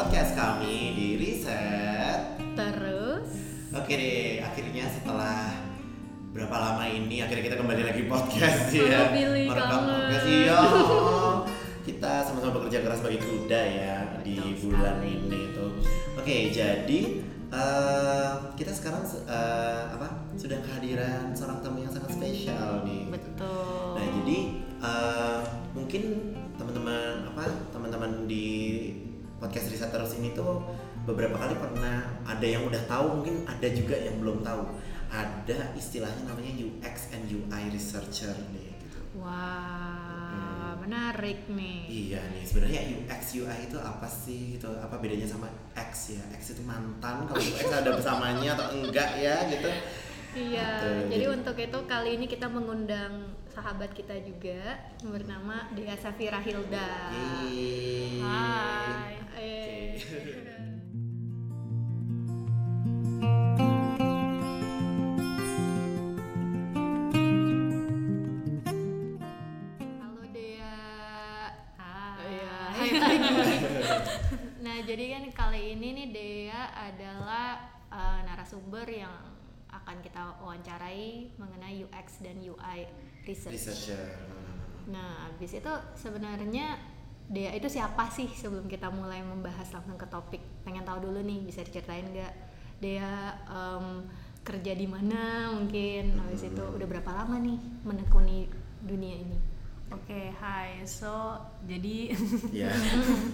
podcast 0.00 0.32
kami 0.32 0.96
di 0.96 1.08
Riset. 1.20 2.40
Terus 2.56 3.28
Oke 3.68 3.92
deh, 3.92 4.40
akhirnya 4.40 4.88
setelah 4.88 5.52
berapa 6.32 6.56
lama 6.56 6.88
ini 6.88 7.20
akhirnya 7.20 7.52
kita 7.52 7.60
kembali 7.60 7.84
lagi 7.84 8.08
podcast 8.08 8.72
ya. 8.80 9.12
Merekam 9.12 9.80
podcast 9.84 10.24
iya. 10.24 10.56
Kita 11.84 12.24
sama-sama 12.24 12.56
bekerja 12.56 12.80
keras 12.80 13.04
bagi 13.04 13.20
kuda 13.20 13.60
ya 13.60 13.96
di 14.24 14.40
Betul 14.40 14.72
bulan 14.72 15.04
sekali. 15.04 15.12
ini 15.20 15.40
tuh. 15.52 15.70
Oke, 16.16 16.36
jadi 16.48 17.00
eh, 17.52 18.32
kita 18.56 18.72
sekarang 18.72 19.04
eh, 19.04 19.82
apa 19.84 20.32
sudah 20.32 20.64
kehadiran 20.64 21.36
seorang 21.36 21.60
tamu 21.60 21.84
yang 21.84 21.92
sangat 21.92 22.16
spesial 22.16 22.88
nih. 22.88 23.04
betul. 23.04 24.00
Nah 24.00 24.06
jadi 24.24 24.38
eh, 24.80 25.38
mungkin 25.76 26.02
podcast 29.40 29.66
riset 29.66 29.88
terus 29.88 30.14
ini 30.14 30.30
tuh 30.30 30.60
beberapa 31.02 31.34
kali 31.34 31.56
pernah 31.56 31.96
ada 32.22 32.44
yang 32.44 32.62
udah 32.62 32.82
tahu 32.84 33.18
mungkin 33.18 33.42
ada 33.44 33.68
juga 33.68 33.96
yang 33.96 34.20
belum 34.20 34.44
tahu 34.44 34.62
ada 35.08 35.74
istilahnya 35.74 36.22
namanya 36.22 36.52
UX 36.54 37.10
and 37.10 37.26
UI 37.26 37.62
researcher 37.68 38.30
nih 38.52 38.70
gitu. 38.78 39.00
Wah, 39.18 40.76
menarik 40.78 41.48
nih. 41.48 41.82
Iya 41.88 42.20
nih 42.30 42.44
sebenarnya 42.44 42.80
UX 42.94 43.34
UI 43.34 43.58
itu 43.66 43.74
apa 43.76 44.06
sih 44.06 44.54
gitu 44.54 44.70
apa 44.70 44.94
bedanya 44.96 45.26
sama 45.26 45.50
X 45.72 46.14
ya 46.14 46.22
X 46.30 46.54
itu 46.54 46.62
mantan 46.62 47.26
kalau 47.26 47.40
UX 47.40 47.66
ada 47.80 47.90
bersamanya 47.90 48.54
atau 48.54 48.70
enggak 48.72 49.18
ya 49.18 49.36
gitu. 49.48 49.70
Iya, 50.30 50.62
Gitu, 50.78 50.88
jadi 51.10 51.26
jadi- 51.26 51.34
untuk 51.34 51.56
itu 51.58 51.78
kali 51.90 52.10
ini 52.14 52.30
kita 52.30 52.46
mengundang 52.46 53.12
sahabat 53.50 53.90
kita 53.90 54.14
juga 54.22 54.78
bernama 55.02 55.66
Dea 55.74 55.98
Safira 55.98 56.38
Hilda. 56.38 57.10
Yeay. 57.50 58.22
Hai. 58.22 59.19
Oke. 59.30 59.46
Eh. 59.46 59.94
Halo 70.02 70.22
Dea. 70.34 70.74
Iya, 72.18 72.54
hai 72.74 72.90
lagi. 72.90 73.30
nah, 74.66 74.76
jadi 74.82 75.04
kan 75.14 75.24
kali 75.30 75.78
ini 75.78 75.88
nih 75.94 76.08
Dea 76.10 76.62
adalah 76.74 77.70
uh, 77.94 78.26
narasumber 78.26 78.90
yang 78.90 79.14
akan 79.70 80.02
kita 80.02 80.42
wawancarai 80.42 81.38
mengenai 81.38 81.86
UX 81.86 82.18
dan 82.18 82.42
UI 82.42 82.90
research. 83.22 83.54
Researcher. 83.54 84.02
Nah, 84.90 85.30
habis 85.30 85.54
itu 85.54 85.74
sebenarnya 85.94 86.89
Dea 87.30 87.54
itu 87.54 87.70
siapa 87.70 88.10
sih 88.10 88.26
sebelum 88.26 88.66
kita 88.66 88.90
mulai 88.90 89.22
membahas 89.22 89.70
langsung 89.70 89.94
ke 89.94 90.02
topik? 90.10 90.42
Pengen 90.66 90.82
tahu 90.82 91.06
dulu 91.06 91.22
nih, 91.22 91.46
bisa 91.46 91.62
diceritain 91.62 92.10
nggak? 92.10 92.34
Dea 92.82 93.38
em, 93.46 94.02
kerja 94.42 94.74
di 94.74 94.90
mana 94.90 95.54
mungkin? 95.54 96.18
Habis 96.26 96.50
itu 96.50 96.58
udah 96.58 96.86
berapa 96.90 97.10
lama 97.22 97.38
nih 97.38 97.58
menekuni 97.86 98.50
dunia 98.82 99.14
ini? 99.14 99.38
Oke, 99.94 100.34
hai. 100.42 100.82
So, 100.82 101.38
jadi 101.70 102.10
Ya. 102.50 102.74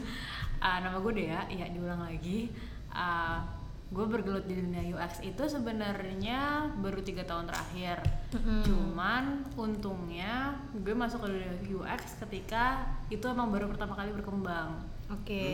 ah, 0.65 0.85
nama 0.85 1.01
gue 1.01 1.25
Dea, 1.25 1.49
ya 1.49 1.65
diulang 1.73 2.05
lagi. 2.05 2.53
Ah, 2.93 3.49
gue 3.87 4.03
bergelut 4.03 4.43
di 4.51 4.59
dunia 4.59 4.83
UX 4.99 5.23
itu 5.23 5.47
sebenarnya 5.47 6.67
baru 6.83 6.99
tiga 7.07 7.23
tahun 7.23 7.47
terakhir. 7.47 8.03
Mm-mm. 8.35 8.67
Cuman 8.67 9.47
untungnya 9.55 10.59
gue 10.75 10.91
masuk 10.91 11.23
ke 11.23 11.29
dunia 11.31 11.55
UX 11.71 12.19
ketika 12.27 12.83
itu 13.15 13.23
emang 13.31 13.55
baru 13.55 13.71
pertama 13.71 13.95
kali 13.95 14.11
berkembang. 14.11 14.83
Oke. 15.15 15.47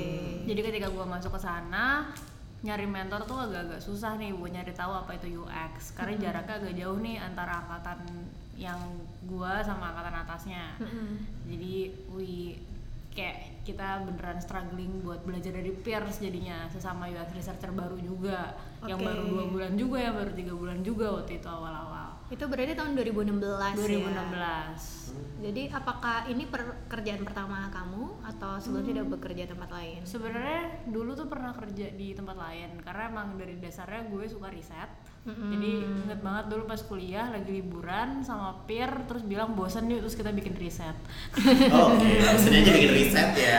Jadi 0.48 0.60
ketika 0.64 0.88
gue 0.88 1.05
masuk 1.05 1.36
ke 1.36 1.41
sana 1.44 2.08
nyari 2.65 2.88
mentor 2.88 3.26
tuh 3.28 3.37
agak-agak 3.37 3.82
susah 3.84 4.16
nih 4.16 4.32
buat 4.32 4.54
nyari 4.54 4.72
tahu 4.72 4.92
apa 4.97 5.12
itu 5.19 5.44
UX 5.44 5.92
karena 5.92 6.15
jaraknya 6.16 6.54
agak 6.62 6.75
jauh 6.78 6.98
nih 7.03 7.21
antara 7.21 7.60
angkatan 7.66 8.00
yang 8.56 8.81
gue 9.28 9.53
sama 9.60 9.92
angkatan 9.92 10.15
atasnya. 10.25 10.65
Mm-mm. 10.81 11.21
Jadi 11.53 11.75
we 12.16 12.56
kayak 13.12 13.52
kita 13.62 14.03
beneran 14.03 14.43
struggling 14.43 15.06
buat 15.06 15.23
belajar 15.23 15.55
dari 15.55 15.71
peers 15.71 16.19
jadinya 16.19 16.67
sesama 16.67 17.06
UX 17.06 17.31
researcher 17.31 17.71
baru 17.71 17.95
juga 18.03 18.59
yang 18.83 18.99
Oke. 18.99 19.06
baru 19.06 19.23
dua 19.23 19.45
bulan 19.47 19.73
juga 19.78 19.99
yang 20.03 20.15
baru 20.19 20.33
tiga 20.34 20.55
bulan 20.59 20.78
juga 20.83 21.06
waktu 21.15 21.39
itu 21.39 21.47
awal-awal 21.47 22.11
Itu 22.33 22.49
berarti 22.49 22.72
tahun 22.75 22.97
2016 22.99 23.39
ya? 23.39 23.75
2016 23.77 25.47
Jadi 25.47 25.62
apakah 25.71 26.27
ini 26.27 26.49
pekerjaan 26.49 27.22
pertama 27.22 27.69
kamu 27.71 28.25
atau 28.27 28.59
sebelumnya 28.59 29.03
udah 29.03 29.06
bekerja 29.15 29.45
tempat 29.47 29.71
lain? 29.71 30.01
sebenarnya 30.03 30.83
dulu 30.91 31.15
tuh 31.15 31.31
pernah 31.31 31.55
kerja 31.55 31.87
di 31.95 32.19
tempat 32.19 32.34
lain 32.34 32.83
karena 32.83 33.03
emang 33.15 33.39
dari 33.39 33.61
dasarnya 33.62 34.11
gue 34.11 34.25
suka 34.27 34.51
riset 34.51 34.91
Mm-mm. 35.22 35.55
jadi 35.55 35.71
inget 36.03 36.19
banget 36.19 36.44
dulu 36.50 36.66
pas 36.66 36.83
kuliah 36.83 37.31
lagi 37.31 37.55
liburan 37.55 38.27
sama 38.27 38.66
peer 38.66 38.91
terus 39.06 39.22
bilang 39.22 39.55
bosen 39.55 39.87
yuk 39.87 40.03
terus 40.03 40.19
kita 40.19 40.34
bikin 40.34 40.59
riset 40.59 40.99
Oke, 41.71 42.10
maksudnya 42.19 42.59
aja 42.59 42.72
bikin 42.75 42.91
riset 42.91 43.31
ya. 43.38 43.59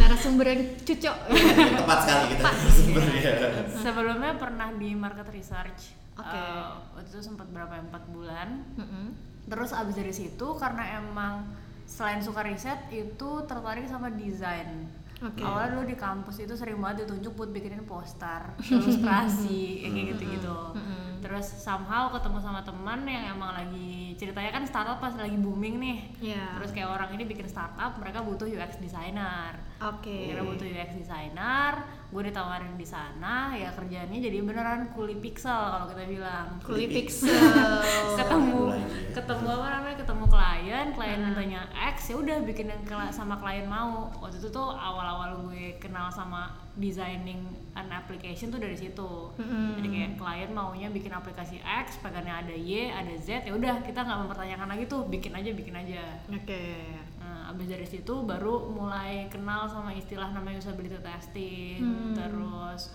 Narasumber 0.00 0.46
yang 0.48 0.62
cucok. 0.80 1.16
Tepat 1.84 1.98
sekali 2.00 2.24
kita 2.32 2.40
Tepat. 2.40 2.54
sumbernya. 2.72 3.32
sebelumnya 3.76 4.32
pernah 4.40 4.68
di 4.72 4.90
market 4.92 5.28
research 5.28 5.92
Oke. 6.16 6.32
Eh, 6.32 6.64
waktu 6.96 7.08
itu 7.10 7.20
sempat 7.20 7.48
berapa 7.48 7.72
ya, 7.72 7.82
empat 7.84 8.04
bulan 8.08 8.48
Mm-mm. 8.80 9.06
terus 9.48 9.72
abis 9.72 9.92
dari 9.92 10.12
situ 10.12 10.46
karena 10.56 11.04
emang 11.04 11.52
selain 11.84 12.24
suka 12.24 12.40
riset 12.40 12.88
itu 12.88 13.30
tertarik 13.44 13.84
sama 13.84 14.08
desain 14.08 14.88
Oke. 15.22 15.40
awalnya 15.40 15.68
dulu 15.72 15.84
di 15.86 15.94
kampus 15.94 16.36
itu 16.40 16.52
sering 16.52 16.76
banget 16.76 17.06
ditunjuk 17.06 17.32
buat 17.32 17.50
bikinin 17.50 17.82
poster 17.82 18.42
ilustrasi 18.60 19.62
kayak 19.84 20.06
gitu 20.12 20.22
gitu 20.30 20.58
Mm-mm. 20.74 21.20
terus 21.20 21.46
somehow 21.46 22.10
ketemu 22.10 22.38
sama 22.38 22.60
teman 22.60 23.04
yang 23.04 23.32
emang 23.32 23.54
lagi 23.54 24.14
ceritanya 24.14 24.50
kan 24.52 24.64
startup 24.64 24.98
pas 24.98 25.14
lagi 25.14 25.34
booming 25.34 25.78
nih 25.78 25.98
Iya. 26.20 26.58
terus 26.58 26.70
kayak 26.70 26.90
orang 26.90 27.10
ini 27.12 27.24
bikin 27.24 27.46
startup 27.46 27.94
mereka 27.96 28.20
butuh 28.20 28.44
UX 28.44 28.78
designer 28.78 29.54
Oke. 29.80 30.28
kira 30.28 30.42
butuh 30.42 30.64
UX 30.64 30.90
designer 30.96 32.01
gue 32.12 32.22
ditawarin 32.22 32.76
di 32.76 32.84
sana 32.84 33.50
ya 33.52 33.72
kerjanya 33.72 34.12
jadi 34.12 34.38
beneran 34.38 34.92
kuli 34.92 35.16
pixel 35.16 35.48
kalau 35.48 35.88
kita 35.88 36.04
bilang 36.04 36.60
Kuli 36.60 36.84
pixel. 36.86 37.32
ketemu 38.20 38.68
ketemu 39.10 39.46
apa 39.50 39.68
namanya 39.72 39.96
ketemu 39.96 40.24
klien 40.26 40.86
klien 40.92 41.10
Hmm. 41.14 41.26
mintanya 41.26 41.60
X 41.90 42.12
ya 42.12 42.16
udah 42.16 42.36
bikin 42.42 42.68
yang 42.68 42.80
sama 43.08 43.36
klien 43.36 43.64
mau 43.64 44.12
waktu 44.18 44.36
itu 44.36 44.48
tuh 44.48 44.68
awal-awal 44.70 45.40
gue 45.42 45.76
kenal 45.78 46.08
sama 46.08 46.52
designing 46.74 47.44
an 47.72 47.88
application 47.88 48.48
tuh 48.48 48.56
dari 48.56 48.74
situ 48.74 49.32
Mm-mm. 49.34 49.76
jadi 49.76 49.88
kayak 49.88 50.10
klien 50.16 50.50
maunya 50.50 50.88
bikin 50.88 51.08
aplikasi 51.10 51.56
X 51.60 51.96
pengennya 51.98 52.40
ada 52.40 52.52
Y 52.52 52.88
ada 52.88 53.12
Z 53.14 53.42
ya 53.42 53.52
udah 53.52 53.80
kita 53.80 54.00
nggak 54.00 54.18
mempertanyakan 54.22 54.68
lagi 54.68 54.84
tuh 54.86 55.04
bikin 55.06 55.32
aja 55.32 55.50
bikin 55.50 55.74
aja 55.74 56.02
Oke. 56.28 56.92
Nah, 57.32 57.48
abis 57.48 57.64
dari 57.66 57.88
situ 57.88 58.12
baru 58.22 58.68
mulai 58.68 59.24
kenal 59.26 59.64
sama 59.64 59.88
istilah 59.90 60.28
namanya 60.30 60.60
usability 60.60 61.00
testing, 61.00 61.80
Hmm. 61.80 62.12
terus 62.12 62.92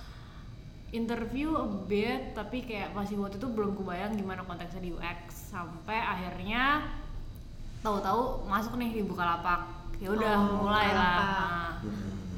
interview 0.89 1.51
a 1.51 1.65
bit, 1.83 2.31
tapi 2.31 2.61
kayak 2.61 2.93
masih 2.93 3.17
waktu 3.17 3.35
itu 3.35 3.49
belum 3.49 3.73
kebayang 3.73 4.13
gimana 4.13 4.45
konteksnya 4.45 4.79
di 4.79 4.93
UX 4.93 5.17
sampai 5.49 5.97
akhirnya 5.97 6.85
tahu-tahu 7.81 8.45
masuk 8.45 8.77
nih 8.77 8.93
di 8.93 9.03
Bukalapak. 9.03 9.65
Ya 9.97 10.13
udah 10.13 10.33
Oh, 10.37 10.63
mulai 10.63 10.93
lah 10.93 11.17
nah, 11.17 11.69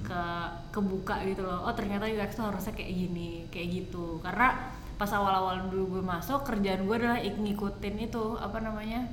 ke 0.01 0.23
kebuka 0.71 1.19
gitu 1.23 1.43
loh. 1.43 1.61
Oh 1.61 1.73
ternyata 1.73 2.07
UX 2.07 2.33
tuh 2.33 2.47
harusnya 2.47 2.71
kayak 2.71 2.89
gini, 2.89 3.43
kayak 3.49 3.67
gitu. 3.83 4.23
Karena 4.23 4.55
pas 4.95 5.09
awal-awal 5.09 5.67
dulu 5.67 5.99
gue 5.99 6.03
masuk 6.05 6.43
kerjaan 6.43 6.83
gue 6.83 6.95
adalah 6.95 7.19
ik- 7.19 7.35
ngikutin 7.35 7.95
itu 8.01 8.23
apa 8.35 8.57
namanya 8.59 9.03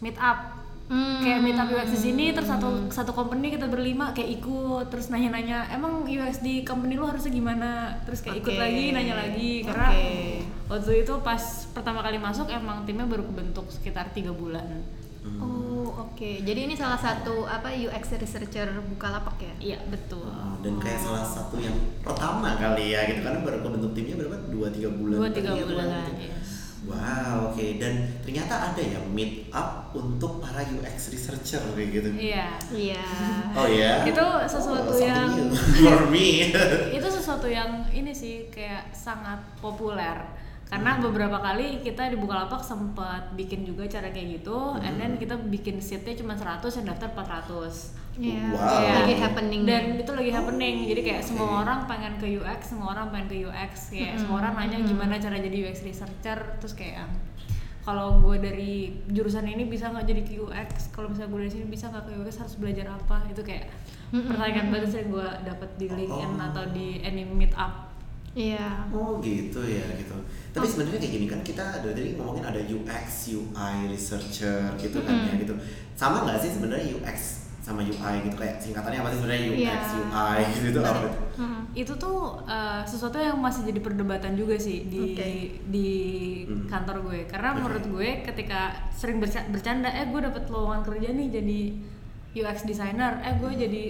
meet 0.00 0.16
up 0.16 0.53
Hmm. 0.84 1.16
kayak 1.18 1.40
meet 1.40 1.56
up 1.56 1.64
UX 1.66 1.88
di 1.90 2.00
sini 2.02 2.24
terus 2.30 2.44
satu 2.44 2.68
satu 2.88 3.10
company 3.10 3.48
kita 3.48 3.64
berlima 3.66 4.12
kayak 4.12 4.36
ikut 4.36 4.84
terus 4.88 5.08
nanya-nanya 5.08 5.64
emang 5.70 6.04
UX 6.04 6.38
di 6.38 6.60
company 6.60 6.94
lu 6.94 7.04
harusnya 7.04 7.32
gimana 7.32 7.70
terus 8.04 8.20
kayak 8.20 8.44
ikut 8.44 8.52
Oke. 8.52 8.60
lagi 8.60 8.84
nanya 8.92 9.14
lagi 9.16 9.64
karena 9.64 9.88
Oke. 9.88 10.44
waktu 10.68 10.92
itu 11.00 11.14
pas 11.20 11.40
pertama 11.72 11.98
kali 11.98 12.18
masuk 12.18 12.46
emang 12.46 12.84
timnya 12.84 13.04
baru 13.04 13.24
kebentuk 13.24 13.64
sekitar 13.68 14.12
tiga 14.12 14.30
bulan 14.30 14.84
Oh, 15.24 15.88
oke. 16.04 16.44
Jadi 16.44 16.68
ini 16.68 16.76
salah 16.76 17.00
satu 17.00 17.48
apa 17.48 17.72
UX 17.72 18.12
researcher 18.12 18.68
Bukalapak 18.84 19.40
ya? 19.40 19.54
iya 19.56 19.78
betul 19.88 20.20
Oh, 20.20 20.60
dan 20.60 20.76
kayak 20.76 21.00
salah 21.00 21.24
satu 21.24 21.56
yang 21.56 21.72
pertama 22.00 22.52
kali 22.54 22.92
ya 22.92 23.08
gitu 23.08 23.24
karena 23.24 23.40
baru 23.40 23.64
kebentuk 23.64 23.96
timnya 23.96 24.20
berapa 24.20 24.36
dua 24.52 24.68
tiga 24.68 24.92
bulan 24.92 25.16
dua 25.16 25.28
tiga 25.32 25.50
Tiga 25.50 25.64
bulan 25.64 25.86
gitu. 26.12 26.28
yes. 26.28 26.48
Wow, 26.84 27.50
oke. 27.50 27.80
Dan 27.80 27.94
ternyata 28.20 28.70
ada 28.70 28.78
ya 28.78 29.00
meet 29.08 29.48
up 29.48 29.88
untuk 29.90 30.38
para 30.38 30.60
UX 30.60 31.08
researcher 31.08 31.64
kayak 31.72 31.88
gitu. 31.90 32.08
iya 32.12 32.52
Iya. 32.68 33.04
Oh 33.52 33.64
ya. 33.64 34.04
Itu 34.04 34.20
sesuatu 34.44 34.92
something 34.92 35.08
yang- 35.48 35.52
for 35.80 36.00
me. 36.08 36.52
itu 36.92 37.08
sesuatu 37.08 37.48
yang 37.48 37.88
ini 37.88 38.12
sih 38.12 38.52
kayak 38.52 38.92
sangat 38.92 39.40
populer 39.58 40.20
karena 40.74 40.98
beberapa 40.98 41.38
kali 41.38 41.78
kita 41.80 42.10
di 42.10 42.16
Bukalapak 42.16 42.58
sempat 42.60 43.30
bikin 43.32 43.62
juga 43.62 43.86
cara 43.86 44.10
kayak 44.10 44.42
gitu 44.42 44.74
and 44.76 44.98
then 44.98 45.14
kita 45.14 45.38
bikin 45.38 45.78
seatnya 45.78 46.14
cuma 46.16 46.34
100 46.34 46.66
yang 46.74 46.86
daftar 46.90 47.08
400 47.14 48.02
Iya, 48.14 48.46
Wow. 48.48 49.02
lagi 49.02 49.14
happening. 49.16 49.62
dan 49.64 49.98
itu 49.98 50.06
lagi 50.08 50.30
happening. 50.30 50.86
Jadi 50.86 51.00
kayak 51.02 51.20
Oke. 51.20 51.28
semua 51.28 51.48
orang 51.60 51.82
pengen 51.84 52.14
ke 52.16 52.30
UX 52.32 52.60
semua 52.64 52.88
orang 52.92 53.10
pengen 53.10 53.26
ke 53.28 53.36
UX 53.42 53.90
kayak 53.90 54.14
semua 54.16 54.36
orang 54.38 54.54
nanya 54.56 54.78
gimana 54.82 55.14
cara 55.16 55.34
jadi 55.36 55.56
UX 55.62 55.82
researcher 55.82 56.38
terus 56.58 56.74
kayak 56.74 57.10
kalau 57.82 58.18
gue 58.18 58.38
dari 58.38 58.74
jurusan 59.08 59.44
ini 59.44 59.66
bisa 59.66 59.90
nggak 59.90 60.06
jadi 60.06 60.22
ke 60.22 60.34
UX 60.40 60.88
kalau 60.90 61.10
misalnya 61.10 61.26
gue 61.28 61.40
dari 61.42 61.52
sini 61.52 61.66
bisa 61.66 61.84
nggak 61.88 62.04
ke 62.04 62.12
UX 62.16 62.34
harus 62.38 62.54
belajar 62.54 62.86
apa? 62.88 63.16
Itu 63.28 63.42
kayak 63.42 63.66
pertanyaan 64.12 64.66
banget 64.70 64.88
sering 64.90 65.10
gue 65.10 65.28
dapet 65.42 65.70
di 65.74 65.86
LinkedIn 65.88 66.32
Oh. 66.32 66.46
atau 66.48 66.64
di 66.70 66.86
any 67.00 67.22
meet 67.24 67.50
up 67.54 67.93
Iya. 68.34 68.90
Oh 68.90 69.18
gitu 69.18 69.62
ya 69.62 69.86
gitu. 69.94 70.14
Tapi 70.50 70.62
sebenarnya 70.64 70.98
kayak 70.98 71.14
gini 71.14 71.26
kan 71.26 71.40
kita 71.40 71.64
dari 71.80 71.92
tadi 71.92 72.08
ngomongin 72.14 72.44
ada 72.44 72.60
UX, 72.60 73.30
UI, 73.30 73.74
researcher 73.88 74.74
gitu 74.76 74.98
kan 75.00 75.14
ya 75.24 75.34
gitu. 75.36 75.54
Sama 75.94 76.22
nggak 76.22 76.38
sih 76.38 76.50
sebenarnya 76.50 76.94
UX 76.94 77.18
sama 77.58 77.80
UI 77.80 78.14
gitu 78.20 78.36
kayak 78.36 78.60
singkatannya 78.60 79.00
apa 79.00 79.08
sih 79.08 79.18
sebenarnya 79.18 79.44
UX, 79.48 79.56
Iya. 79.56 80.04
UI 80.04 80.42
gitu 80.68 80.78
apa? 80.78 80.98
tuh? 81.00 81.12
Mm-mm. 81.34 81.62
itu 81.74 81.92
tuh 81.96 82.18
uh, 82.44 82.84
sesuatu 82.84 83.16
yang 83.16 83.34
masih 83.36 83.64
jadi 83.64 83.80
perdebatan 83.80 84.34
juga 84.34 84.54
sih 84.54 84.84
di 84.84 85.00
Oke. 85.10 85.30
di 85.66 85.88
Hmm. 86.44 86.68
kantor 86.68 87.00
gue 87.02 87.24
karena 87.24 87.50
Oke. 87.50 87.56
menurut 87.58 87.84
gue 87.88 88.08
ketika 88.22 88.60
sering 88.90 89.16
berca- 89.16 89.48
bercanda 89.48 89.88
eh 89.88 90.06
gue 90.06 90.20
dapet 90.20 90.44
lowongan 90.46 90.84
kerja 90.84 91.08
nih 91.10 91.28
jadi 91.32 91.60
UX 92.36 92.62
designer 92.62 93.16
eh 93.18 93.34
gue 93.34 93.50
jadi 93.50 93.82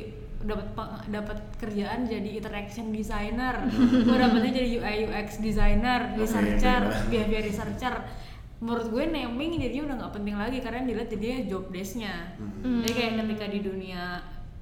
dapat 0.45 0.69
dapat 1.09 1.39
kerjaan 1.57 2.05
jadi 2.05 2.41
interaction 2.41 2.93
designer. 2.93 3.65
Gue 4.07 4.17
dapetnya 4.17 4.53
jadi 4.61 4.69
UI 4.81 4.97
UX 5.09 5.41
designer 5.41 6.15
researcher 6.21 6.83
behavior 7.09 7.43
researcher. 7.43 7.95
Menurut 8.61 8.87
gue 8.93 9.05
naming 9.09 9.61
jadinya 9.61 9.93
udah 9.93 9.97
nggak 10.05 10.13
penting 10.15 10.37
lagi 10.37 10.59
karena 10.61 10.77
yang 10.85 10.89
dilihat 10.89 11.09
jadinya 11.11 11.39
job 11.49 11.65
desk-nya. 11.73 12.15
Hmm. 12.39 12.81
jadi 12.85 12.93
kayak 12.93 13.13
ketika 13.25 13.47
di 13.51 13.61
dunia 13.61 14.05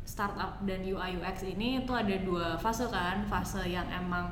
startup 0.02 0.58
dan 0.67 0.82
UI 0.82 1.23
UX 1.23 1.37
ini 1.46 1.82
itu 1.82 1.93
ada 1.94 2.14
dua 2.23 2.58
fase 2.58 2.87
kan. 2.90 3.26
Fase 3.26 3.62
yang 3.67 3.87
emang 3.90 4.31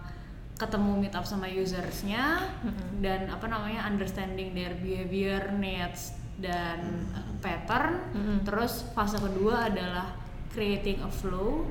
ketemu 0.61 0.93
meet 1.01 1.15
up 1.17 1.25
sama 1.25 1.49
usersnya 1.49 2.53
dan 3.01 3.33
apa 3.33 3.49
namanya 3.49 3.89
understanding 3.89 4.53
their 4.53 4.77
behavior 4.77 5.49
needs 5.57 6.13
dan 6.37 7.09
uh, 7.17 7.33
pattern. 7.41 7.97
Terus 8.45 8.85
fase 8.93 9.17
kedua 9.17 9.73
adalah 9.73 10.20
creating 10.51 10.99
a 11.01 11.11
flow 11.11 11.67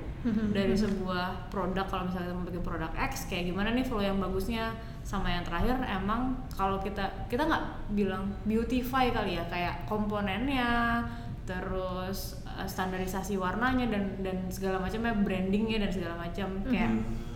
dari 0.55 0.75
sebuah 0.75 1.47
produk 1.47 1.87
kalau 1.87 2.11
misalnya 2.11 2.31
kita 2.31 2.35
mau 2.35 2.45
bikin 2.47 2.63
produk 2.63 2.91
X 3.07 3.31
kayak 3.31 3.47
gimana 3.51 3.71
nih 3.71 3.87
flow 3.87 4.03
yang 4.03 4.19
bagusnya? 4.19 4.75
Sama 5.03 5.31
yang 5.31 5.47
terakhir 5.47 5.79
emang 5.87 6.35
kalau 6.51 6.77
kita 6.83 7.07
kita 7.31 7.47
nggak 7.47 7.65
bilang 7.95 8.29
beautify 8.43 9.09
kali 9.09 9.39
ya 9.39 9.43
kayak 9.47 9.87
komponennya 9.87 11.01
terus 11.47 12.37
uh, 12.45 12.67
standarisasi 12.67 13.33
warnanya 13.39 13.89
dan 13.89 14.21
dan 14.21 14.37
segala 14.53 14.77
macamnya 14.77 15.15
brandingnya 15.17 15.81
dan 15.81 15.91
segala 15.91 16.15
macam 16.19 16.47
kayak 16.67 16.91
Hmm. 16.93 17.28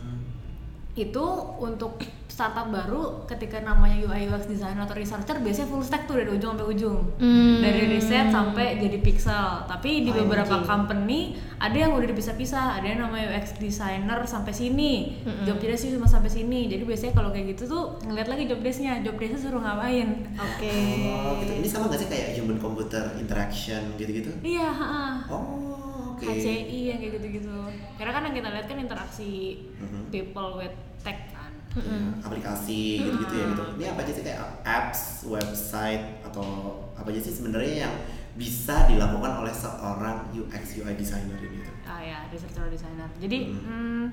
Itu 0.96 1.26
untuk 1.58 1.98
startup 2.28 2.66
baru 2.66 3.02
ketika 3.24 3.58
namanya 3.60 3.98
UI 4.00 4.26
UX 4.26 4.46
designer 4.48 4.84
atau 4.84 4.94
researcher 4.94 5.38
biasanya 5.38 5.66
full 5.68 5.82
stack 5.82 6.06
tuh 6.06 6.18
dari 6.18 6.30
ujung 6.32 6.50
sampai 6.52 6.66
ujung 6.68 6.98
Hmm. 7.16 7.62
dari 7.62 7.82
riset 7.88 8.30
sampai 8.30 8.78
jadi 8.78 8.98
pixel 9.00 9.66
tapi 9.66 10.02
di 10.02 10.10
Ah, 10.12 10.18
beberapa 10.20 10.56
oke. 10.56 10.66
company 10.66 11.34
ada 11.58 11.74
yang 11.76 11.94
udah 11.94 12.06
dipisah-pisah 12.08 12.78
ada 12.78 12.86
yang 12.88 13.02
namanya 13.02 13.30
UX 13.32 13.54
designer 13.56 14.18
sampai 14.24 14.50
sini 14.52 15.18
Mm-mm. 15.20 15.46
job 15.46 15.58
desk 15.60 15.86
cuma 15.88 16.06
sampai 16.06 16.30
sini 16.32 16.66
jadi 16.68 16.82
biasanya 16.84 17.14
kalau 17.14 17.30
kayak 17.30 17.54
gitu 17.54 17.64
tuh 17.68 17.84
ngeliat 18.04 18.26
lagi 18.28 18.46
job 18.46 18.60
desknya 18.60 18.98
job 19.00 19.14
desknya 19.16 19.40
suruh 19.40 19.60
ngapain 19.60 20.26
Oke. 20.36 20.74
Oh 21.16 21.38
gitu. 21.40 21.54
Ini 21.56 21.68
sama 21.68 21.86
nggak 21.86 22.00
sih 22.00 22.08
kayak 22.08 22.28
human 22.36 22.58
computer 22.58 23.14
interaction 23.16 23.94
gitu-gitu? 23.96 24.30
iya 24.42 24.70
ha-ha. 24.70 25.26
Oh. 25.28 25.83
HCI 26.26 26.80
yang 26.88 26.98
kayak 26.98 27.14
gitu-gitu. 27.14 27.58
Karena 27.94 28.12
kan 28.12 28.22
yang 28.24 28.36
kita 28.36 28.50
lihat 28.50 28.66
kan 28.66 28.78
interaksi 28.78 29.32
Mhm. 29.78 30.02
people 30.10 30.56
with 30.56 30.74
tech 31.00 31.30
kan. 31.30 31.52
Ya, 31.74 31.98
aplikasi 32.22 32.82
gitu-gitu 33.02 33.34
ya 33.34 33.46
gitu. 33.50 33.64
Ini 33.76 33.86
apa 33.90 34.00
aja 34.02 34.12
sih 34.12 34.24
kayak 34.24 34.40
apps, 34.64 35.02
website 35.26 36.04
atau 36.22 36.46
apa 36.94 37.08
aja 37.08 37.20
sih 37.20 37.34
sebenarnya 37.34 37.76
yang 37.84 37.94
bisa 38.34 38.86
dilakukan 38.86 39.42
oleh 39.42 39.54
seorang 39.54 40.26
UX 40.32 40.78
UI 40.78 40.94
designer 40.94 41.38
ini 41.38 41.62
tuh? 41.62 41.74
ah 41.84 42.00
ya 42.00 42.26
researcher 42.30 42.66
designer. 42.68 43.06
Jadi 43.18 43.38
Hmm. 43.46 43.60
hmm, 43.60 44.06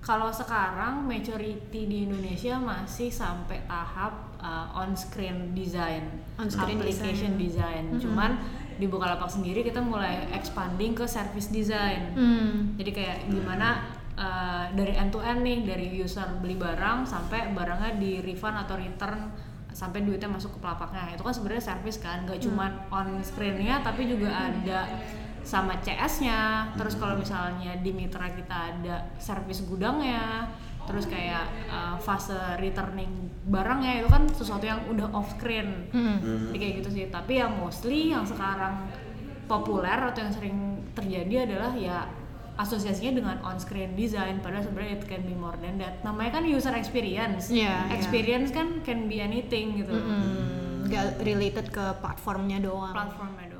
kalau 0.00 0.28
sekarang 0.28 1.00
majority 1.00 1.56
di 1.84 2.04
Indonesia 2.04 2.56
masih 2.56 3.08
sampai 3.08 3.64
tahap 3.64 4.36
uh, 4.36 4.68
on 4.74 4.92
screen 4.92 5.56
design 5.56 6.04
On-screen 6.36 6.76
application 6.76 7.38
design, 7.38 7.94
cuman 7.96 8.36
di 8.78 8.86
Bukalapak 8.90 9.30
sendiri 9.30 9.62
kita 9.62 9.80
mulai 9.80 10.26
expanding 10.34 10.94
ke 10.94 11.04
service 11.06 11.50
design. 11.50 12.14
Hmm. 12.14 12.74
jadi 12.78 12.90
kayak 12.90 13.18
gimana 13.30 13.82
uh, 14.18 14.66
dari 14.74 14.94
end 14.94 15.10
to 15.14 15.22
end 15.22 15.42
nih 15.46 15.62
dari 15.62 15.86
user 15.94 16.26
beli 16.42 16.58
barang 16.58 17.06
sampai 17.06 17.54
barangnya 17.54 17.98
di 17.98 18.22
refund 18.22 18.56
atau 18.66 18.74
return 18.78 19.30
sampai 19.74 20.06
duitnya 20.06 20.30
masuk 20.30 20.54
ke 20.54 20.58
pelapaknya. 20.62 21.18
Itu 21.18 21.26
kan 21.26 21.34
sebenarnya 21.34 21.64
service 21.74 21.98
kan 21.98 22.22
nggak 22.26 22.38
cuman 22.42 22.70
on 22.94 23.18
screennya 23.26 23.82
tapi 23.82 24.06
juga 24.06 24.30
ada 24.30 24.86
sama 25.44 25.76
CS-nya 25.84 26.72
terus 26.74 26.96
kalau 26.96 27.20
misalnya 27.20 27.76
di 27.84 27.92
mitra 27.92 28.32
kita 28.32 28.56
ada 28.72 29.12
service 29.20 29.60
gudangnya 29.68 30.48
terus 30.84 31.04
kayak 31.04 31.42
uh, 31.66 31.96
fase 31.96 32.32
returning 32.56 33.08
barangnya 33.44 34.00
itu 34.00 34.08
kan 34.08 34.24
sesuatu 34.28 34.62
yang 34.62 34.80
udah 34.86 35.08
off 35.10 35.32
screen 35.32 35.88
Hmm. 35.88 36.20
Jadi 36.48 36.56
kayak 36.56 36.74
gitu 36.78 36.90
sih 36.90 37.04
tapi 37.08 37.38
yang 37.38 37.52
mostly 37.54 38.10
yang 38.10 38.22
sekarang 38.22 38.88
populer 39.44 39.94
atau 39.94 40.20
yang 40.20 40.32
sering 40.32 40.56
terjadi 40.92 41.46
adalah 41.46 41.72
ya 41.72 42.08
asosiasinya 42.54 43.12
dengan 43.14 43.36
on 43.42 43.58
screen 43.58 43.92
design 43.94 44.38
padahal 44.38 44.62
sebenarnya 44.62 44.92
it 44.94 45.04
can 45.04 45.22
be 45.22 45.34
more 45.34 45.58
than 45.58 45.74
that 45.76 45.98
namanya 46.00 46.38
kan 46.38 46.44
user 46.44 46.70
experience 46.72 47.50
Iya, 47.50 47.66
iya. 47.84 47.92
experience 47.92 48.48
kan 48.48 48.78
can 48.80 49.04
be 49.04 49.18
anything 49.18 49.74
gitu 49.76 49.90
Hmm. 49.90 50.86
Gak 50.86 51.16
related 51.18 51.68
ke 51.68 51.96
platformnya 51.98 52.60
doang. 52.60 52.92
platformnya 52.92 53.48
doang 53.48 53.53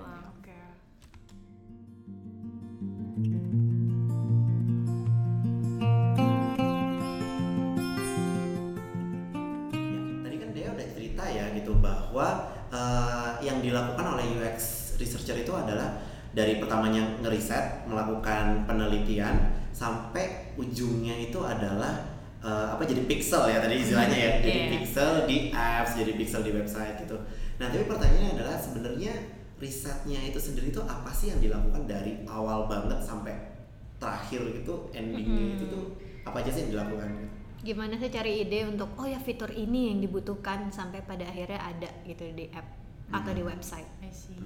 bahwa 12.14 12.46
eh, 12.70 13.30
yang 13.42 13.58
dilakukan 13.58 14.14
oleh 14.14 14.38
UX 14.38 14.58
researcher 15.02 15.34
itu 15.34 15.50
adalah 15.50 15.98
dari 16.30 16.62
pertamanya 16.62 17.18
ngeriset, 17.18 17.82
melakukan 17.90 18.62
penelitian 18.66 19.34
sampai 19.74 20.54
ujungnya 20.54 21.18
itu 21.18 21.42
adalah 21.42 22.06
eh, 22.38 22.66
apa 22.70 22.86
jadi 22.86 23.02
pixel 23.10 23.50
ya 23.50 23.58
tadi 23.58 23.82
istilahnya 23.82 24.14
ya, 24.14 24.30
jadi 24.46 24.58
Iya. 24.62 24.70
pixel 24.78 25.10
di 25.26 25.50
apps, 25.50 25.98
jadi 25.98 26.12
pixel 26.14 26.46
di 26.46 26.54
website 26.54 27.02
gitu. 27.02 27.18
Nah, 27.58 27.66
tapi 27.66 27.82
pertanyaannya 27.86 28.38
adalah 28.38 28.54
sebenarnya 28.54 29.12
risetnya 29.58 30.22
itu 30.22 30.38
sendiri 30.38 30.70
itu 30.70 30.82
apa 30.82 31.10
sih 31.10 31.34
yang 31.34 31.42
dilakukan 31.42 31.86
dari 31.86 32.22
awal 32.26 32.70
banget 32.70 32.98
sampai 33.02 33.54
terakhir 33.98 34.42
gitu 34.54 34.90
endingnya 34.90 35.54
itu 35.54 35.64
tuh 35.66 35.94
apa 36.22 36.42
aja 36.42 36.50
sih 36.50 36.66
yang 36.66 36.78
dilakukan 36.78 37.08
gitu? 37.18 37.33
Gimana 37.64 37.96
sih 37.96 38.08
cari 38.08 38.40
ide 38.40 38.62
untuk 38.64 38.92
oh 38.94 39.04
ya 39.04 39.16
fitur 39.16 39.48
ini 39.50 39.88
yang 39.88 39.98
dibutuhkan 39.98 40.68
sampai 40.68 41.00
pada 41.00 41.24
akhirnya 41.24 41.56
ada 41.58 41.88
gitu 42.04 42.28
di 42.30 42.46
app 42.50 42.68
atau 43.06 43.30
di 43.30 43.42
website. 43.42 43.88
I 44.00 44.08
see. 44.08 44.36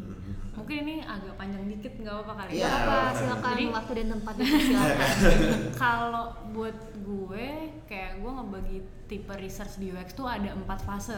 mungkin 0.53 0.83
ini 0.83 0.97
agak 1.01 1.35
panjang 1.35 1.67
dikit 1.69 1.95
nggak 1.97 2.11
apa-apa 2.13 2.33
kali 2.37 2.51
Iya. 2.53 2.67
ya 2.67 2.71
Apa 2.77 2.97
silakan 3.13 3.51
Jadi- 3.53 3.71
waktu 3.73 3.93
dan 3.95 4.07
tempat 4.13 4.35
silakan. 4.37 5.11
kalau 5.83 6.27
buat 6.49 6.77
gue 6.97 7.47
kayak 7.85 8.19
gue 8.19 8.31
ngebagi 8.33 8.79
tipe 9.07 9.35
research 9.35 9.79
di 9.79 9.87
UX 9.89 10.13
tuh 10.13 10.27
ada 10.27 10.51
empat 10.51 10.83
fase 10.83 11.15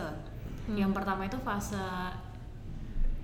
yang 0.71 0.93
pertama 0.93 1.25
itu 1.25 1.37
fase 1.39 1.81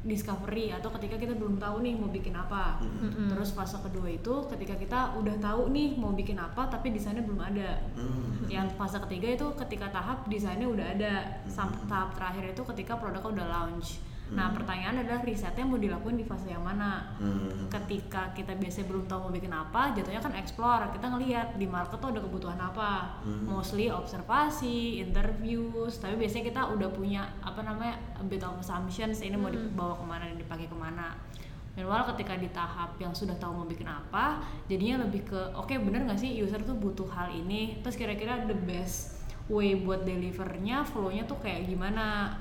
discovery 0.07 0.71
atau 0.71 0.89
ketika 0.97 1.19
kita 1.19 1.35
belum 1.35 1.59
tahu 1.59 1.83
nih 1.83 1.95
mau 1.99 2.09
bikin 2.09 2.33
apa. 2.33 2.79
Mm-mm. 2.81 3.29
terus 3.29 3.53
fase 3.53 3.77
kedua 3.83 4.07
itu 4.09 4.35
ketika 4.55 4.75
kita 4.79 5.01
udah 5.19 5.37
tahu 5.43 5.69
nih 5.75 5.99
mau 5.99 6.15
bikin 6.15 6.39
apa 6.39 6.71
tapi 6.71 6.95
desainnya 6.95 7.27
belum 7.27 7.43
ada. 7.43 7.83
Hmm. 7.99 8.47
yang 8.47 8.71
fase 8.79 8.97
ketiga 9.05 9.35
itu 9.35 9.47
ketika 9.67 9.91
tahap 9.91 10.25
desainnya 10.31 10.71
udah 10.71 10.87
ada. 10.97 11.15
Sam- 11.51 11.75
tahap 11.91 12.15
terakhir 12.15 12.55
itu 12.55 12.63
ketika 12.75 12.97
produknya 12.97 13.31
udah 13.43 13.47
launch 13.51 13.99
nah 14.35 14.51
pertanyaan 14.51 15.07
adalah 15.07 15.23
risetnya 15.23 15.63
mau 15.63 15.79
dilakuin 15.79 16.19
di 16.19 16.27
fase 16.27 16.51
yang 16.51 16.67
mana? 16.67 17.15
Hmm. 17.23 17.71
ketika 17.71 18.35
kita 18.35 18.59
biasanya 18.59 18.87
belum 18.91 19.05
tahu 19.07 19.31
mau 19.31 19.33
bikin 19.33 19.55
apa 19.55 19.95
jatuhnya 19.95 20.19
kan 20.19 20.35
explore 20.35 20.91
kita 20.91 21.07
ngelihat 21.07 21.49
di 21.55 21.67
market 21.71 21.99
tuh 22.03 22.11
ada 22.11 22.19
kebutuhan 22.19 22.59
apa. 22.59 23.23
Hmm. 23.23 23.47
mostly 23.47 23.87
observasi 23.87 25.07
interviews 25.07 26.03
tapi 26.03 26.19
biasanya 26.19 26.45
kita 26.51 26.61
udah 26.75 26.89
punya 26.91 27.23
apa 27.45 27.63
namanya 27.63 28.03
a 28.19 28.25
bit 28.27 28.43
of 28.43 28.59
assumptions 28.59 29.23
ini 29.23 29.39
mau 29.39 29.53
dibawa 29.53 29.95
ke 29.95 30.05
mana 30.05 30.23
dan 30.27 30.39
dipakai 30.39 30.67
ke 30.67 30.77
mana. 30.77 31.15
Meanwhile 31.77 32.09
ketika 32.17 32.41
di 32.41 32.49
tahap 32.57 32.97
yang 32.97 33.13
sudah 33.13 33.37
tahu 33.37 33.63
mau 33.63 33.67
bikin 33.69 33.85
apa 33.85 34.41
jadinya 34.65 35.05
lebih 35.05 35.29
ke 35.29 35.41
oke 35.53 35.77
bener 35.77 36.09
nggak 36.09 36.17
sih 36.17 36.33
user 36.41 36.65
tuh 36.65 36.73
butuh 36.73 37.07
hal 37.13 37.29
ini? 37.29 37.85
Terus 37.85 38.01
kira-kira 38.01 38.49
the 38.49 38.57
best 38.57 39.21
way 39.47 39.79
buat 39.79 40.03
delivernya 40.03 40.83
flow-nya 40.83 41.29
tuh 41.29 41.39
kayak 41.39 41.71
gimana 41.71 42.35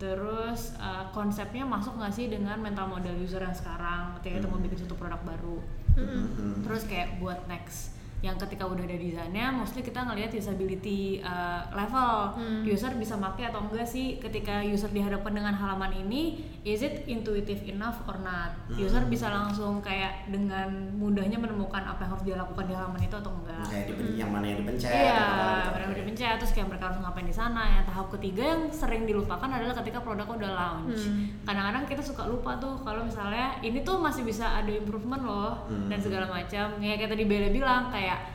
terus 0.00 0.74
uh, 0.78 1.08
konsepnya 1.14 1.62
masuk 1.62 1.96
nggak 1.98 2.12
sih 2.12 2.26
dengan 2.30 2.58
mental 2.58 2.90
model 2.90 3.14
user 3.16 3.42
yang 3.42 3.54
sekarang? 3.54 4.16
Ketika 4.18 4.42
kita 4.42 4.48
mau 4.50 4.60
bikin 4.60 4.78
suatu 4.84 4.96
produk 4.98 5.20
baru. 5.22 5.58
Hmm. 5.92 6.64
terus 6.64 6.88
kayak 6.88 7.20
buat 7.20 7.44
next. 7.44 7.92
Yang 8.24 8.46
ketika 8.46 8.64
udah 8.64 8.86
ada 8.86 8.96
desainnya 8.96 9.52
mostly 9.52 9.82
kita 9.84 10.06
ngelihat 10.08 10.32
usability 10.32 11.20
uh, 11.20 11.68
level 11.74 12.38
user 12.64 12.94
bisa 12.96 13.18
pakai 13.18 13.50
atau 13.52 13.66
enggak 13.66 13.84
sih? 13.84 14.16
Ketika 14.22 14.64
user 14.64 14.88
dihadapkan 14.88 15.36
dengan 15.36 15.52
halaman 15.52 15.92
ini 16.06 16.40
is 16.62 16.78
it 16.78 17.02
intuitive 17.04 17.58
enough 17.64 18.06
or 18.06 18.14
not 18.18 18.54
user 18.70 19.02
bisa 19.04 19.26
langsung 19.26 19.78
kayak 19.78 20.26
dengan 20.26 20.70
mudahnya 20.92 21.34
menemukan 21.34 21.82
apa 21.82 22.00
yang 22.00 22.10
harus 22.10 22.22
dia 22.22 22.36
lakukan 22.36 22.64
di 22.64 22.72
halaman 22.72 23.00
itu 23.00 23.12
atau 23.12 23.32
enggak 23.32 23.66
kayak 23.66 23.86
dipen- 23.88 24.14
yang 24.14 24.30
mana 24.30 24.46
yang 24.46 24.58
dipencet 24.60 24.88
Iya, 24.88 25.18
gitu. 25.18 25.68
benar-benar 25.68 25.98
dipencet 25.98 26.34
terus 26.38 26.52
kayak 26.52 26.68
mereka 26.68 26.84
harus 26.86 26.98
ngapain 26.98 27.24
di 27.24 27.34
sana. 27.34 27.62
Yang 27.68 27.84
tahap 27.84 28.06
ketiga 28.10 28.42
yang 28.48 28.62
sering 28.68 29.02
dilupakan 29.04 29.48
adalah 29.48 29.74
ketika 29.76 29.98
produknya 29.98 30.32
udah 30.32 30.52
launch. 30.52 31.02
Kadang-kadang 31.42 31.84
kita 31.84 32.00
suka 32.00 32.22
lupa 32.24 32.54
tuh 32.56 32.78
kalau 32.80 33.02
misalnya 33.02 33.58
ini 33.60 33.82
tuh 33.82 33.98
masih 33.98 34.22
bisa 34.22 34.46
ada 34.54 34.70
improvement 34.70 35.20
loh 35.20 35.66
Hmm. 35.66 35.88
dan 35.88 35.98
segala 35.98 36.26
macam. 36.26 36.78
Ya 36.78 36.94
kayak 36.94 37.10
tadi 37.10 37.24
Bella 37.24 37.50
bilang 37.50 37.90
kayak 37.90 38.31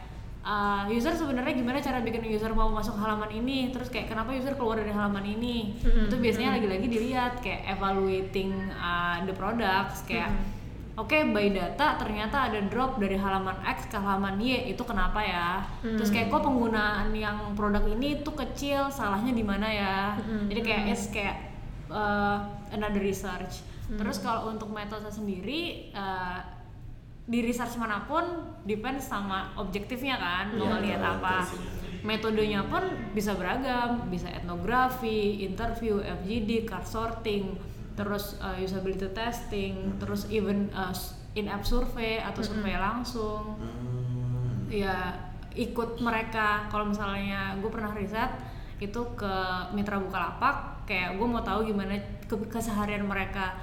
uh, 0.48 0.88
user 0.88 1.12
sebenarnya 1.12 1.52
gimana 1.60 1.84
cara 1.84 2.00
bikin 2.00 2.24
user 2.32 2.56
mau 2.56 2.72
masuk 2.72 2.96
halaman 2.96 3.28
ini? 3.36 3.76
Terus 3.76 3.92
kayak 3.92 4.08
kenapa 4.08 4.32
user 4.32 4.56
keluar 4.56 4.80
dari 4.80 4.96
halaman 4.96 5.28
ini? 5.28 5.76
Itu 6.08 6.16
biasanya 6.16 6.56
lagi-lagi 6.56 6.88
dilihat 6.88 7.44
kayak 7.44 7.68
evaluating 7.76 8.56
uh, 8.80 9.20
the 9.28 9.36
products 9.36 10.08
kayak 10.08 10.32
Oke, 10.98 11.30
by 11.30 11.54
data 11.54 11.94
ternyata 12.02 12.50
ada 12.50 12.58
drop 12.74 12.98
dari 12.98 13.14
halaman 13.22 13.54
X 13.70 13.86
ke 13.86 14.02
halaman 14.02 14.42
Y 14.42 14.74
itu 14.74 14.82
kenapa 14.82 15.22
ya? 15.22 15.62
Terus 15.94 16.10
kayak 16.10 16.34
kok 16.34 16.42
penggunaan 16.42 17.14
yang 17.14 17.54
produk 17.54 17.86
ini 17.86 18.26
tuh 18.26 18.34
kecil, 18.34 18.90
salahnya 18.90 19.30
di 19.30 19.46
mana 19.46 19.70
ya? 19.70 20.18
Jadi 20.50 20.58
kayak 20.66 20.84
it's 20.90 21.06
kayak 21.14 21.54
uh, 21.94 22.50
another 22.74 22.98
research. 22.98 23.62
Terus 23.94 24.18
kalau 24.26 24.50
untuk 24.50 24.74
metode 24.74 25.06
sendiri 25.14 25.94
uh, 25.94 26.42
di 27.28 27.44
research 27.44 27.76
mana 27.76 28.08
pun 28.08 28.24
depends 28.64 29.04
sama 29.04 29.52
objektifnya 29.54 30.16
kan 30.16 30.56
mau 30.56 30.64
Iya, 30.64 30.72
ngelihat 30.74 31.00
betul 31.00 31.14
apa. 31.20 31.36
sih. 31.44 31.60
Metodenya 32.02 32.62
pun 32.64 32.84
bisa 33.12 33.36
beragam, 33.36 34.08
bisa 34.08 34.32
etnografi, 34.32 35.44
interview, 35.44 36.00
FGD, 36.00 36.64
card 36.64 36.88
sorting, 36.88 37.60
terus 37.94 38.40
uh, 38.40 38.56
usability 38.56 39.12
testing, 39.12 39.92
terus 39.98 40.24
even 40.30 40.72
uh, 40.72 40.96
in-app 41.34 41.68
survey 41.68 42.18
atau 42.18 42.40
survei 42.40 42.80
langsung. 42.80 43.60
Hmm. 43.60 44.72
Ya 44.72 45.20
ikut 45.52 46.00
mereka 46.00 46.70
kalau 46.70 46.88
misalnya 46.88 47.58
gue 47.58 47.68
pernah 47.68 47.92
riset 47.92 48.30
itu 48.78 49.02
ke 49.18 49.34
mitra 49.74 49.98
bukalapak 49.98 50.86
kayak 50.86 51.18
gue 51.18 51.28
mau 51.28 51.42
tahu 51.42 51.66
gimana 51.66 51.98
ke- 52.24 52.48
keseharian 52.48 53.04
mereka 53.04 53.58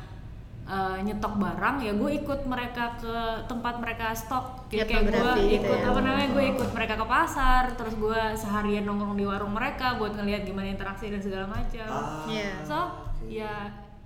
uh, 0.65 0.97
nyetok 0.99 1.35
barang 1.35 1.77
ya 1.81 1.93
gue 1.93 2.11
ikut 2.17 2.41
mereka 2.45 2.97
ke 2.97 3.17
tempat 3.45 3.75
mereka 3.79 4.13
stok 4.13 4.67
jadi 4.69 4.85
kayak 4.87 5.05
gue 5.09 5.33
gitu 5.51 5.65
ikut 5.65 5.79
ya. 5.79 5.89
apa 5.89 6.01
namanya 6.01 6.29
gue 6.31 6.45
ikut 6.51 6.71
mereka 6.71 6.95
ke 6.95 7.07
pasar 7.07 7.63
terus 7.73 7.95
gue 7.95 8.21
seharian 8.35 8.83
nongkrong 8.83 9.15
di 9.15 9.25
warung 9.25 9.53
mereka 9.53 9.95
buat 9.95 10.13
ngelihat 10.13 10.43
gimana 10.43 10.69
interaksi 10.69 11.09
dan 11.09 11.21
segala 11.21 11.47
macam 11.47 11.87
Ah, 11.87 12.25
Iya. 12.25 12.51
so 12.63 12.79
ya 13.25 13.53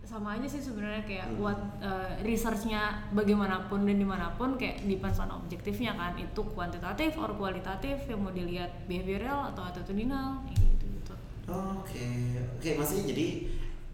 sama 0.02 0.34
aja 0.34 0.48
sih 0.48 0.58
sebenarnya 0.58 1.04
kayak 1.04 1.26
Hmm. 1.28 1.36
what 1.38 1.60
uh, 1.78 2.16
researchnya 2.22 2.80
bagaimanapun 3.12 3.84
dan 3.84 3.92
di 3.94 4.08
mana 4.08 4.32
pun 4.34 4.56
kayak 4.56 4.80
depends 4.82 5.18
on 5.18 5.28
objektifnya 5.28 5.92
kan 5.92 6.16
itu 6.16 6.40
kuantitatif 6.48 7.12
or 7.14 7.28
kualitatif 7.32 8.08
yang 8.08 8.18
mau 8.18 8.32
dilihat 8.32 8.88
behavioral 8.88 9.52
atau 9.52 9.62
attitudinal 9.62 10.40
kayak 10.44 10.64
gitu 10.64 10.84
gitu 10.90 11.14
Oke, 11.46 12.08
oke 12.56 12.68
maksudnya 12.74 13.04
jadi 13.06 13.26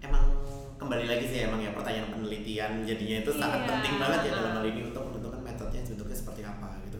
emang 0.02 0.22
kembali 0.74 1.04
lagi 1.04 1.24
sih 1.24 1.38
emang 1.42 1.58
ya 1.58 1.70
pertanyaan 1.70 2.10
penelitian 2.10 2.82
jadinya 2.82 3.16
itu 3.20 3.30
sangat 3.32 3.60
Iya. 3.60 3.68
penting 3.70 3.94
banget 3.96 4.20
ya 4.20 4.30
dalam 4.34 4.52
hal 4.54 4.64
ini 4.66 4.80
untuk 4.84 5.02
menentukan 5.06 5.40
metodenya 5.40 5.82
bentuknya 5.86 6.16
seperti 6.16 6.40
apa 6.42 6.68
gitu. 6.82 6.98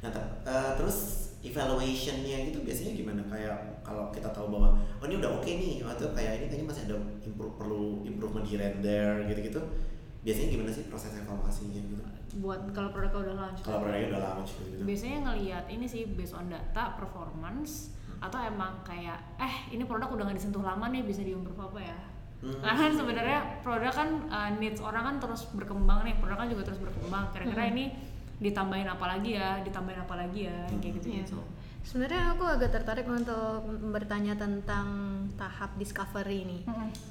Nah 0.00 0.10
ter- 0.10 0.32
eh, 0.44 0.72
terus 0.74 0.98
evaluationnya 1.40 2.36
gitu 2.46 2.58
biasanya 2.60 2.92
gimana? 2.94 3.20
Kayak 3.24 3.56
kalau 3.80 4.08
kita 4.08 4.28
tahu 4.30 4.48
bahwa 4.50 4.72
oh 4.74 5.04
ini 5.04 5.16
udah 5.18 5.30
oke 5.34 5.46
nih, 5.46 5.80
atau 5.80 6.08
kayak 6.10 6.32
ini 6.38 6.44
kayaknya 6.46 6.66
masih 6.66 6.82
ada 6.84 6.96
improve 7.20 7.54
perlu 7.54 7.84
improvement 8.02 8.44
here 8.44 8.60
and 8.62 8.80
there 8.80 9.20
gitu-gitu. 9.24 9.60
Biasanya 10.20 10.48
gimana 10.50 10.70
sih 10.70 10.84
proses 10.86 11.12
evaluasinya 11.14 11.80
gitu? 11.80 12.04
buat 12.34 12.66
kalau 12.74 12.90
produknya 12.90 13.30
udah 13.30 13.34
launch 13.38 13.62
Kalau 13.62 13.78
produknya 13.78 14.10
udah 14.10 14.22
launch 14.26 14.58
gitu. 14.58 14.82
biasanya 14.82 15.18
ngelihat 15.22 15.64
ini 15.70 15.86
sih 15.86 16.02
based 16.18 16.34
on 16.34 16.50
data 16.50 16.98
performance 16.98 17.94
atau 18.18 18.42
emang 18.42 18.82
kayak 18.82 19.14
eh 19.38 19.70
ini 19.70 19.86
produk 19.86 20.10
udah 20.10 20.26
nggak 20.26 20.42
disentuh 20.42 20.58
lama 20.58 20.90
nih 20.90 21.06
bisa 21.06 21.22
diimprove 21.22 21.62
apa 21.62 21.78
ya 21.78 21.94
Hmm. 22.44 22.60
karena 22.60 22.76
kan 22.76 22.92
sebenarnya 22.92 23.38
produk 23.64 23.92
kan 23.96 24.08
uh, 24.28 24.50
needs 24.60 24.84
orang 24.84 25.02
kan 25.08 25.16
terus 25.16 25.48
berkembang 25.56 26.04
nih 26.04 26.12
produk 26.20 26.44
kan 26.44 26.48
juga 26.52 26.62
terus 26.68 26.76
berkembang 26.76 27.32
kira-kira 27.32 27.72
ini 27.72 27.84
ditambahin 28.36 28.84
apa 28.84 29.16
lagi 29.16 29.40
ya 29.40 29.64
ditambahin 29.64 30.04
apa 30.04 30.14
lagi 30.20 30.40
ya 30.52 30.68
kayak 30.76 30.92
gitu 31.00 31.08
Iya. 31.08 31.24
gitu 31.24 31.40
Sebenarnya 31.84 32.32
aku 32.32 32.48
agak 32.48 32.72
tertarik 32.72 33.04
untuk 33.04 33.60
bertanya 33.92 34.32
tentang 34.32 34.88
tahap 35.36 35.76
discovery 35.76 36.48
nih. 36.48 36.62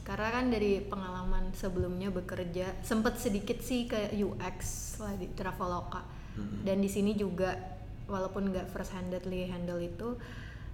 Karena 0.02 0.34
kan 0.34 0.50
dari 0.50 0.82
pengalaman 0.82 1.54
sebelumnya 1.54 2.10
bekerja 2.10 2.82
sempet 2.82 3.22
sedikit 3.22 3.62
sih 3.62 3.86
ke 3.86 4.18
UX 4.18 4.58
lah 4.98 5.14
di 5.14 5.30
Traveloka. 5.30 6.02
Dan 6.66 6.82
di 6.82 6.90
sini 6.90 7.14
juga 7.14 7.54
walaupun 8.10 8.50
nggak 8.50 8.74
first 8.74 8.98
handedly 8.98 9.46
handle 9.46 9.78
itu 9.78 10.18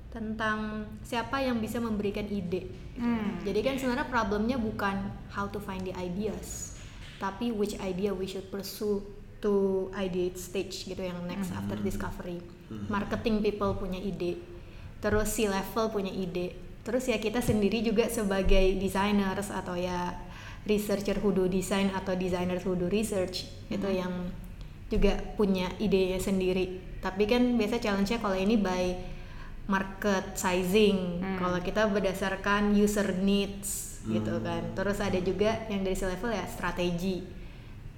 tentang 0.10 0.89
siapa 1.06 1.38
yang 1.42 1.62
bisa 1.62 1.78
memberikan 1.78 2.25
ide. 2.25 2.66
Hmm. 2.98 3.39
Jadi 3.46 3.60
kan 3.62 3.75
sebenarnya 3.78 4.10
problemnya 4.10 4.58
bukan 4.58 5.13
how 5.30 5.46
to 5.48 5.62
find 5.62 5.86
the 5.86 5.94
ideas, 5.96 6.75
tapi 7.22 7.54
which 7.54 7.78
idea 7.80 8.10
we 8.12 8.25
should 8.25 8.50
pursue 8.50 9.06
to 9.39 9.88
ideate 9.96 10.36
stage 10.36 10.84
gitu 10.89 11.00
yang 11.00 11.16
next 11.30 11.54
after 11.56 11.80
discovery. 11.80 12.44
Marketing 12.92 13.42
people 13.42 13.74
punya 13.78 13.98
ide, 13.98 14.38
terus 15.00 15.32
C 15.32 15.48
level 15.48 15.89
punya 15.89 16.12
ide, 16.12 16.54
terus 16.84 17.08
ya 17.08 17.18
kita 17.18 17.39
sendiri 17.39 17.82
juga 17.82 18.12
sebagai 18.12 18.78
designers 18.78 19.50
atau 19.50 19.74
ya 19.80 20.18
researcher 20.68 21.18
who 21.24 21.32
do 21.32 21.48
design 21.48 21.89
atau 21.96 22.13
designers 22.20 22.62
who 22.68 22.75
do 22.75 22.92
research 22.92 23.48
itu 23.72 23.89
yang 23.89 24.12
juga 24.92 25.22
punya 25.38 25.72
idenya 25.80 26.20
sendiri. 26.20 26.82
Tapi 27.00 27.24
kan 27.30 27.56
biasa 27.56 27.80
challenge-nya 27.80 28.20
kalau 28.20 28.36
ini 28.36 28.60
by 28.60 28.98
market 29.69 30.33
sizing. 30.33 31.21
Kalau 31.38 31.61
kita 31.61 31.85
berdasarkan 31.88 32.73
user 32.73 33.15
needs 33.21 34.01
gitu 34.09 34.41
kan. 34.41 34.73
Terus 34.73 34.97
ada 34.97 35.19
juga 35.21 35.69
yang 35.69 35.85
dari 35.85 35.93
C 35.93 36.09
level 36.09 36.33
ya 36.33 36.43
strategi. 36.49 37.21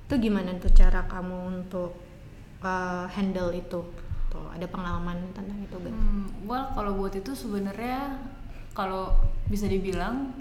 Itu 0.06 0.20
gimana 0.20 0.52
tuh 0.60 0.76
cara 0.76 1.08
kamu 1.08 1.38
untuk 1.64 1.96
uh, 2.60 3.08
handle 3.16 3.56
itu? 3.56 3.80
Tuh, 4.32 4.48
ada 4.52 4.68
pengalaman 4.68 5.32
tentang 5.32 5.60
itu 5.60 5.76
gak? 5.76 5.92
Hmm, 5.92 6.28
well 6.48 6.72
kalau 6.76 6.96
buat 7.00 7.16
itu 7.16 7.32
sebenarnya 7.36 8.20
kalau 8.72 9.12
bisa 9.52 9.68
dibilang 9.68 10.32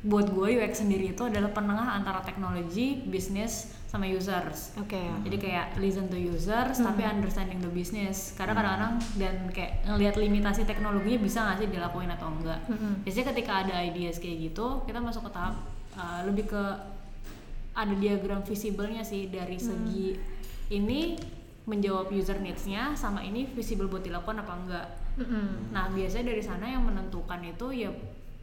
buat 0.00 0.28
gue 0.32 0.60
UX 0.60 0.80
sendiri 0.80 1.12
itu 1.12 1.28
adalah 1.28 1.52
penengah 1.52 2.00
antara 2.00 2.24
teknologi, 2.24 3.04
bisnis 3.04 3.76
sama 3.90 4.06
users. 4.06 4.70
Oke. 4.78 5.02
Jadi 5.26 5.36
kayak 5.50 5.74
listen 5.82 6.06
to 6.06 6.14
users 6.14 6.78
tapi 6.78 7.02
understanding 7.02 7.58
the 7.58 7.66
business. 7.74 8.38
Karena 8.38 8.54
kadang-kadang 8.54 8.94
dan 9.18 9.34
kayak 9.50 9.82
ngelihat 9.82 10.14
limitasi 10.14 10.62
teknologinya 10.62 11.18
bisa 11.18 11.42
nggak 11.42 11.58
sih 11.58 11.68
dilakuin 11.74 12.06
atau 12.14 12.30
enggak. 12.30 12.62
Mm-mm. 12.70 13.02
Biasanya 13.02 13.26
ketika 13.34 13.52
ada 13.66 13.82
ideas 13.82 14.22
kayak 14.22 14.54
gitu, 14.54 14.86
kita 14.86 15.02
masuk 15.02 15.26
ke 15.26 15.30
tahap 15.34 15.58
uh, 15.98 16.22
lebih 16.22 16.54
ke 16.54 16.62
ada 17.74 17.94
diagram 17.98 18.46
visible-nya 18.46 19.02
sih 19.02 19.26
dari 19.26 19.58
segi 19.58 20.14
ini 20.70 21.18
menjawab 21.66 22.14
user 22.14 22.38
needs-nya 22.38 22.94
sama 22.94 23.26
ini 23.26 23.50
visible 23.50 23.90
buat 23.90 24.06
dilakukan 24.06 24.38
apa 24.38 24.52
enggak. 24.54 24.86
Mm-mm. 25.18 25.74
Nah, 25.74 25.90
biasanya 25.90 26.30
dari 26.30 26.42
sana 26.46 26.70
yang 26.70 26.86
menentukan 26.86 27.42
itu 27.42 27.74
ya 27.74 27.90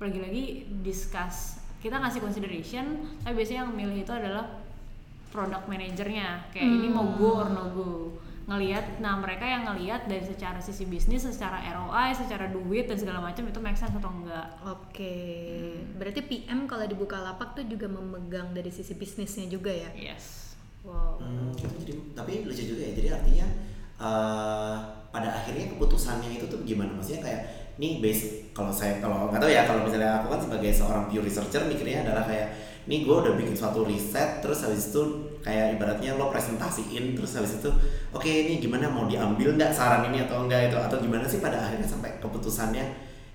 lagi-lagi 0.04 0.68
discuss. 0.84 1.64
Kita 1.80 2.04
ngasih 2.04 2.20
consideration, 2.20 3.16
tapi 3.24 3.40
biasanya 3.40 3.64
yang 3.64 3.72
milih 3.72 4.04
itu 4.04 4.12
adalah 4.12 4.67
product 5.30 5.66
manajernya. 5.68 6.52
Kayak 6.52 6.70
ini 6.82 6.88
mau 6.92 7.08
go 7.16 7.44
or 7.44 7.50
no 7.52 7.64
go. 7.74 7.92
Ngelihat, 8.48 9.04
nah 9.04 9.20
mereka 9.20 9.44
yang 9.44 9.68
ngelihat 9.68 10.08
dari 10.08 10.24
secara 10.24 10.64
sisi 10.64 10.88
bisnis, 10.88 11.28
secara 11.28 11.60
ROI, 11.68 12.16
secara 12.16 12.48
duit 12.48 12.88
dan 12.88 12.96
segala 12.96 13.20
macam 13.20 13.44
itu 13.44 13.60
make 13.60 13.76
sense 13.76 13.92
atau 13.92 14.08
enggak. 14.08 14.48
Oke. 14.64 15.16
Berarti 16.00 16.24
PM 16.24 16.64
kalau 16.64 16.88
dibuka 16.88 17.20
lapak 17.20 17.60
tuh 17.60 17.68
juga 17.68 17.92
memegang 17.92 18.56
dari 18.56 18.72
sisi 18.72 18.96
bisnisnya 18.96 19.52
juga 19.52 19.76
ya? 19.76 19.92
Yes. 19.92 20.56
Wow. 20.88 21.20
Hmm, 21.20 21.52
jadi 21.84 22.00
tapi 22.16 22.48
lucu 22.48 22.64
juga 22.64 22.88
ya. 22.88 22.92
Jadi 22.96 23.10
artinya 23.12 23.48
eh, 24.00 24.76
pada 25.14 25.30
akhirnya 25.32 25.72
keputusannya 25.76 26.40
itu 26.40 26.46
tuh 26.48 26.62
gimana? 26.68 26.94
Maksudnya 26.96 27.22
kayak 27.24 27.42
nih 27.78 28.02
base 28.02 28.50
kalau 28.58 28.74
saya 28.74 28.98
kalau 28.98 29.30
nggak 29.30 29.38
tahu 29.38 29.52
ya 29.54 29.70
kalau 29.70 29.86
misalnya 29.86 30.22
aku 30.22 30.34
kan 30.34 30.42
sebagai 30.42 30.72
seorang 30.74 31.04
pure 31.14 31.22
researcher 31.22 31.62
mikirnya 31.70 32.02
adalah 32.10 32.26
kayak 32.26 32.50
nih 32.90 33.06
gue 33.06 33.16
udah 33.16 33.34
bikin 33.38 33.54
suatu 33.54 33.86
riset 33.86 34.42
terus 34.42 34.66
habis 34.66 34.90
itu 34.90 35.02
kayak 35.46 35.78
ibaratnya 35.78 36.18
lo 36.18 36.34
presentasiin 36.34 37.14
terus 37.14 37.38
habis 37.38 37.62
itu 37.62 37.70
oke 38.16 38.26
ini 38.26 38.58
gimana 38.58 38.90
mau 38.90 39.06
diambil 39.06 39.54
nggak 39.54 39.76
saran 39.76 40.08
ini 40.10 40.26
atau 40.26 40.48
enggak 40.48 40.74
itu 40.74 40.78
atau 40.80 40.98
gimana 40.98 41.28
sih 41.28 41.44
pada 41.44 41.60
akhirnya 41.62 41.86
sampai 41.86 42.18
keputusannya 42.18 42.86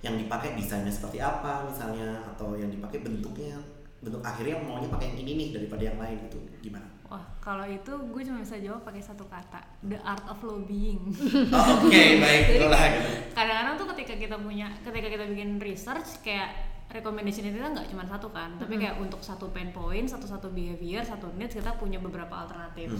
yang 0.03 0.19
dipakai 0.19 0.59
desainnya 0.59 0.91
seperti 0.91 1.23
apa 1.23 1.69
misalnya 1.69 2.19
atau 2.35 2.59
yang 2.59 2.73
dipakai 2.73 3.05
bentuknya 3.07 3.55
bentuk 4.03 4.19
akhirnya 4.27 4.59
maunya 4.59 4.91
pakai 4.91 5.15
yang 5.15 5.19
ini 5.23 5.33
nih 5.39 5.49
daripada 5.55 5.83
yang 5.87 5.99
lain 6.03 6.19
gitu 6.27 6.39
gimana? 6.59 6.89
Wah, 7.13 7.21
kalau 7.45 7.69
itu 7.69 7.93
gue 7.93 8.23
cuma 8.25 8.41
bisa 8.41 8.57
jawab 8.57 8.89
pakai 8.89 9.05
satu 9.05 9.29
kata, 9.29 9.61
the 9.85 10.01
art 10.01 10.25
of 10.33 10.41
lobbying. 10.41 11.13
Oh, 11.53 11.85
Oke 11.85 12.17
baik 12.17 12.43
Jadi, 12.49 12.57
itulah 12.57 12.85
gitu. 12.89 13.11
Kadang-kadang 13.37 13.75
tuh 13.77 13.89
ketika 13.93 14.15
kita 14.17 14.37
punya, 14.41 14.73
ketika 14.81 15.09
kita 15.13 15.25
bikin 15.29 15.61
research 15.61 16.25
kayak 16.25 16.57
recommendation 16.89 17.53
itu 17.53 17.61
nggak 17.61 17.93
cuma 17.93 18.09
satu 18.09 18.33
kan, 18.33 18.57
tapi 18.57 18.81
kayak 18.81 18.97
untuk 18.97 19.21
satu 19.21 19.53
pain 19.53 19.69
point, 19.77 20.09
satu 20.09 20.25
satu 20.25 20.49
behavior, 20.57 21.05
satu 21.05 21.29
needs 21.37 21.53
kita 21.53 21.77
punya 21.77 22.01
beberapa 22.01 22.33
alternatif. 22.33 22.97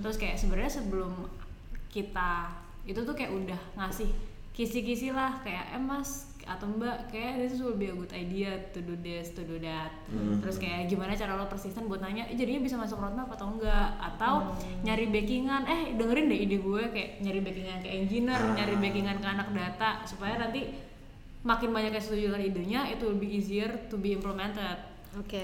Terus 0.00 0.16
kayak 0.16 0.40
sebenarnya 0.40 0.80
sebelum 0.80 1.12
kita 1.92 2.48
itu 2.88 3.04
tuh 3.04 3.12
kayak 3.12 3.28
udah 3.28 3.60
ngasih 3.76 4.08
kisi-kisi 4.56 5.12
lah 5.12 5.36
kayak 5.44 5.76
eh 5.76 5.82
mas 5.82 6.29
atau 6.50 6.66
mbak 6.66 7.14
kayak 7.14 7.46
this 7.46 7.62
will 7.62 7.78
be 7.78 7.86
a 7.86 7.94
good 7.94 8.10
idea 8.10 8.50
to 8.74 8.82
do 8.82 8.98
this 8.98 9.30
to 9.38 9.46
do 9.46 9.62
that. 9.62 9.94
Terus 10.42 10.58
kayak 10.58 10.90
gimana 10.90 11.14
cara 11.14 11.38
lo 11.38 11.46
persisten 11.46 11.86
buat 11.86 12.02
nanya 12.02 12.26
eh, 12.26 12.34
jadinya 12.34 12.66
bisa 12.66 12.74
masuk 12.74 12.98
roadmap 12.98 13.30
atau 13.30 13.54
enggak? 13.54 13.94
Atau 14.02 14.58
nyari 14.82 15.06
backingan. 15.14 15.62
Eh 15.70 15.80
dengerin 15.94 16.26
deh 16.26 16.40
ide 16.42 16.58
gue 16.58 16.82
kayak 16.90 17.22
nyari 17.22 17.40
backingan 17.40 17.78
ke 17.86 17.88
engineer 17.88 18.40
nyari 18.42 18.74
backingan 18.82 19.16
ke 19.22 19.26
anak 19.30 19.48
data 19.54 20.02
supaya 20.02 20.34
nanti 20.42 20.74
makin 21.46 21.70
banyak 21.70 21.94
yang 21.94 22.04
setuju 22.04 22.22
dengan 22.34 22.42
idenya 22.42 22.80
itu 22.90 23.02
will 23.06 23.20
be 23.20 23.30
easier 23.30 23.70
to 23.86 23.96
be 23.96 24.12
implemented. 24.12 24.76
Oke. 25.14 25.42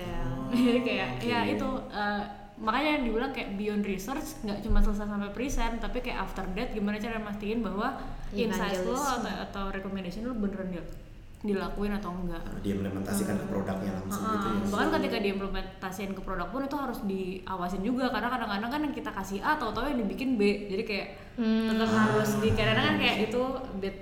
jadi 0.54 0.80
kayak 0.86 1.08
oke. 1.18 1.26
ya 1.26 1.40
itu 1.46 1.68
eh, 1.94 2.45
makanya 2.56 2.90
yang 2.90 3.04
dibilang 3.04 3.30
kayak 3.30 3.52
beyond 3.54 3.84
research 3.84 4.40
nggak 4.40 4.58
cuma 4.60 4.80
selesai 4.80 5.04
sampai 5.04 5.28
present 5.30 5.76
tapi 5.76 6.00
kayak 6.00 6.24
after 6.24 6.44
that 6.50 6.72
gimana 6.72 6.96
cara 6.96 7.20
mastiin 7.20 7.60
bahwa 7.60 8.00
insight 8.30 8.80
lo 8.80 8.96
atau, 8.96 9.28
atau 9.28 9.64
recommendation 9.68 10.24
lo 10.24 10.32
beneran 10.32 10.70
di- 10.70 11.04
dilakuin 11.44 11.92
atau 11.92 12.10
enggak. 12.10 12.42
Diimplementasikan 12.58 13.36
ke 13.36 13.46
produknya 13.46 13.92
langsung 13.94 14.24
gitu 14.26 14.46
Ah, 14.46 14.56
ya. 14.56 14.66
bahkan 14.66 14.88
ketika 14.98 15.16
diimplementasikan 15.20 16.12
ke 16.12 16.22
produk 16.24 16.48
pun 16.48 16.64
itu 16.64 16.74
harus 16.74 16.98
diawasin 17.04 17.82
juga 17.82 18.08
karena 18.08 18.28
kadang-kadang 18.28 18.70
kan 18.72 18.80
yang 18.82 18.94
kita 18.96 19.10
kasih 19.12 19.38
A 19.40 19.54
tahu-tahu 19.54 19.86
yang 19.86 20.00
dibikin 20.00 20.34
B 20.34 20.42
jadi 20.66 20.82
kayak 20.82 21.08
tetap 21.36 21.90
harus 21.92 22.30
di 22.40 22.50
kadang-kadang 22.50 22.86
kan 22.88 22.96
kayak 22.98 23.16
itu 23.28 23.42
bit 23.78 23.96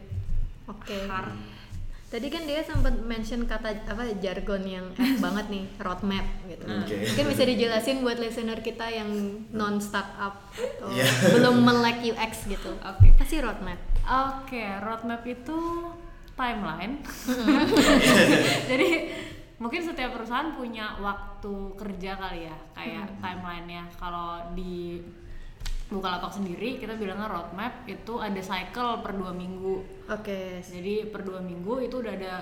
Oke. 0.64 0.96
hard 1.04 1.34
Tadi 2.14 2.30
kan 2.30 2.46
dia 2.46 2.62
sempat 2.62 2.94
mention 2.94 3.42
kata 3.42 3.90
apa 3.90 4.06
jargon 4.22 4.62
yang 4.62 4.86
F 4.94 5.18
banget 5.26 5.50
nih, 5.50 5.66
roadmap 5.82 6.22
gitu. 6.46 6.62
Oke. 6.62 7.10
Mungkin 7.10 7.26
bisa 7.26 7.42
dijelasin 7.42 8.06
buat 8.06 8.22
listener 8.22 8.62
kita 8.62 8.86
yang 8.86 9.10
non 9.50 9.82
startup 9.82 10.46
atau 10.54 10.94
Iya. 10.94 11.10
belum 11.34 11.66
melek 11.66 12.06
UX 12.14 12.46
gitu. 12.46 12.70
Oke. 12.86 13.10
Apa 13.18 13.24
sih 13.26 13.42
roadmap? 13.42 13.82
Oke, 14.06 14.62
roadmap 14.78 15.26
itu 15.26 15.58
timeline. 16.38 17.02
Jadi 18.70 19.10
mungkin 19.58 19.82
setiap 19.82 20.14
perusahaan 20.14 20.54
punya 20.54 20.94
waktu 21.02 21.74
kerja 21.74 22.14
kali 22.14 22.46
ya, 22.46 22.56
kayak 22.78 23.10
timelinenya. 23.18 23.90
Kalau 23.98 24.54
di 24.54 25.02
Bukalapak 25.94 26.34
sendiri 26.34 26.82
kita 26.82 26.98
bilangnya 26.98 27.30
roadmap 27.30 27.86
itu 27.86 28.18
ada 28.18 28.42
cycle 28.42 28.98
per 28.98 29.14
dua 29.14 29.30
minggu. 29.30 29.74
Oke. 30.10 30.58
Jadi 30.58 31.06
per 31.06 31.22
dua 31.22 31.38
minggu 31.38 31.86
itu 31.86 32.02
udah 32.02 32.12
ada 32.18 32.34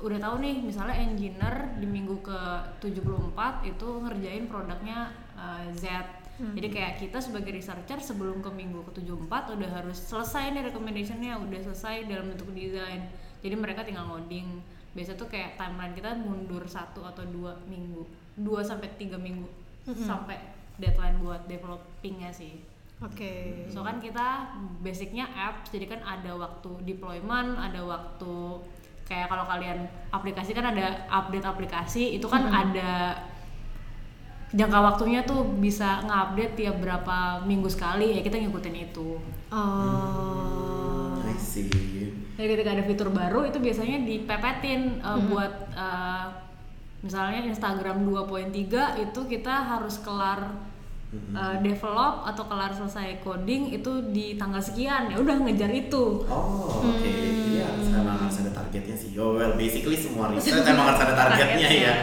udah 0.00 0.16
tahu 0.16 0.40
nih 0.40 0.64
misalnya 0.64 0.96
engineer 0.96 1.76
di 1.76 1.84
minggu 1.84 2.24
ke 2.24 2.40
74 2.80 3.68
itu 3.68 3.88
ngerjain 4.00 4.48
produknya 4.48 5.12
uh, 5.36 5.68
Z. 5.76 6.08
Jadi 6.40 6.72
kayak 6.72 6.96
kita 7.04 7.20
sebagai 7.20 7.52
researcher 7.52 8.00
sebelum 8.00 8.40
ke 8.40 8.48
minggu 8.48 8.80
ke 8.88 9.04
74 9.04 9.60
udah 9.60 9.70
harus 9.76 10.00
selesai 10.00 10.56
nih 10.56 10.72
recommendationnya 10.72 11.36
udah 11.36 11.60
selesai 11.68 12.08
dalam 12.08 12.32
bentuk 12.32 12.48
desain. 12.56 13.12
Jadi 13.44 13.54
mereka 13.60 13.84
tinggal 13.84 14.08
ngoding. 14.08 14.48
Biasa 14.96 15.20
tuh 15.20 15.28
kayak 15.28 15.60
timeline 15.60 15.92
kita 15.92 16.16
mundur 16.16 16.64
satu 16.64 17.04
atau 17.04 17.28
dua 17.28 17.60
minggu, 17.68 18.08
dua 18.40 18.64
sampai 18.64 18.88
tiga 18.96 19.20
minggu 19.20 19.46
sampai 19.84 20.59
deadline 20.80 21.20
buat 21.20 21.44
developingnya 21.46 22.32
sih. 22.32 22.64
Oke. 23.00 23.64
So 23.72 23.80
kan 23.80 23.96
kita 24.00 24.52
basicnya 24.84 25.24
apps, 25.32 25.72
jadi 25.72 25.88
kan 25.88 26.00
ada 26.04 26.36
waktu 26.36 26.68
deployment, 26.84 27.56
ada 27.56 27.80
waktu 27.80 28.60
kayak 29.08 29.32
kalau 29.32 29.48
kalian 29.48 29.88
aplikasi 30.12 30.52
kan 30.52 30.68
ada 30.68 31.08
update 31.08 31.46
aplikasi, 31.48 32.16
itu 32.20 32.28
kan 32.28 32.48
ada 32.52 33.16
jangka 34.50 34.78
waktunya 34.82 35.22
tuh 35.22 35.46
bisa 35.62 36.02
ngupdate 36.04 36.58
tiap 36.58 36.82
berapa 36.82 37.46
minggu 37.46 37.70
sekali 37.70 38.18
ya 38.18 38.20
kita 38.20 38.36
ngikutin 38.36 38.76
itu. 38.76 39.16
Oh. 39.48 41.22
I 41.24 41.38
see. 41.38 41.70
Jadi 42.34 42.46
ketika 42.56 42.70
ada 42.72 42.84
fitur 42.84 43.08
baru 43.12 43.46
itu 43.46 43.60
biasanya 43.60 44.02
dipepetin 44.02 44.98
uh, 45.04 45.20
buat 45.28 45.52
uh, 45.76 46.26
misalnya 47.00 47.46
Instagram 47.48 48.04
2.3 48.04 49.04
itu 49.08 49.20
kita 49.28 49.54
harus 49.76 50.00
kelar 50.00 50.69
uh, 51.10 51.56
develop 51.58 52.22
atau 52.26 52.44
kelar 52.46 52.70
selesai 52.70 53.18
coding 53.22 53.74
itu 53.74 53.90
di 54.14 54.38
tanggal 54.38 54.62
sekian 54.62 55.10
ya 55.10 55.16
udah 55.18 55.36
ngejar 55.42 55.70
itu. 55.74 56.22
Oh, 56.30 56.86
oke. 56.86 57.02
Jadi 57.02 57.58
harus 57.62 57.88
emang 57.90 58.18
harus 58.26 58.36
ada 58.46 58.52
targetnya 58.54 58.96
sih. 58.96 59.10
Oh, 59.18 59.34
well, 59.34 59.54
basically 59.58 59.98
semua 59.98 60.28
riset 60.32 60.62
emang 60.62 60.94
harus 60.94 61.02
ada 61.02 61.14
targetnya 61.18 61.68
ya. 61.68 61.94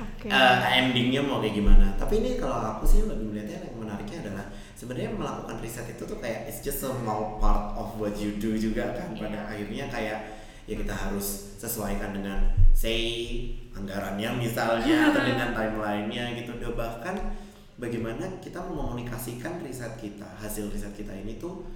Oke. 0.00 0.28
Eh, 0.32 0.56
endingnya 0.80 1.20
mau 1.20 1.44
kayak 1.44 1.54
gimana? 1.60 1.92
Tapi 2.00 2.24
ini 2.24 2.30
kalau 2.40 2.56
aku 2.76 2.84
sih 2.88 3.04
lebih 3.04 3.28
melihatnya 3.28 3.68
yang 3.68 3.76
menariknya 3.76 4.18
adalah 4.24 4.44
sebenarnya 4.72 5.10
melakukan 5.12 5.56
riset 5.60 5.86
itu 5.92 6.02
tuh 6.08 6.18
kayak 6.18 6.48
it's 6.48 6.64
just 6.64 6.80
a 6.80 6.88
small 6.88 7.36
part 7.36 7.76
of 7.76 7.92
what 8.00 8.16
you 8.16 8.40
do 8.40 8.56
juga 8.56 8.96
kan. 8.96 9.12
Pada 9.12 9.52
akhirnya 9.52 9.92
kayak 9.92 10.18
ya 10.64 10.74
kita 10.80 10.96
harus 10.96 11.60
sesuaikan 11.60 12.16
dengan 12.16 12.40
say 12.72 13.52
anggarannya 13.76 14.40
misalnya 14.40 14.96
atau 15.12 15.20
dengan 15.20 15.52
timelinenya 15.52 16.40
gitu. 16.40 16.56
Dan 16.56 16.72
bahkan 16.72 17.36
bagaimana 17.84 18.40
kita 18.40 18.58
mekomunikasikan 18.60 19.60
riset 19.60 19.92
kita, 19.96 20.24
hasil 20.36 20.68
riset 20.68 20.92
kita 20.92 21.12
ini 21.12 21.36
tuh 21.36 21.68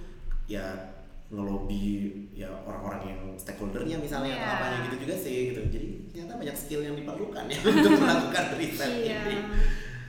ya 0.45 0.65
ngelobi 1.29 2.09
ya 2.33 2.49
orang-orang 2.65 3.01
yang 3.05 3.21
stakeholdernya 3.37 3.95
misalnya 3.95 4.33
atau 4.33 4.41
Iya. 4.41 4.55
apanya 4.57 4.77
gitu 4.83 4.95
juga 4.99 5.15
sih 5.15 5.53
gitu 5.53 5.61
jadi 5.69 5.87
ternyata 6.09 6.33
banyak 6.35 6.57
skill 6.57 6.81
yang 6.81 6.97
diperlukan 6.97 7.45
ya 7.45 7.59
untuk 7.69 7.93
melakukan 7.95 8.45
riset 8.57 8.89
Iya. 9.05 9.19
ini 9.23 9.37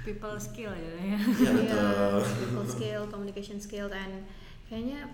People 0.01 0.41
skill 0.41 0.73
ya. 0.73 0.93
ya 0.97 1.19
Iya, 1.21 1.51
betul 1.53 2.17
people 2.41 2.65
skill, 2.67 3.01
communication 3.07 3.61
skill, 3.61 3.85
dan 3.87 4.25
kayaknya 4.65 5.05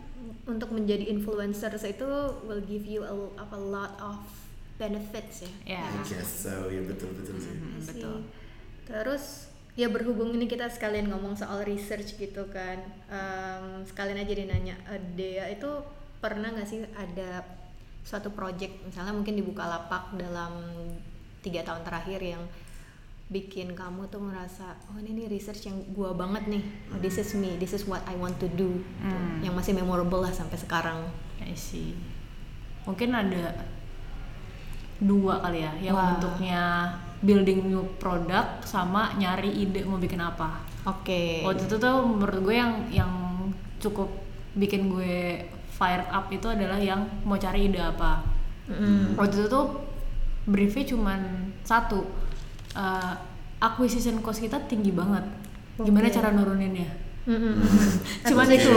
untuk 0.47 0.71
menjadi 0.71 1.11
influencer 1.11 1.75
itu 1.75 2.07
will 2.47 2.63
give 2.63 2.87
you 2.87 3.03
a, 3.03 3.11
a 3.35 3.59
lot 3.59 3.99
of 3.99 4.15
benefits 4.79 5.43
ya. 5.43 5.51
Ya. 5.75 5.83
I 5.83 6.07
guess 6.07 6.47
so 6.47 6.71
ya 6.71 6.87
betul 6.87 7.11
betul 7.19 7.35
sih 7.35 7.51
Hmm, 7.51 7.83
Sih. 7.83 7.99
betul. 7.99 8.17
Terus 8.87 9.46
ya 9.77 9.93
berhubung 9.93 10.33
ini 10.33 10.49
kita 10.49 10.73
sekalian 10.73 11.13
ngomong 11.13 11.37
soal 11.37 11.61
research 11.69 12.17
gitu 12.17 12.49
kan, 12.49 12.81
em, 13.13 13.85
sekalian 13.85 14.19
aja 14.19 14.33
dinanya, 14.33 14.75
eh, 14.89 15.01
Dea 15.15 15.53
itu 15.53 15.69
pernah 16.19 16.49
nggak 16.49 16.69
sih 16.69 16.81
ada 16.97 17.45
suatu 18.01 18.33
project 18.33 18.73
misalnya 18.89 19.13
mungkin 19.13 19.37
di 19.37 19.45
Bukalapak 19.45 20.17
dalam 20.17 20.79
tiga 21.45 21.61
tahun 21.67 21.85
terakhir 21.85 22.23
yang 22.23 22.43
bikin 23.27 23.75
kamu 23.75 24.07
tuh 24.07 24.23
merasa 24.23 24.79
oh 24.87 24.97
ini 25.03 25.11
nih 25.11 25.27
research 25.27 25.67
yang 25.67 25.75
gua 25.91 26.15
banget 26.15 26.47
nih 26.47 26.63
oh, 26.95 26.99
this 27.03 27.19
is 27.19 27.35
me 27.35 27.59
this 27.59 27.75
is 27.75 27.83
what 27.83 27.99
I 28.07 28.15
want 28.15 28.39
to 28.39 28.47
do 28.47 28.79
gitu. 28.79 29.03
Hmm. 29.03 29.43
yang 29.43 29.55
masih 29.59 29.75
memorable 29.75 30.23
lah 30.23 30.31
sampai 30.31 30.55
sekarang 30.55 31.11
I 31.43 31.53
see. 31.55 31.93
Mungkin 32.87 33.13
ada 33.13 33.53
dua 34.97 35.43
kali 35.45 35.61
ya, 35.61 35.73
yang 35.79 35.97
Wah. 35.99 36.17
bentuknya 36.17 36.63
building 37.25 37.73
new 37.73 37.85
product 37.97 38.69
sama 38.69 39.17
nyari 39.17 39.49
ide 39.49 39.85
mau 39.89 39.97
bikin 39.97 40.21
apa. 40.21 40.61
oke 40.85 41.45
Waktu 41.45 41.65
itu 41.65 41.77
tuh 41.81 41.97
menurut 42.05 42.41
gue 42.45 42.55
yang 42.57 42.73
yang 42.93 43.13
cukup 43.81 44.09
bikin 44.57 44.89
gue 44.89 45.45
fired 45.77 46.09
up 46.09 46.33
itu 46.33 46.49
adalah 46.49 46.81
yang 46.81 47.05
mau 47.29 47.37
cari 47.37 47.69
ide 47.69 47.81
apa. 47.81 48.25
Mm. 48.67 49.21
Waktu 49.21 49.45
itu 49.45 49.47
tuh 49.53 49.67
briefnya 50.49 50.97
cuman 50.97 51.21
satu, 51.61 52.01
eh, 52.73 53.15
acquisition 53.61 54.25
cost 54.25 54.41
kita 54.41 54.65
tinggi 54.65 54.91
banget. 54.91 55.23
Gimana 55.77 56.09
Oke. 56.09 56.17
cara 56.17 56.33
nuruninnya? 56.33 56.89
Mm-mm. 57.27 57.59
cuman 58.31 58.47
itu. 58.55 58.71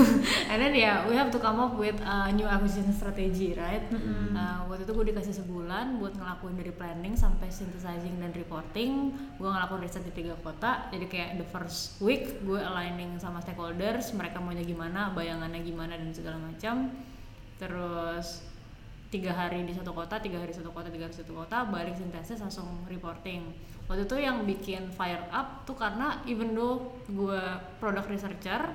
And 0.50 0.58
then 0.58 0.74
ya 0.74 1.06
we 1.06 1.14
have 1.14 1.30
to 1.30 1.38
come 1.38 1.62
up 1.62 1.78
with 1.78 1.94
a 2.02 2.34
new 2.34 2.50
acquisition 2.50 2.90
strategy 2.90 3.54
right? 3.54 3.86
Uh, 4.34 4.66
waktu 4.66 4.82
itu 4.82 4.92
gue 4.92 5.06
dikasih 5.14 5.34
sebulan 5.38 6.02
buat 6.02 6.18
ngelakuin 6.18 6.58
dari 6.58 6.74
planning 6.74 7.14
sampai 7.14 7.46
synthesizing 7.46 8.18
dan 8.18 8.34
reporting. 8.34 9.14
Gue 9.38 9.46
ngelakuin 9.46 9.86
riset 9.86 10.02
di 10.02 10.12
tiga 10.12 10.34
kota. 10.42 10.90
Jadi 10.90 11.06
kayak 11.06 11.30
the 11.38 11.46
first 11.46 12.02
week 12.02 12.42
gue 12.42 12.58
aligning 12.58 13.22
sama 13.22 13.38
stakeholders 13.38 14.10
mereka 14.18 14.42
maunya 14.42 14.66
gimana 14.66 15.14
bayangannya 15.14 15.62
gimana 15.62 15.94
dan 15.94 16.10
segala 16.10 16.42
macam. 16.42 16.90
Terus 17.62 18.42
tiga 19.14 19.30
hari 19.30 19.62
di 19.62 19.76
satu 19.76 19.94
kota 19.94 20.18
tiga 20.18 20.40
hari 20.40 20.50
satu 20.50 20.72
kota 20.72 20.88
tiga 20.88 21.04
hari 21.04 21.14
satu 21.14 21.36
kota 21.36 21.68
balik 21.68 21.94
sintesis 21.94 22.40
langsung 22.40 22.80
reporting 22.88 23.52
waktu 23.92 24.08
itu 24.08 24.16
yang 24.16 24.40
bikin 24.48 24.88
fire 24.96 25.28
up 25.28 25.68
tuh 25.68 25.76
karena 25.76 26.24
even 26.24 26.56
though 26.56 26.96
gue 27.12 27.42
product 27.76 28.08
researcher 28.08 28.72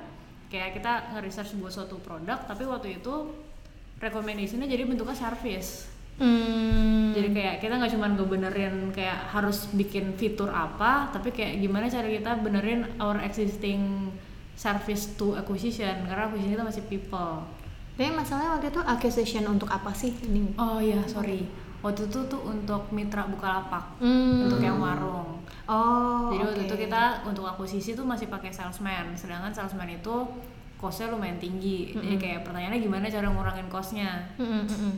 kayak 0.54 0.78
kita 0.78 1.18
nge-research 1.18 1.58
buat 1.58 1.74
suatu 1.74 1.98
produk 1.98 2.46
tapi 2.46 2.70
waktu 2.70 3.02
itu 3.02 3.34
recommendationnya 3.98 4.70
jadi 4.70 4.86
bentuknya 4.86 5.18
service 5.18 5.98
Hmm. 6.18 7.14
Jadi 7.14 7.30
kayak 7.30 7.56
kita 7.62 7.78
nggak 7.78 7.94
cuma 7.94 8.10
ngebenerin 8.10 8.90
kayak 8.90 9.30
harus 9.30 9.70
bikin 9.70 10.18
fitur 10.18 10.50
apa, 10.50 11.14
tapi 11.14 11.30
kayak 11.30 11.62
gimana 11.62 11.86
cara 11.86 12.10
kita 12.10 12.42
benerin 12.42 12.90
our 12.98 13.22
existing 13.22 14.10
service 14.58 15.14
to 15.14 15.38
acquisition 15.38 15.94
karena 16.10 16.26
acquisition 16.26 16.58
kita 16.58 16.66
masih 16.66 16.84
people. 16.90 17.46
Tapi 17.98 18.14
masalahnya 18.14 18.58
waktu 18.58 18.74
itu 18.74 18.82
acquisition 18.82 19.46
untuk 19.46 19.70
apa 19.70 19.94
sih 19.94 20.14
ini? 20.26 20.58
Oh 20.58 20.82
iya 20.82 21.06
sorry, 21.06 21.46
waktu 21.80 22.06
itu 22.06 22.20
tuh 22.26 22.42
untuk 22.42 22.90
mitra 22.90 23.26
Bukalapak, 23.26 23.98
Hmm. 23.98 24.50
untuk 24.50 24.60
yang 24.60 24.78
warung. 24.78 25.38
Oh. 25.66 26.32
Jadi 26.32 26.42
waktu 26.42 26.62
oke. 26.64 26.68
itu 26.68 26.76
kita 26.84 27.02
untuk 27.24 27.44
akuisisi 27.44 27.92
tuh 27.92 28.04
masih 28.04 28.28
pakai 28.28 28.50
salesman, 28.50 29.12
sedangkan 29.14 29.52
salesman 29.52 29.92
itu 29.92 30.16
costnya 30.76 31.10
lumayan 31.10 31.38
tinggi. 31.38 31.92
Jadi 31.92 32.16
kayak 32.16 32.40
pertanyaannya 32.44 32.80
gimana 32.80 33.06
cara 33.06 33.28
ngurangin 33.28 33.68
costnya? 33.68 34.30
Mm, 34.38 34.46
mm, 34.46 34.68
mm. 34.68 34.94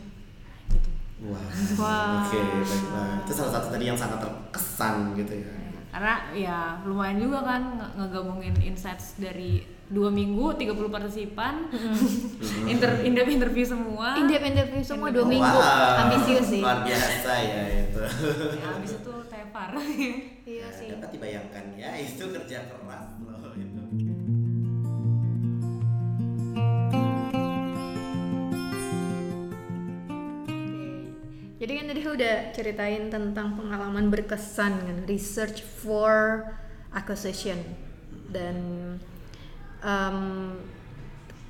Gitu. 0.69 0.89
Wah. 1.25 1.47
Wah. 1.75 2.23
Oke, 2.23 2.39
baiklah. 2.61 3.11
Itu 3.23 3.31
salah 3.33 3.51
satu 3.55 3.67
tadi 3.69 3.83
yang 3.85 3.95
sangat 3.95 4.19
terkesan 4.19 5.15
gitu 5.15 5.33
ya. 5.35 5.51
Karena 5.89 6.15
ya 6.31 6.57
lumayan 6.83 7.17
juga 7.17 7.41
kan 7.41 7.61
nge- 7.75 7.93
ngegabungin 7.97 8.53
insights 8.61 9.17
dari 9.17 9.65
dua 9.89 10.13
minggu 10.13 10.53
30 10.53 10.69
partisipan, 10.87 11.65
inter 12.73 13.01
in 13.01 13.17
interview 13.17 13.65
semua. 13.65 14.13
In-depth 14.15 14.45
interview 14.45 14.81
semua 14.85 15.09
dua 15.09 15.25
Wow. 15.25 15.33
minggu, 15.33 15.59
ambisius 15.99 16.45
sih. 16.47 16.61
Luar 16.61 16.85
biasa 16.85 17.31
ya 17.41 17.61
itu. 17.89 18.01
Ya, 18.53 18.67
habis 18.69 18.91
itu 18.95 19.13
tepar. 19.25 19.69
Iya 20.45 20.61
Ya, 20.61 20.67
sih. 20.69 20.87
Dapat 20.93 21.09
dibayangkan 21.09 21.63
ya, 21.73 21.89
itu 21.97 22.21
kerja 22.21 22.57
keras 22.69 23.05
loh 23.17 23.53
itu. 23.57 23.81
Jadi 31.59 31.71
kan 31.75 31.85
tadi 31.91 32.01
udah 32.07 32.35
ceritain 32.55 33.03
tentang 33.11 33.59
pengalaman 33.59 34.07
berkesan 34.07 34.73
kan, 34.79 34.97
research 35.11 35.59
for 35.59 36.47
acquisition 36.95 37.59
dan 38.31 38.55
em, 39.81 40.17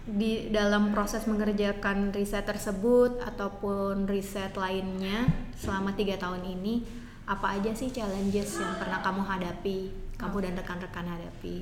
di 0.09 0.49
dalam 0.49 0.89
proses 0.89 1.29
mengerjakan 1.29 2.09
riset 2.09 2.41
tersebut 2.41 3.21
ataupun 3.21 4.09
riset 4.09 4.57
lainnya 4.57 5.29
selama 5.53 5.93
tiga 5.93 6.17
tahun 6.17 6.41
ini 6.41 6.81
apa 7.29 7.61
aja 7.61 7.69
sih 7.77 7.93
challenges 7.93 8.57
yang 8.57 8.73
pernah 8.81 9.05
kamu 9.05 9.21
hadapi, 9.21 9.93
kamu 10.17 10.49
dan 10.49 10.53
rekan-rekan 10.57 11.05
hadapi? 11.05 11.61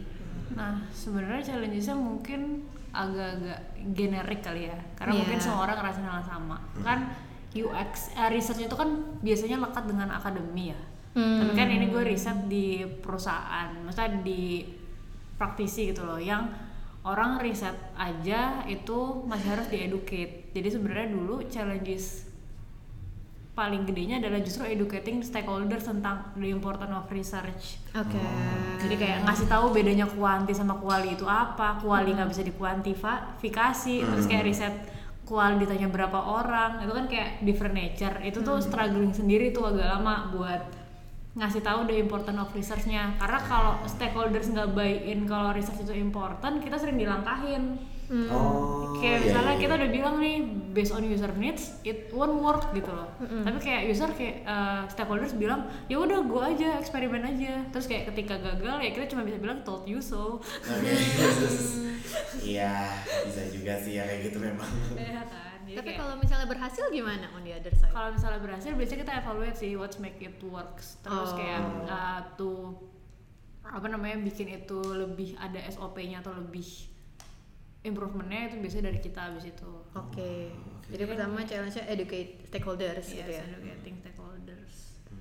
Nah, 0.56 0.80
sebenarnya 0.95 1.43
challenge-nya 1.43 1.91
mungkin 1.91 2.63
agak-agak 2.95 3.60
generik 3.91 4.39
kali 4.39 4.71
ya. 4.71 4.80
Karena 4.95 5.12
Iya. 5.12 5.19
mungkin 5.27 5.39
semua 5.43 5.60
orang 5.67 5.75
ngerasain 5.84 6.08
hal 6.08 6.23
sama. 6.23 6.58
Kan 6.80 7.12
UX 7.51 8.15
eh, 8.15 8.32
research 8.32 8.63
itu 8.63 8.75
kan 8.80 9.19
biasanya 9.19 9.60
lekat 9.60 9.84
dengan 9.91 10.08
akademi 10.08 10.71
ya. 10.71 10.80
Hmm. 11.19 11.43
Tapi 11.43 11.51
kan 11.51 11.67
ini 11.67 11.86
gue 11.91 12.03
riset 12.15 12.47
di 12.47 12.88
perusahaan, 13.03 13.67
maksudnya 13.84 14.23
di 14.23 14.63
praktisi 15.38 15.93
gitu 15.93 16.04
loh 16.04 16.17
yang 16.17 16.50
orang 17.08 17.39
riset 17.39 17.78
aja 17.95 18.67
itu 18.67 19.23
masih 19.23 19.47
harus 19.56 19.67
dieducate. 19.71 20.52
Jadi 20.52 20.67
sebenarnya 20.67 21.08
dulu 21.13 21.45
challenges 21.47 22.28
paling 23.58 23.89
gedenya 23.89 24.21
adalah 24.21 24.38
justru 24.45 24.69
educating 24.69 25.26
stakeholders 25.26 25.89
tentang 25.89 26.30
the 26.38 26.45
importance 26.45 26.93
of 26.93 27.10
research. 27.10 27.82
Oke. 27.97 28.21
Jadi 28.78 28.95
kayak 29.02 29.26
ngasih 29.26 29.50
tahu 29.50 29.73
bedanya 29.73 30.06
kuanti 30.06 30.54
sama 30.54 30.78
kuali 30.78 31.17
itu 31.17 31.26
apa, 31.26 31.82
kuali 31.82 32.13
nggak 32.13 32.30
bisa 32.30 32.45
dikuantifikasi, 32.45 33.95
terus 34.06 34.26
kayak 34.30 34.45
riset 34.45 34.76
kuali 35.26 35.58
ditanya 35.58 35.89
berapa 35.89 36.19
orang, 36.21 36.86
itu 36.86 36.91
kan 36.93 37.06
kayak 37.10 37.30
different 37.41 37.73
nature. 37.73 38.15
Itu 38.21 38.45
tuh 38.45 38.62
struggling 38.62 39.10
sendiri 39.10 39.50
tuh 39.50 39.73
agak 39.73 39.89
lama 39.89 40.30
buat 40.38 40.62
ngasih 41.38 41.62
tahu 41.62 41.86
the 41.86 41.95
importance 42.02 42.41
of 42.41 42.50
researchnya. 42.52 43.13
Karena 43.21 43.39
kalau 43.45 43.73
stakeholders 43.86 44.50
nggak 44.50 44.73
buy 44.73 44.89
in 45.06 45.30
kalau 45.30 45.54
research 45.54 45.86
itu 45.86 45.93
important, 45.93 46.60
kita 46.60 46.82
sering 46.82 46.97
dilangkahin. 46.97 47.78
Oh. 48.08 48.95
Kayak 49.04 49.19
iya, 49.19 49.26
misalnya 49.28 49.54
iya, 49.54 49.62
kita 49.62 49.73
iya. 49.76 49.80
udah 49.84 49.89
bilang 49.91 50.15
nih 50.23 50.38
based 50.71 50.95
on 50.95 51.04
user 51.04 51.28
needs 51.36 51.76
it 51.84 52.08
won't 52.15 52.39
work 52.39 52.71
gitu 52.71 52.88
loh. 52.88 53.12
Tapi 53.19 53.58
kayak 53.60 53.82
user 53.91 54.08
kayak 54.15 54.47
uh, 54.47 54.88
stakeholders 54.88 55.36
bilang 55.36 55.67
ya 55.91 56.00
udah 56.00 56.23
gua 56.23 56.56
aja 56.56 56.80
eksperimen 56.80 57.21
aja. 57.21 57.67
Terus 57.69 57.86
kayak 57.86 58.15
ketika 58.15 58.39
gagal 58.39 58.80
ya 58.80 58.89
kita 58.95 59.12
cuma 59.12 59.28
bisa 59.28 59.38
bilang 59.38 59.60
told 59.67 59.84
you 59.86 60.00
so. 60.00 60.39
Iya, 62.39 62.88
bisa 63.28 63.43
juga 63.52 63.76
sih 63.84 64.00
ya 64.00 64.08
kayak 64.08 64.32
gitu 64.32 64.39
memang. 64.39 64.71
Jadi 65.78 65.80
Tapi 65.80 65.92
kalau 65.96 66.16
misalnya 66.18 66.48
berhasil 66.48 66.86
gimana 66.90 67.30
on 67.32 67.42
the 67.42 67.54
other 67.54 67.70
side? 67.72 67.92
kalau 67.92 68.10
misalnya 68.10 68.40
berhasil 68.40 68.72
biasanya 68.74 69.00
kita 69.00 69.13
evaluate 69.16 69.56
sih 69.56 69.72
what's 69.74 69.98
make 69.98 70.18
it 70.18 70.34
works 70.44 70.98
terus 71.00 71.30
Oh. 71.30 71.38
kayak 71.38 71.62
uh, 71.86 72.20
tuh 72.34 72.82
apa 73.62 73.86
namanya 73.86 74.18
bikin 74.20 74.48
itu 74.56 74.80
lebih 74.82 75.36
ada 75.36 75.60
SOP-nya 75.68 76.20
atau 76.20 76.34
lebih 76.34 76.66
improvementnya 77.84 78.48
itu 78.48 78.56
biasanya 78.58 78.86
dari 78.90 79.00
kita 79.00 79.20
abis 79.28 79.46
itu 79.48 79.72
Oke. 79.94 80.52
Jadi 80.88 81.04
pertama 81.04 81.44
challenge-nya 81.44 81.84
educate 81.86 82.48
stakeholders 82.48 83.08
yes, 83.08 83.18
gitu 83.18 83.32
ya. 83.34 83.44
educating 83.46 83.96
stakeholders 84.00 84.76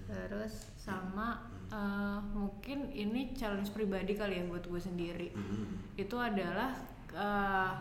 Terus 0.06 0.54
sama 0.76 1.42
uh, 1.68 2.22
mungkin 2.24 2.86
ini 2.88 3.34
challenge 3.34 3.70
pribadi 3.70 4.14
kali 4.14 4.38
ya 4.38 4.46
buat 4.46 4.62
gue 4.62 4.78
sendiri 4.80 5.28
Hmm. 5.30 5.82
itu 5.94 6.14
adalah 6.14 6.70
uh, 7.12 7.72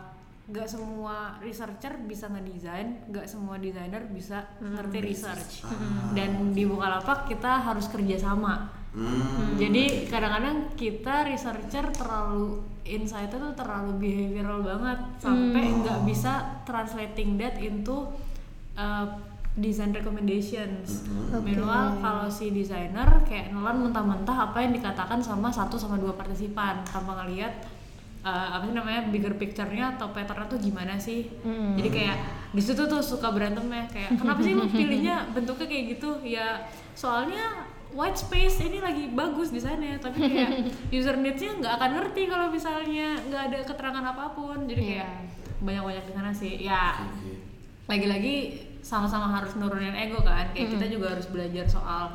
nggak 0.46 0.68
semua 0.70 1.34
researcher 1.42 1.98
bisa 2.06 2.30
ngedesain 2.30 3.02
nggak 3.10 3.26
semua 3.26 3.58
desainer 3.58 4.06
bisa 4.06 4.46
ngerti 4.62 4.98
research. 5.02 5.66
Dan 6.14 6.54
di 6.54 6.62
Bukalapak 6.62 7.26
kita 7.26 7.66
harus 7.66 7.90
kerja 7.90 8.14
sama 8.14 8.76
Hmm. 8.96 9.60
jadi 9.60 10.08
kadang-kadang 10.08 10.72
kita 10.72 11.28
researcher 11.28 11.84
terlalu 11.92 12.64
insight 12.88 13.28
tuh 13.28 13.52
terlalu 13.52 14.00
behavioral 14.00 14.64
banget. 14.64 15.20
Sampai 15.20 15.68
nggak 15.68 16.08
bisa 16.08 16.64
translating 16.64 17.36
that 17.36 17.60
into 17.60 18.08
uh, 18.72 19.04
design 19.52 19.92
recommendations. 19.92 21.04
Minimal 21.28 22.00
kalau 22.00 22.24
si 22.32 22.48
desainer 22.56 23.20
kayak 23.28 23.52
nelan 23.52 23.84
mentah-mentah 23.84 24.48
apa 24.48 24.64
yang 24.64 24.72
dikatakan 24.72 25.20
sama 25.20 25.52
satu 25.52 25.76
sama 25.76 26.00
dua 26.00 26.16
partisipan 26.16 26.80
tanpa 26.88 27.20
ngeliat 27.20 27.52
uh, 28.26 28.58
apa 28.58 28.66
sih 28.66 28.74
namanya 28.74 29.00
bigger 29.14 29.34
picture-nya 29.38 29.94
atau 29.94 30.10
pattern-nya 30.10 30.50
tuh 30.50 30.58
gimana 30.58 30.98
sih. 30.98 31.30
Jadi 31.78 31.88
kayak 31.94 32.16
di 32.50 32.62
situ 32.62 32.82
tuh 32.90 32.98
suka 32.98 33.30
berantem 33.30 33.62
ya 33.70 33.86
kayak 33.86 34.18
kenapa 34.18 34.40
sih 34.42 34.52
lu 34.58 34.66
pilihnya 34.78 35.30
bentuknya 35.30 35.66
kayak 35.70 35.84
gitu? 35.94 36.10
Ya 36.26 36.66
soalnya 36.98 37.70
white 37.94 38.18
space 38.18 38.66
ini 38.66 38.82
lagi 38.82 39.14
bagus 39.14 39.54
desainnya 39.54 40.02
tapi 40.02 40.26
kayak 40.26 40.50
user 40.96 41.14
needs-nya 41.14 41.62
nggak 41.62 41.72
akan 41.78 41.90
ngerti 42.02 42.22
kalau 42.26 42.46
misalnya 42.50 43.14
nggak 43.30 43.42
ada 43.54 43.58
keterangan 43.62 44.04
apa 44.10 44.24
pun. 44.34 44.66
Jadi 44.66 44.82
kayak 44.82 45.10
banyak-banyak 45.62 46.04
di 46.10 46.12
sana 46.12 46.30
sih. 46.34 46.52
Ya 46.58 46.98
lagi-lagi 47.86 48.66
sama-sama 48.82 49.30
harus 49.30 49.54
nurunin 49.54 49.94
ego 49.94 50.18
kan. 50.26 50.50
Kayak 50.50 50.74
kita 50.74 50.86
juga 50.90 51.14
harus 51.14 51.30
belajar 51.30 51.70
soal 51.70 52.10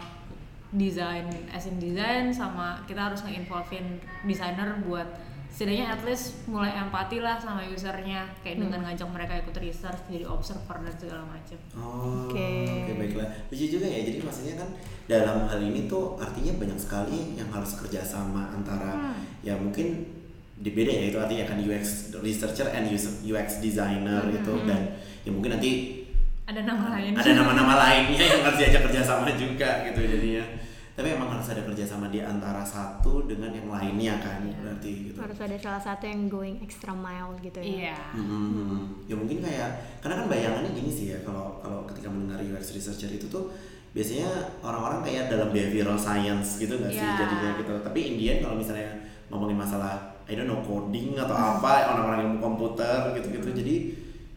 desain 0.72 1.28
as 1.52 1.68
in 1.68 1.76
design 1.84 2.32
sama 2.32 2.80
kita 2.88 3.12
harus 3.12 3.20
nge-involvein 3.28 4.00
desainer 4.24 4.80
buat 4.88 5.04
setidaknya 5.52 5.92
at 5.92 6.02
least 6.02 6.48
mulai 6.48 6.72
empati 6.74 7.20
lah 7.20 7.36
sama 7.36 7.62
usernya 7.68 8.24
kayak 8.40 8.58
dengan 8.58 8.82
ngajak 8.82 9.04
mereka 9.06 9.36
ikut 9.38 9.56
research 9.60 10.00
jadi 10.08 10.24
observer 10.24 10.80
dan 10.80 10.96
segala 10.96 11.24
macam 11.28 11.60
Oh, 11.76 12.32
Oke. 12.32 12.66
oke 12.66 12.92
baiklah. 12.96 13.28
Lucu 13.52 13.66
juga 13.70 13.86
ya. 13.86 14.00
Jadi 14.02 14.24
maksudnya 14.24 14.56
kan 14.56 14.70
dalam 15.06 15.46
hal 15.46 15.60
ini 15.60 15.86
tuh 15.86 16.16
artinya 16.16 16.56
banyak 16.56 16.80
sekali 16.80 17.36
yang 17.36 17.52
harus 17.52 17.76
kerjasama 17.76 18.56
antara 18.56 19.12
ya 19.42 19.60
mungkin 19.60 20.08
di 20.56 20.72
beda 20.72 20.88
ya 20.90 21.04
itu 21.10 21.18
artinya 21.20 21.46
kan 21.46 21.58
UX 21.58 22.16
researcher 22.18 22.70
and 22.70 22.88
UX 23.22 23.48
designer 23.60 24.24
itu 24.30 24.54
dan 24.64 24.94
ya 25.22 25.32
mungkin 25.34 25.58
nanti 25.58 26.00
ada 26.46 26.62
nama 26.64 26.96
lain 26.96 27.12
ada 27.18 27.32
nama-nama 27.34 27.74
lainnya 27.80 28.24
yang 28.24 28.42
harus 28.44 28.60
diajak 28.60 28.82
kerjasama 28.86 29.28
juga 29.36 29.84
gitu 29.90 30.00
jadinya. 30.06 30.46
Tapi 30.92 31.08
emang 31.10 31.32
harus 31.32 31.48
ada 31.48 31.64
kerjasama 31.64 32.08
di 32.08 32.20
antara 32.20 32.62
satu 32.62 33.24
dengan 33.24 33.48
yang 33.50 33.66
lainnya 33.66 34.20
kan 34.20 34.44
berarti 34.44 34.92
gitu. 35.08 35.18
harus 35.18 35.40
ada 35.40 35.56
salah 35.56 35.80
satu 35.80 36.04
yang 36.04 36.28
going 36.28 36.60
extra 36.60 36.92
mile 36.92 37.32
gitu 37.40 37.58
ya. 37.58 37.66
iya 37.90 37.98
Hmm, 38.12 39.02
ya 39.06 39.16
mungkin 39.16 39.40
kayak 39.40 39.70
karena 40.00 40.16
kan 40.20 40.28
bayangannya 40.28 40.72
gini 40.72 40.90
sih 40.90 41.08
ya 41.10 41.20
kalau 41.22 41.58
kalau 41.58 41.84
ketika 41.86 42.08
mendengar 42.08 42.40
UX 42.40 42.72
researcher 42.72 43.08
itu 43.10 43.26
tuh 43.26 43.48
biasanya 43.92 44.28
orang-orang 44.60 45.00
kayak 45.02 45.28
dalam 45.28 45.50
behavioral 45.50 45.96
science 45.96 46.56
gitu 46.58 46.76
nggak 46.76 46.92
sih 46.92 47.00
Ya. 47.02 47.16
jadinya 47.18 47.50
gitu 47.56 47.74
tapi 47.82 48.00
Indian 48.10 48.40
kalau 48.40 48.56
misalnya 48.56 48.92
ngomongin 49.28 49.56
masalah 49.58 49.96
I 50.28 50.34
don't 50.34 50.46
know 50.46 50.60
coding 50.60 51.16
atau 51.16 51.34
apa 51.34 51.88
orang-orang 51.90 52.20
yang 52.22 52.36
komputer 52.38 53.12
gitu-gitu 53.14 53.52
jadi 53.54 53.76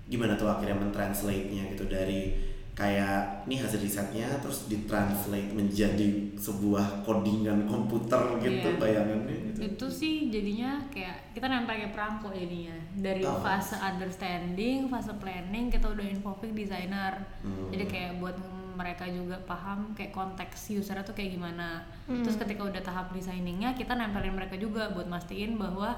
gimana 0.07 0.35
tuh 0.35 0.47
akhirnya 0.49 0.75
mentranslate-nya 0.77 1.71
gitu 1.71 1.87
dari 1.87 2.35
kayak 2.75 3.47
ini 3.47 3.55
hasil 3.57 3.79
risetnya 3.79 4.27
terus 4.39 4.67
ditranslate 4.67 5.55
menjadi 5.55 6.07
sebuah 6.35 7.07
codingan 7.07 7.71
komputer 7.71 8.19
gitu 8.43 8.67
Iya. 8.69 8.79
bayangannya 8.83 9.37
gitu. 9.47 9.59
itu 9.63 9.87
sih 9.89 10.15
jadinya 10.27 10.83
kayak 10.91 11.31
kita 11.33 11.47
nempel 11.47 11.71
kayak 11.73 11.95
perangko 11.95 12.35
jadinya 12.35 12.75
dari 12.93 13.23
Oh. 13.23 13.39
fase 13.39 13.79
understanding 13.79 14.91
fase 14.91 15.15
planning 15.15 15.71
kita 15.71 15.87
udah 15.87 16.03
infographic 16.05 16.51
designer 16.53 17.23
Hmm. 17.41 17.71
jadi 17.71 17.85
kayak 17.87 18.13
buat 18.19 18.35
mereka 18.75 19.07
juga 19.07 19.39
paham 19.41 19.95
kayak 19.95 20.11
konteks 20.11 20.75
usernya 20.75 21.03
tuh 21.03 21.15
kayak 21.15 21.31
gimana 21.33 21.87
terus 22.05 22.35
ketika 22.35 22.67
udah 22.67 22.83
tahap 22.83 23.15
desainingnya 23.15 23.71
kita 23.73 23.95
nempelin 23.95 24.35
mereka 24.35 24.59
juga 24.59 24.91
buat 24.91 25.07
mastiin 25.07 25.55
bahwa 25.55 25.95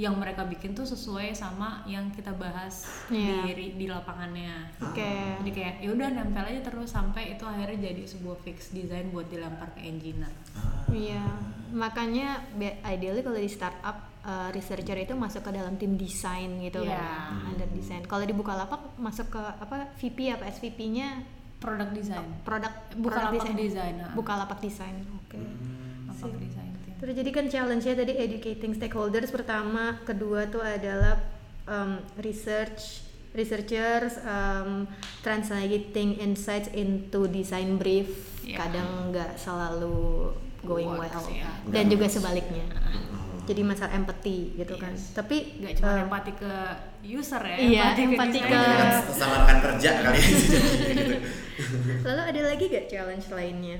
yang 0.00 0.16
mereka 0.16 0.42
bikin 0.42 0.72
tuh 0.72 0.82
sesuai 0.82 1.30
sama 1.30 1.84
yang 1.84 2.08
kita 2.08 2.32
bahas 2.32 2.88
Iya. 3.06 3.52
di 3.52 3.76
di 3.76 3.84
lapangannya 3.84 4.72
Oke. 4.80 5.12
jadi 5.38 5.50
kayak 5.50 5.74
ya 5.78 5.88
udah 5.90 6.08
nempel 6.10 6.40
aja 6.42 6.60
terus 6.64 6.88
sampai 6.88 7.36
itu 7.36 7.44
akhirnya 7.44 7.84
jadi 7.86 8.08
sebuah 8.08 8.40
fix 8.40 8.72
design 8.72 9.10
buat 9.10 9.28
dilempar 9.28 9.68
ke 9.70 9.82
engineer 9.82 10.32
Ah. 10.50 10.88
Iya, 10.88 11.22
makanya 11.70 12.28
be- 12.52 12.80
ideally 12.82 13.20
kalau 13.20 13.36
di 13.36 13.46
startup 13.46 13.94
uh, 14.20 14.48
researcher 14.50 14.96
itu 14.96 15.14
masuk 15.14 15.40
ke 15.40 15.52
dalam 15.52 15.76
tim 15.76 15.94
desain 15.94 16.48
gitu 16.58 16.80
Iya. 16.80 16.96
kan, 16.96 17.46
under 17.46 17.68
design. 17.70 18.02
Kalau 18.02 18.24
di 18.24 18.32
Bukalapak 18.32 18.96
masuk 18.96 19.30
ke 19.30 19.38
apa 19.38 19.94
VP 19.94 20.18
apa 20.30 20.48
SVP-nya 20.48 21.22
product 21.56 21.92
design 21.92 22.26
produk 22.40 22.72
Bukalapak 22.94 23.36
product 23.36 23.54
design, 23.54 23.94
ah. 24.00 24.12
Bukalapak 24.12 24.58
design. 24.58 24.96
Oke. 25.14 25.36
Hmm. 25.36 26.10
apa 26.10 26.24
design 26.36 26.69
Terus 27.00 27.14
jadi 27.16 27.30
kan 27.32 27.46
challenge-nya 27.48 27.94
tadi 27.96 28.12
educating 28.12 28.76
stakeholders 28.76 29.32
pertama, 29.32 29.96
kedua 30.04 30.44
tuh 30.46 30.60
adalah 30.60 31.16
um, 31.64 31.96
research 32.20 33.00
researchers 33.30 34.18
um, 34.20 34.90
translating 35.22 36.18
insights 36.18 36.68
into 36.70 37.24
design 37.24 37.80
brief. 37.80 38.10
Iya. 38.44 38.56
Kadang 38.58 38.88
nggak 39.14 39.38
selalu 39.38 40.34
going 40.60 40.90
Works, 40.92 41.24
well. 41.24 41.40
ya. 41.40 41.48
Dan 41.64 41.88
juga 41.88 42.04
sebaliknya. 42.04 42.66
Oh. 42.68 43.40
Jadi 43.48 43.62
masalah 43.64 43.96
empathy 43.96 44.52
gitu 44.54 44.76
kan. 44.76 44.92
Yes. 44.92 45.16
Tapi 45.16 45.56
nggak 45.56 45.72
cuma 45.80 45.90
um, 45.96 46.04
empati 46.04 46.32
ke 46.36 46.52
user 47.00 47.40
ya 47.40 47.56
Iya, 47.56 47.84
empati 47.96 48.02
empati 48.12 48.38
ke- 48.44 48.50
kan 48.50 48.92
sama 49.08 49.34
rekan 49.40 49.58
kerja 49.64 49.90
kali 50.04 50.18
ya 50.20 50.28
gitu. 50.28 51.16
lalu 52.06 52.22
ada 52.28 52.40
lagi 52.44 52.64
gak 52.68 52.86
challenge 52.88 53.26
lainnya? 53.32 53.78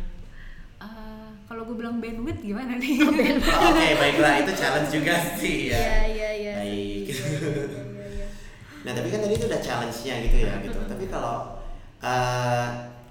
Eh, 0.80 1.29
kalau 1.50 1.66
gue 1.66 1.76
bilang 1.82 1.98
bandwidth 1.98 2.46
gimana 2.46 2.78
nih 2.78 3.02
Oke, 3.10 3.86
baiklah 4.06 4.38
itu 4.38 4.52
challenge 4.54 4.90
juga 4.94 5.18
sih 5.34 5.74
ya. 5.74 5.82
Iya, 5.82 5.98
iya, 6.06 6.30
iya. 6.30 6.54
Baik. 6.62 7.04
Iya, 7.10 7.26
iya, 7.26 8.06
iya. 8.06 8.26
Nah 8.86 8.92
tapi 8.94 9.10
kan 9.10 9.18
tadi 9.18 9.34
itu 9.34 9.50
udah 9.50 9.58
challenge-nya 9.58 10.14
gitu 10.30 10.36
ya 10.46 10.54
gitu. 10.62 10.78
Tapi 10.86 11.10
kalau 11.10 11.58
uh, 12.06 12.68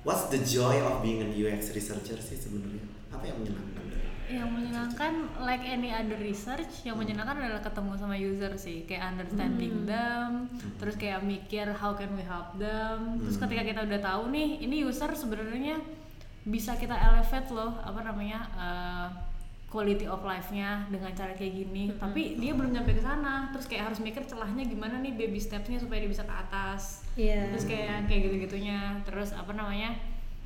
what's 0.08 0.32
the 0.32 0.39
joy 0.39 0.80
of 0.80 1.04
being 1.04 1.19
a 1.19 1.28
UX 1.28 1.75
researcher 1.75 2.15
sih 2.15 2.39
sebenarnya? 2.39 2.88
Apa 3.12 3.28
yang 3.28 3.43
menyenangkan? 3.43 3.67
yang 4.30 4.45
menyenangkan 4.54 5.41
like 5.41 5.65
any 5.65 5.89
other 5.89 6.13
research 6.21 6.86
yang 6.86 6.93
menyenangkan 7.02 7.41
adalah 7.41 7.65
ketemu 7.65 7.97
sama 7.97 8.13
user 8.13 8.54
sih 8.62 8.86
kayak 8.86 9.17
understanding 9.17 9.89
them 9.89 10.45
terus 10.78 10.93
kayak 11.02 11.25
mikir 11.25 11.65
how 11.73 11.97
can 11.97 12.13
we 12.13 12.21
help 12.21 12.54
them 12.62 13.17
terus 13.25 13.41
ketika 13.41 13.65
kita 13.65 13.82
udah 13.89 13.97
tahu 13.97 14.30
nih 14.30 14.62
ini 14.62 14.86
user 14.86 15.10
sebenarnya 15.17 15.82
bisa 16.50 16.74
kita 16.76 16.98
elevate 16.98 17.50
loh 17.54 17.78
apa 17.80 18.02
namanya 18.02 18.40
uh, 18.58 19.08
quality 19.70 20.10
of 20.10 20.26
life-nya 20.26 20.90
dengan 20.90 21.14
cara 21.14 21.38
kayak 21.38 21.54
gini. 21.54 21.94
Tapi 21.94 22.42
dia 22.42 22.58
belum 22.58 22.74
nyampe 22.74 22.98
ke 22.98 23.06
sana. 23.06 23.54
Terus 23.54 23.70
kayak 23.70 23.94
harus 23.94 24.02
mikir 24.02 24.26
celahnya 24.26 24.66
gimana 24.66 24.98
nih 24.98 25.14
baby 25.14 25.38
steps-nya 25.38 25.78
supaya 25.78 26.02
dia 26.02 26.10
bisa 26.10 26.26
ke 26.26 26.34
atas. 26.34 27.06
Iya. 27.14 27.54
terus 27.54 27.70
kayak 27.70 28.10
kayak 28.10 28.22
gitu-gitunya. 28.28 28.98
Terus 29.06 29.30
apa 29.38 29.54
namanya 29.54 29.94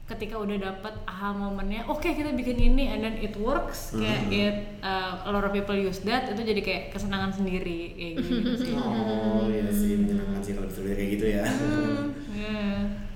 ketika 0.03 0.35
udah 0.35 0.59
dapet 0.59 0.93
aha 1.07 1.31
momennya 1.31 1.87
oke 1.87 2.03
kita 2.03 2.35
bikin 2.35 2.75
ini 2.75 2.91
and 2.91 3.07
then 3.07 3.15
it 3.23 3.31
works 3.39 3.95
kayak 3.95 4.27
it 4.27 4.55
uh, 4.83 5.23
a 5.23 5.31
lot 5.31 5.47
of 5.47 5.55
people 5.55 5.71
use 5.71 6.03
that 6.03 6.27
itu 6.27 6.43
jadi 6.43 6.59
kayak 6.59 6.83
kesenangan 6.91 7.31
sendiri 7.31 7.95
kayak 7.95 8.13
gitu 8.19 8.51
sih. 8.67 8.75
Oh 8.75 9.47
iya 9.47 9.71
sih 9.71 9.95
menyenangkan 10.03 10.43
sih 10.43 10.59
kalau 10.59 10.67
bisa 10.67 10.83
kayak 10.83 11.09
gitu 11.15 11.25
ya. 11.31 11.47
Hmm, 11.47 12.02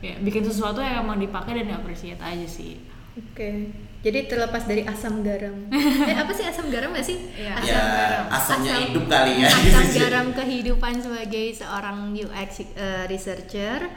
yeah. 0.07 0.17
ya 0.19 0.23
bikin 0.23 0.43
sesuatu 0.47 0.79
yang 0.79 1.03
emang 1.03 1.19
dipakai 1.19 1.59
dan 1.59 1.75
appreciate 1.75 2.21
aja 2.23 2.47
sih 2.47 2.79
Oke. 3.17 3.73
Jadi 4.05 4.29
terlepas 4.29 4.69
dari 4.69 4.85
asam 4.85 5.25
garam. 5.25 5.57
eh 6.09 6.13
apa 6.13 6.29
sih 6.29 6.45
asam 6.45 6.69
garam 6.69 6.93
gak 6.93 7.01
sih? 7.01 7.17
Iya. 7.33 7.57
Asam 7.57 7.65
ya 7.65 7.81
garam. 7.81 8.25
asamnya 8.29 8.73
Asam- 8.77 8.85
hidup 8.85 9.05
kali 9.09 9.33
ya. 9.41 9.49
Asam 9.49 9.87
garam 9.99 10.27
kehidupan 10.37 10.93
sebagai 11.01 11.45
seorang 11.57 12.13
UX 12.13 12.61
eh, 12.77 13.09
researcher. 13.09 13.89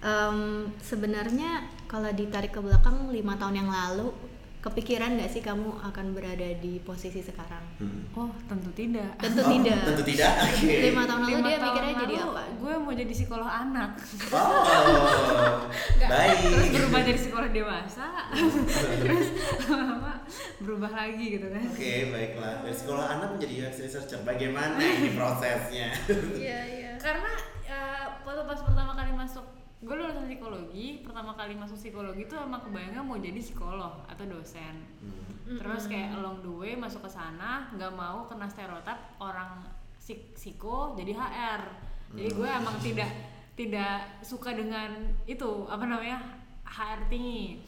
Em, 0.00 0.68
sebenarnya 0.80 1.64
kalau 1.88 2.12
ditarik 2.12 2.52
ke 2.52 2.60
belakang 2.60 3.08
lima 3.08 3.36
tahun 3.40 3.64
yang 3.64 3.70
lalu, 3.72 4.12
kepikiran 4.60 5.16
nggak 5.16 5.26
sih 5.26 5.40
kamu 5.40 5.72
akan 5.80 6.06
berada 6.12 6.44
di 6.54 6.76
posisi 6.78 7.18
sekarang? 7.18 7.64
Hmm. 7.76 8.04
oh 8.12 8.28
tentu 8.44 8.68
tidak 8.70 9.16
Tentu 9.16 9.40
Oh, 9.40 9.48
tidak. 9.50 9.78
Tentu 9.88 10.02
tidak. 10.04 10.32
Oke. 10.36 10.74
Lima 10.84 11.02
tahun 11.02 11.20
lalu 11.22 11.32
Lima 11.32 11.40
dia 11.42 11.56
tahun 11.56 11.64
mikirnya 11.66 11.94
jadi 11.98 12.14
apa? 12.20 12.42
gue 12.54 12.74
mau 12.76 12.92
jadi 12.92 13.08
psikolog 13.10 13.48
anak 13.48 13.90
Oh, 14.30 15.64
baik. 16.02 16.36
terus 16.44 16.68
berubah 16.70 17.00
jadi 17.02 17.18
psikolog 17.18 17.50
dewasa 17.50 18.06
terus 19.02 19.26
lama-lama 19.64 20.12
berubah 20.58 20.90
lagi 20.90 21.24
gitu 21.34 21.46
kan 21.48 21.64
Oke, 21.66 21.94
baiklah. 22.08 22.54
Dari 22.60 22.76
sekolah 22.76 23.04
anak 23.10 23.28
menjadi 23.34 23.54
UX 23.64 23.74
researcher, 23.80 24.20
bagaimana 24.22 24.76
ini 24.76 25.10
prosesnya? 25.18 25.88
Iya 26.30 26.58
iya. 26.68 26.92
karena 26.96 27.32
eh, 27.64 28.04
waktu 28.22 28.42
pas 28.44 28.60
pertama 28.60 28.92
kali 28.92 29.12
masuk 29.14 29.44
gue 29.80 29.94
lulusan 29.96 30.28
psikologi 30.28 31.00
pertama 31.00 31.32
kali 31.32 31.56
masuk 31.56 31.80
psikologi 31.80 32.28
tuh 32.28 32.36
emang 32.36 32.60
kebayangnya 32.60 33.00
mau 33.00 33.16
jadi 33.16 33.40
psikolog 33.40 34.04
atau 34.04 34.24
dosen. 34.28 34.76
Hmm. 35.00 35.56
terus 35.58 35.90
kayak 35.90 36.14
along 36.14 36.44
the 36.46 36.52
way 36.52 36.78
masuk 36.78 37.02
ke 37.02 37.10
sana 37.10 37.66
nggak 37.74 37.90
mau 37.90 38.28
kena 38.30 38.46
stereotip 38.46 38.94
orang 39.18 39.66
psik- 39.98 40.36
psiko 40.38 40.94
jadi 40.94 41.16
HR 41.16 41.62
jadi 42.14 42.30
gue 42.34 42.48
emang 42.48 42.76
tidak 42.82 43.10
tidak 43.54 44.24
suka 44.24 44.54
dengan 44.56 45.14
itu 45.28 45.68
apa 45.70 45.84
namanya 45.86 46.18
HR 46.66 47.06
tinggi. 47.10 47.60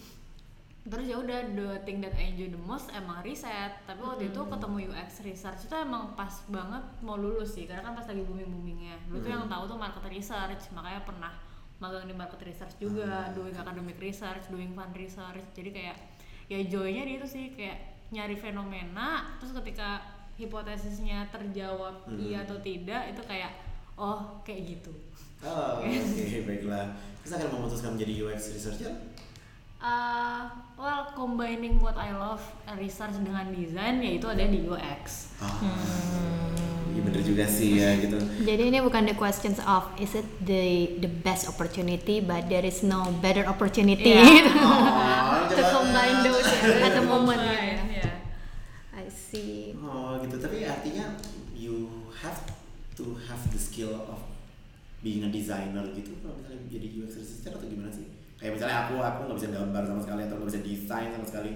Terus 0.83 1.07
ya 1.07 1.15
udah 1.15 1.55
the 1.55 1.69
thing 1.87 2.03
that 2.03 2.11
I 2.19 2.35
enjoy 2.35 2.51
the 2.51 2.59
most 2.59 2.91
emang 2.91 3.23
riset. 3.23 3.87
Tapi 3.87 4.03
waktu 4.03 4.35
itu 4.35 4.41
ketemu 4.43 4.91
UX 4.91 5.23
research 5.23 5.61
itu 5.71 5.75
emang 5.79 6.19
pas 6.19 6.43
banget 6.51 6.83
mau 7.07 7.15
lulus 7.15 7.55
sih 7.55 7.71
karena 7.71 7.87
kan 7.87 7.95
pas 7.95 8.07
lagi 8.09 8.23
booming 8.27 8.51
boomingnya 8.51 8.99
dulu 9.07 9.23
tuh 9.23 9.31
yang 9.31 9.47
tahu 9.47 9.63
tuh 9.71 9.79
market 9.79 10.03
research 10.11 10.75
makanya 10.75 11.07
pernah 11.07 11.33
magang 11.83 12.07
di 12.07 12.15
market 12.15 12.39
research 12.41 12.79
juga 12.79 13.35
doing 13.35 13.51
academic 13.53 13.99
research 13.99 14.47
doing 14.47 14.71
fund 14.71 14.95
research 14.95 15.43
jadi 15.51 15.71
kayak 15.75 15.97
ya 16.47 16.59
joynya 16.63 17.03
di 17.03 17.19
itu 17.19 17.27
sih 17.27 17.45
kayak 17.51 17.79
nyari 18.09 18.39
fenomena 18.39 19.35
terus 19.37 19.51
ketika 19.59 19.99
hipotesisnya 20.39 21.27
terjawab 21.29 22.07
Hmm. 22.07 22.19
iya 22.19 22.47
atau 22.47 22.59
tidak 22.59 23.11
itu 23.11 23.23
kayak 23.27 23.51
oh 23.95 24.39
kayak 24.43 24.79
gitu 24.79 24.95
Oh, 25.43 25.75
oke, 25.83 25.91
baiklah. 26.47 26.95
Terus 27.19 27.35
akan 27.35 27.51
memutuskan 27.51 27.99
menjadi 27.99 28.15
UX 28.23 28.55
researcher? 28.55 28.95
Uh, 29.83 30.47
well, 30.79 31.11
combining 31.19 31.83
what 31.83 31.99
I 31.99 32.15
love 32.15 32.39
research 32.79 33.19
dengan 33.19 33.51
desain 33.51 33.99
yaitu 33.99 34.31
ada 34.31 34.47
di 34.47 34.63
UX. 34.63 35.35
Oh, 35.43 35.59
iya 36.95 37.03
bener 37.03 37.19
juga 37.27 37.51
sih 37.51 37.83
ya 37.83 37.99
gitu. 37.99 38.15
Jadi 38.47 38.71
ini 38.71 38.79
bukan 38.79 39.11
the 39.11 39.17
questions 39.19 39.59
of 39.67 39.91
is 39.99 40.15
it 40.15 40.23
the 40.47 40.95
the 41.03 41.11
best 41.11 41.51
opportunity, 41.51 42.23
but 42.23 42.47
there 42.47 42.63
is 42.63 42.87
no 42.87 43.11
better 43.19 43.43
opportunity 43.43 44.15
Iya. 44.15 44.55
Oh, 44.63 45.51
to 45.51 45.63
combine 45.67 46.31
those 46.31 46.47
at 46.63 46.95
the 46.95 47.03
moment. 47.03 47.43
Combine, 47.43 47.83
ya. 47.91 48.07
ya. 48.07 48.11
I 48.95 49.11
see. 49.11 49.75
Oh 49.83 50.15
gitu, 50.23 50.39
tapi 50.39 50.63
artinya 50.63 51.19
you 51.59 51.91
have 52.23 52.39
to 52.95 53.19
have 53.27 53.43
the 53.51 53.59
skill 53.59 53.99
of 54.07 54.23
being 55.03 55.27
a 55.27 55.31
designer 55.35 55.83
gitu 55.91 56.15
kalau 56.23 56.39
misalnya 56.39 56.71
jadi 56.71 56.87
UX 57.03 57.19
researcher 57.19 57.59
atau 57.59 57.67
gimana 57.67 57.91
sih? 57.91 58.22
Kayak 58.43 58.59
misalnya 58.59 58.77
aku 58.85 58.95
aku 58.99 59.21
nggak 59.31 59.39
bisa 59.39 59.49
gambar 59.55 59.83
sama 59.87 60.01
sekali 60.03 60.21
atau 60.27 60.35
nggak 60.35 60.49
bisa 60.51 60.61
desain 60.61 61.09
sama 61.15 61.27
sekali, 61.31 61.51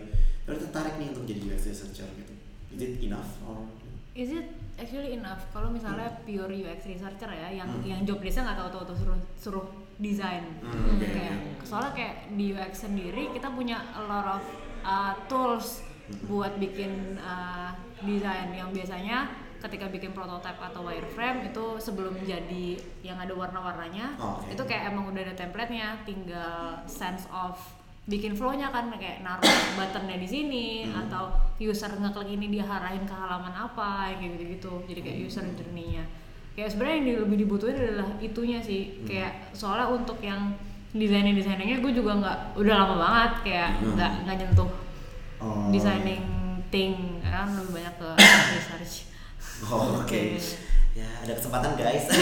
tapi 0.47 0.57
tertarik 0.63 0.95
nih 0.97 1.09
untuk 1.11 1.25
jadi 1.27 1.41
UX 1.43 1.61
researcher 1.67 2.07
gitu. 2.15 2.33
Is 2.71 2.81
it 2.81 2.95
enough 3.03 3.31
or? 3.43 3.67
Is 4.15 4.31
it 4.31 4.47
actually 4.79 5.13
enough 5.13 5.43
kalau 5.51 5.69
misalnya 5.69 6.09
pure 6.23 6.49
UX 6.49 6.87
researcher 6.87 7.29
ya 7.29 7.51
yang 7.51 7.69
Hmm. 7.69 7.83
yang 7.83 8.01
job 8.07 8.23
desa 8.23 8.47
nggak 8.47 8.57
tahu-tahu 8.57 8.95
suruh 8.95 9.21
suruh 9.35 9.67
desain. 9.99 10.47
Hmm, 10.63 10.95
oke. 10.95 11.05
Kayak 11.11 11.37
soalnya 11.67 11.93
kayak 11.93 12.15
di 12.33 12.55
UX 12.55 12.73
sendiri 12.87 13.35
kita 13.35 13.51
punya 13.51 13.83
a 13.93 14.03
lot 14.07 14.39
of 14.39 14.43
uh, 14.81 15.13
tools 15.27 15.83
buat 16.31 16.55
bikin 16.57 17.19
uh, 17.19 17.75
desain 18.07 18.55
yang 18.55 18.71
biasanya 18.71 19.27
ketika 19.59 19.87
bikin 19.87 20.11
prototype 20.11 20.59
atau 20.59 20.83
wireframe 20.83 21.47
itu 21.47 21.65
sebelum 21.79 22.15
jadi 22.21 22.67
yang 23.01 23.17
ada 23.17 23.33
warna-warnanya 23.33 24.17
Oh, 24.17 24.39
itu 24.45 24.61
kayak 24.61 24.91
emang 24.91 25.09
udah 25.09 25.23
ada 25.23 25.35
template-nya 25.35 26.03
tinggal 26.03 26.57
sense 26.85 27.25
of 27.29 27.57
bikin 28.05 28.33
flow-nya 28.33 28.69
kan 28.69 28.87
kayak 28.93 29.21
naruh 29.21 29.43
buttonnya 29.77 30.17
di 30.17 30.27
sini 30.27 30.67
Hmm. 30.85 31.03
atau 31.03 31.25
user 31.59 31.91
ngeklik 31.93 32.31
ini 32.33 32.47
dia 32.51 32.65
arahin 32.65 33.03
ke 33.03 33.13
halaman 33.13 33.51
apa 33.51 34.13
kayak 34.13 34.31
gitu-gitu 34.33 34.73
jadi 34.87 35.01
kayak 35.03 35.19
user 35.23 35.45
journey-nya 35.53 36.05
kayak 36.53 36.71
sebenarnya 36.71 36.97
yang 37.03 37.21
lebih 37.23 37.39
dibutuhin 37.43 37.77
adalah 37.77 38.09
itunya 38.19 38.59
sih 38.61 38.83
Hmm. 38.95 39.07
kayak 39.07 39.33
soalnya 39.53 39.89
untuk 39.89 40.19
yang 40.21 40.55
desainin 40.91 41.35
desainingnya 41.35 41.79
gue 41.79 41.93
juga 41.93 42.17
nggak 42.17 42.39
udah 42.57 42.75
lama 42.77 42.95
banget 42.97 43.33
kayak 43.45 43.71
Hmm. 43.77 43.93
nggak 43.95 44.13
nggak 44.23 44.37
nyentuh 44.39 44.71
Oh. 45.37 45.69
designing 45.69 46.23
thing 46.67 46.97
kan 47.21 47.53
lebih 47.53 47.73
banyak 47.75 47.95
ke 47.97 48.09
research 48.55 48.95
Oh, 49.65 50.01
oke. 50.01 50.23
Ya, 50.93 51.09
ada 51.23 51.33
kesempatan 51.33 51.73
guys. 51.77 52.05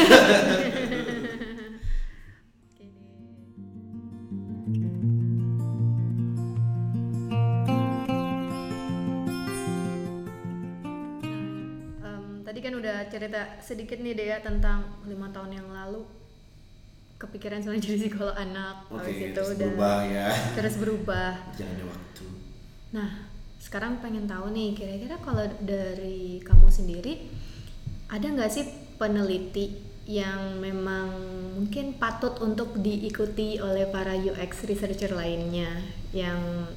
Em, 12.05 12.25
tadi 12.45 12.59
kan 12.61 12.73
udah 12.75 12.97
cerita 13.09 13.41
sedikit 13.61 13.99
nih 13.99 14.15
Dea 14.15 14.39
tentang 14.41 14.85
lima 15.05 15.29
tahun 15.31 15.51
yang 15.55 15.69
lalu 15.69 16.05
kepikiran 17.17 17.63
soal 17.63 17.79
jadi 17.79 17.97
psikolog 18.01 18.35
anak 18.35 18.85
Oke, 18.91 19.01
habis 19.01 19.17
itu 19.17 19.33
terus 19.33 19.49
udah 19.51 19.69
berubah 19.71 19.99
ya. 20.05 20.29
terus 20.53 20.75
berubah 20.77 21.31
Jalannya 21.55 21.85
waktu. 21.87 22.27
nah 22.93 23.11
sekarang 23.65 23.97
pengen 24.05 24.29
tahu 24.29 24.53
nih 24.53 24.77
kira-kira 24.77 25.17
kalau 25.25 25.49
dari 25.65 26.37
kamu 26.45 26.69
sendiri 26.69 27.33
ada 28.13 28.29
nggak 28.29 28.53
sih 28.53 28.69
peneliti 29.01 29.73
yang 30.05 30.61
memang 30.61 31.09
mungkin 31.57 31.97
patut 31.97 32.37
untuk 32.45 32.77
diikuti 32.77 33.57
oleh 33.57 33.89
para 33.89 34.13
UX 34.13 34.69
researcher 34.69 35.17
lainnya 35.17 35.81
yang 36.13 36.69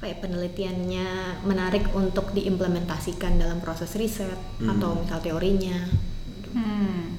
apa 0.00 0.10
ya 0.10 0.16
penelitiannya 0.18 1.08
menarik 1.46 1.86
untuk 1.94 2.34
diimplementasikan 2.34 3.38
dalam 3.38 3.62
proses 3.62 3.94
riset 3.94 4.34
Hmm. 4.58 4.74
atau 4.76 4.98
misal 4.98 5.22
teorinya 5.22 5.78
Hmm. 6.50 7.14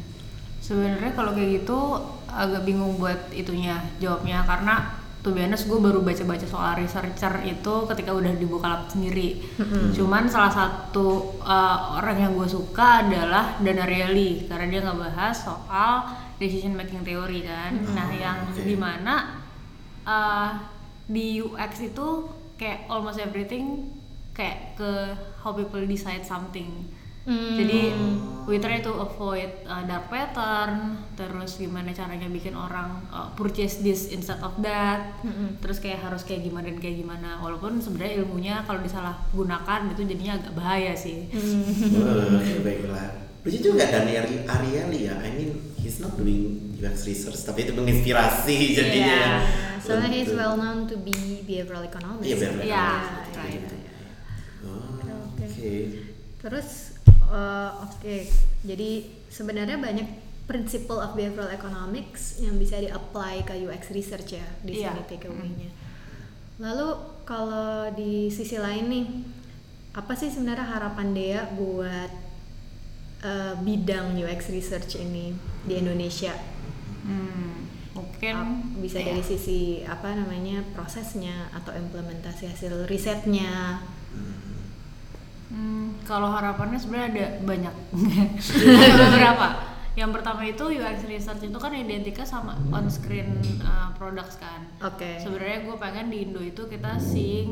Sebenarnya 0.60 1.16
kalau 1.16 1.32
kayak 1.32 1.64
gitu 1.64 1.80
agak 2.28 2.68
bingung 2.68 3.00
buat 3.00 3.32
itunya 3.32 3.80
jawabnya 4.04 4.44
karena 4.44 5.00
tuh 5.22 5.38
honest 5.38 5.70
gue 5.70 5.78
baru 5.78 6.02
baca-baca 6.02 6.46
soal 6.50 6.82
researcher 6.82 7.46
itu 7.46 7.74
ketika 7.86 8.10
udah 8.10 8.34
di 8.34 8.46
Bukalapak 8.50 8.90
sendiri. 8.90 9.38
Cuman 9.94 10.26
salah 10.26 10.50
satu 10.50 11.38
uh, 11.38 12.02
orang 12.02 12.18
yang 12.18 12.32
gue 12.34 12.50
suka 12.50 13.06
adalah 13.06 13.62
Dana 13.62 13.86
Reali 13.86 14.50
karena 14.50 14.66
dia 14.66 14.80
nggak 14.82 14.98
bahas 14.98 15.46
soal 15.46 16.10
decision 16.42 16.74
making 16.74 17.06
theory 17.06 17.46
kan. 17.46 17.78
Nah, 17.94 18.10
Oh, 18.10 18.18
yang 18.18 18.38
oke. 18.50 18.66
di 18.66 18.74
mana 18.74 19.46
uh, 20.10 20.58
di 21.06 21.38
UX 21.38 21.86
itu 21.86 22.08
kayak 22.58 22.90
almost 22.90 23.22
everything 23.22 23.94
kayak 24.34 24.74
ke 24.74 24.92
how 25.46 25.54
people 25.54 25.86
decide 25.86 26.26
something. 26.26 26.90
Hmm. 27.22 27.54
Jadi 27.54 27.94
we 28.44 28.58
try 28.58 28.82
to 28.82 28.98
avoid 28.98 29.62
uh, 29.64 29.86
dark 29.86 30.10
pattern, 30.10 30.98
terus 31.14 31.56
gimana 31.56 31.94
caranya 31.94 32.26
bikin 32.26 32.52
orang 32.52 32.98
uh, 33.08 33.30
purchase 33.32 33.78
this 33.80 34.10
instead 34.10 34.42
of 34.42 34.58
that, 34.58 35.22
Mm-mm. 35.22 35.62
terus 35.62 35.78
kayak 35.78 36.02
harus 36.02 36.26
kayak 36.26 36.42
gimana 36.42 36.66
dan 36.66 36.82
kayak 36.82 36.98
gimana. 36.98 37.38
Walaupun 37.38 37.78
sebenarnya 37.78 38.26
ilmunya 38.26 38.66
kalau 38.66 38.82
disalahgunakan 38.82 39.94
itu 39.94 40.02
jadinya 40.04 40.34
agak 40.36 40.54
bahaya 40.54 40.94
sih. 40.94 41.30
Oke, 41.30 42.66
baiklah. 42.66 43.08
Lucu 43.42 43.58
juga 43.60 43.86
Daniel 43.86 44.26
Ariely 44.46 45.00
ya. 45.06 45.18
I 45.18 45.30
mean, 45.34 45.50
he's 45.78 45.98
not 45.98 46.14
doing 46.14 46.74
UX 46.78 47.06
research, 47.06 47.42
tapi 47.42 47.66
itu 47.66 47.74
menginspirasi 47.74 48.58
jadinya. 48.74 49.14
Iya. 49.14 49.22
ya. 49.22 49.34
soalnya 49.78 50.10
he's 50.10 50.30
Untuk- 50.30 50.38
well 50.38 50.56
known 50.58 50.86
to 50.86 50.98
be 50.98 51.14
behavioral 51.42 51.82
economist 51.82 52.26
Iya, 52.26 52.36
behavioral 52.38 52.66
Iya, 52.66 52.86
economist, 52.86 53.34
right. 53.34 53.54
gitu. 53.58 53.76
Oh, 54.62 54.90
Oke. 55.34 55.46
Oke. 55.46 55.74
Terus 56.38 56.91
eh, 57.32 57.72
oke, 57.82 58.16
jadi 58.62 58.90
sebenarnya 59.28 59.78
banyak 59.78 60.08
principle 60.44 61.00
of 61.00 61.16
behavioral 61.16 61.48
economics 61.48 62.38
yang 62.38 62.56
bisa 62.56 62.76
di-apply 62.76 63.42
ke 63.42 63.56
UX 63.58 63.90
research 63.90 64.36
ya 64.36 64.48
di 64.62 64.78
Iya. 64.78 64.92
sini 64.92 65.02
takeaway-nya. 65.08 65.70
Lalu 66.60 66.90
kalau 67.24 67.88
di 67.90 68.28
sisi 68.28 68.60
lain 68.60 68.86
nih, 68.86 69.06
apa 69.92 70.12
sih 70.14 70.28
sebenarnya 70.28 70.68
harapan 70.68 71.08
Dea 71.12 71.42
buat 71.52 72.12
eh, 73.22 73.54
bidang 73.56 74.18
UX 74.18 74.50
research 74.50 74.98
ini 74.98 75.32
di 75.64 75.78
Indonesia? 75.78 76.34
Hmm, 77.02 77.70
mungkin 77.94 78.34
Ap- 78.36 78.66
bisa 78.78 78.98
ya. 78.98 79.08
dari 79.08 79.22
sisi 79.22 79.60
apa 79.82 80.12
namanya 80.12 80.66
prosesnya 80.72 81.48
atau 81.52 81.72
implementasi 81.72 82.50
hasil 82.50 82.86
risetnya. 82.86 83.80
Hmm, 84.10 84.51
kalau 86.02 86.28
harapannya 86.32 86.80
sebenarnya 86.80 87.08
ada 87.12 87.26
banyak. 87.44 87.76
Ada 88.58 88.96
beberapa. 89.08 89.48
Yang 89.92 90.12
pertama 90.16 90.42
itu 90.48 90.64
UX 90.72 91.04
research 91.04 91.44
itu 91.44 91.58
kan 91.60 91.76
identiknya 91.76 92.24
sama 92.24 92.56
on 92.72 92.88
screen 92.88 93.44
uh, 93.60 93.92
products 94.00 94.40
kan. 94.40 94.64
Oke. 94.80 95.20
sebenarnya 95.20 95.68
gue 95.68 95.76
pengen 95.76 96.08
di 96.08 96.18
Indo 96.24 96.40
itu 96.40 96.64
kita 96.72 96.96
seeing 96.96 97.52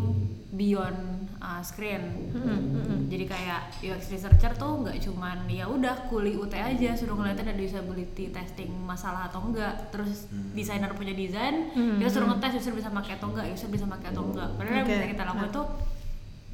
beyond 0.55 1.27
uh, 1.43 1.59
screen. 1.59 2.31
Mm-mm, 2.31 2.59
mm-mm. 2.79 2.99
jadi 3.11 3.25
kayak 3.27 3.61
UX 3.83 4.07
researcher 4.11 4.55
tuh 4.55 4.87
nggak 4.87 5.03
cuman 5.03 5.51
ya 5.51 5.67
udah 5.67 6.07
kuli 6.07 6.39
UT 6.39 6.55
aja 6.55 6.95
suruh 6.95 7.19
ngeliatin 7.19 7.51
ada 7.51 7.59
usability 7.59 8.31
testing 8.31 8.71
masalah 8.87 9.27
atau 9.27 9.43
enggak 9.43 9.91
terus 9.91 10.29
desainer 10.55 10.91
punya 10.95 11.11
desain 11.11 11.73
Hmm, 11.75 11.99
kita 11.99 12.09
suruh 12.11 12.27
ngetes 12.33 12.63
user 12.63 12.73
bisa 12.75 12.89
pakai 12.93 13.19
atau 13.19 13.35
enggak 13.35 13.45
user 13.51 13.67
bisa 13.67 13.83
pakai 13.83 14.15
atau 14.15 14.23
enggak 14.29 14.49
padahal 14.55 14.75
yang 14.79 14.87
Oke. 14.87 14.95
bisa 14.95 15.05
kita 15.11 15.23
lakukan 15.27 15.49
tuh 15.51 15.65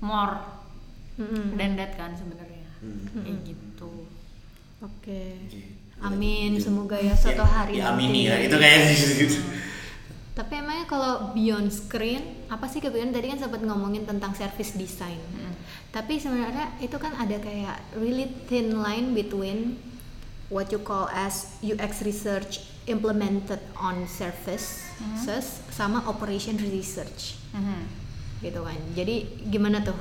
more 0.01 0.36
Dan 1.54 1.75
that 1.75 1.93
kan 1.93 2.12
sebenarnya 2.12 2.63
Hmm. 2.78 3.08
kayak 3.17 3.39
gitu 3.45 3.91
Oke. 4.78 5.39
Oke. 5.41 5.63
Amin, 5.97 6.54
Ya. 6.54 6.62
semoga 6.62 6.93
ya 6.95 7.15
suatu 7.15 7.41
hari 7.41 7.80
Diamini 7.80 8.28
ya, 8.28 8.36
nanti. 8.36 8.45
itu 8.45 8.56
kayak 8.56 8.80
gitu. 9.23 9.39
Tapi 10.34 10.54
emangnya 10.54 10.86
kalau 10.86 11.32
beyond 11.32 11.71
screen, 11.71 12.19
apa 12.45 12.67
sih 12.67 12.78
kepikiran 12.78 13.10
tadi 13.10 13.32
kan 13.32 13.39
sempat 13.39 13.63
ngomongin 13.63 14.04
tentang 14.04 14.36
service 14.36 14.75
design. 14.75 15.15
Hmm. 15.32 15.56
Tapi 15.89 16.19
sebenarnya 16.19 16.75
itu 16.78 16.93
kan 16.95 17.15
ada 17.15 17.39
kayak 17.39 17.80
really 17.95 18.28
thin 18.45 18.75
line 18.75 19.15
between 19.15 19.80
what 20.49 20.67
you 20.67 20.78
call 20.78 21.08
as 21.08 21.56
UX 21.62 22.04
research 22.04 22.60
implemented 22.86 23.58
on 23.73 24.04
services 24.06 24.84
sama 25.71 26.04
operation 26.06 26.60
research 26.62 27.39
Mhm. 27.49 27.82
gitu 28.41 28.60
kan. 28.60 28.78
Jadi 28.93 29.15
gimana 29.47 29.82
tuh 29.82 29.95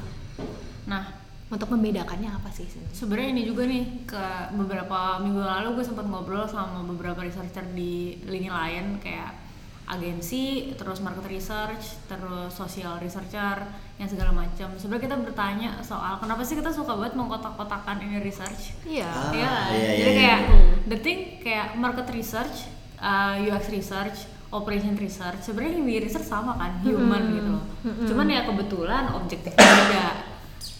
nah 0.85 1.25
untuk 1.53 1.71
membedakannya 1.71 2.35
apa 2.35 2.51
sih? 2.51 2.67
Sebenarnya 2.91 3.31
ini 3.31 3.43
juga 3.47 3.69
nih 3.69 4.09
ke 4.09 4.25
beberapa 4.59 5.23
minggu 5.23 5.39
lalu 5.45 5.79
gue 5.79 5.85
sempat 5.87 6.09
ngobrol 6.09 6.49
sama 6.49 6.83
beberapa 6.83 7.23
researcher 7.23 7.63
di 7.77 8.19
lini 8.27 8.51
lain 8.51 8.99
kayak 8.99 9.45
agensi, 9.85 10.73
terus 10.81 11.05
market 11.05 11.29
research, 11.29 12.01
terus 12.09 12.57
social 12.57 12.97
researcher, 12.97 13.69
yang 14.01 14.09
segala 14.09 14.33
macam. 14.33 14.73
Sebenarnya 14.81 15.13
kita 15.13 15.17
bertanya 15.21 15.71
soal 15.85 16.17
kenapa 16.17 16.41
sih 16.41 16.57
kita 16.57 16.73
suka 16.73 16.97
banget 16.97 17.15
mengkotak-kotakan 17.21 18.01
ini 18.01 18.19
research? 18.25 18.73
Iya. 18.89 19.13
Ah, 19.13 19.31
Iya, 19.31 19.55
iya, 19.77 19.93
jadi 20.01 20.11
iya, 20.11 20.19
kayak 20.19 20.41
iya. 20.41 20.65
the 20.89 20.99
thing 21.05 21.19
kayak 21.45 21.77
market 21.77 22.09
research, 22.17 22.65
uh, 22.97 23.37
UX 23.37 23.69
research, 23.69 24.25
operation 24.57 24.97
research, 24.97 25.45
sebenarnya 25.45 25.77
yang 25.77 25.85
di 25.85 25.97
research 26.01 26.27
sama 26.27 26.57
kan, 26.57 26.81
human 26.81 27.23
gitu 27.37 27.51
loh. 27.53 27.65
Cuman 28.09 28.27
ya 28.33 28.49
kebetulan 28.49 29.13
objektifnya 29.13 29.69
beda. 29.69 30.09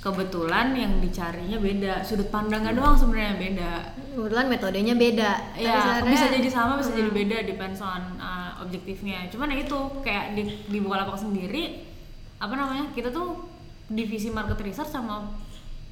Kebetulan 0.05 0.77
yang 0.77 1.01
dicarinya 1.01 1.57
beda, 1.57 2.05
sudut 2.05 2.29
pandangnya 2.29 2.77
doang 2.77 2.93
sebenarnya 2.93 3.41
beda. 3.41 3.73
Kebetulan 4.13 4.47
metodenya 4.47 4.93
beda. 4.95 5.31
Tapi 5.51 5.65
Ya, 5.65 5.81
sebenarnya- 5.81 6.13
bisa 6.13 6.27
jadi 6.29 6.49
sama, 6.51 6.73
bisa 6.77 6.93
jadi 6.93 7.09
Hmm. 7.09 7.19
beda, 7.19 7.37
depends 7.43 7.81
on 7.81 8.21
uh, 8.21 8.53
objektifnya. 8.61 9.25
Cuman 9.27 9.49
ya 9.49 9.65
itu 9.65 9.73
kayak 10.05 10.37
di 10.37 10.45
di 10.69 10.79
Bukalapak 10.79 11.17
sendiri, 11.17 11.89
apa 12.37 12.53
namanya? 12.53 12.93
Kita 12.93 13.09
tuh 13.09 13.49
divisi 13.87 14.29
market 14.29 14.61
research 14.61 14.93
sama 14.93 15.25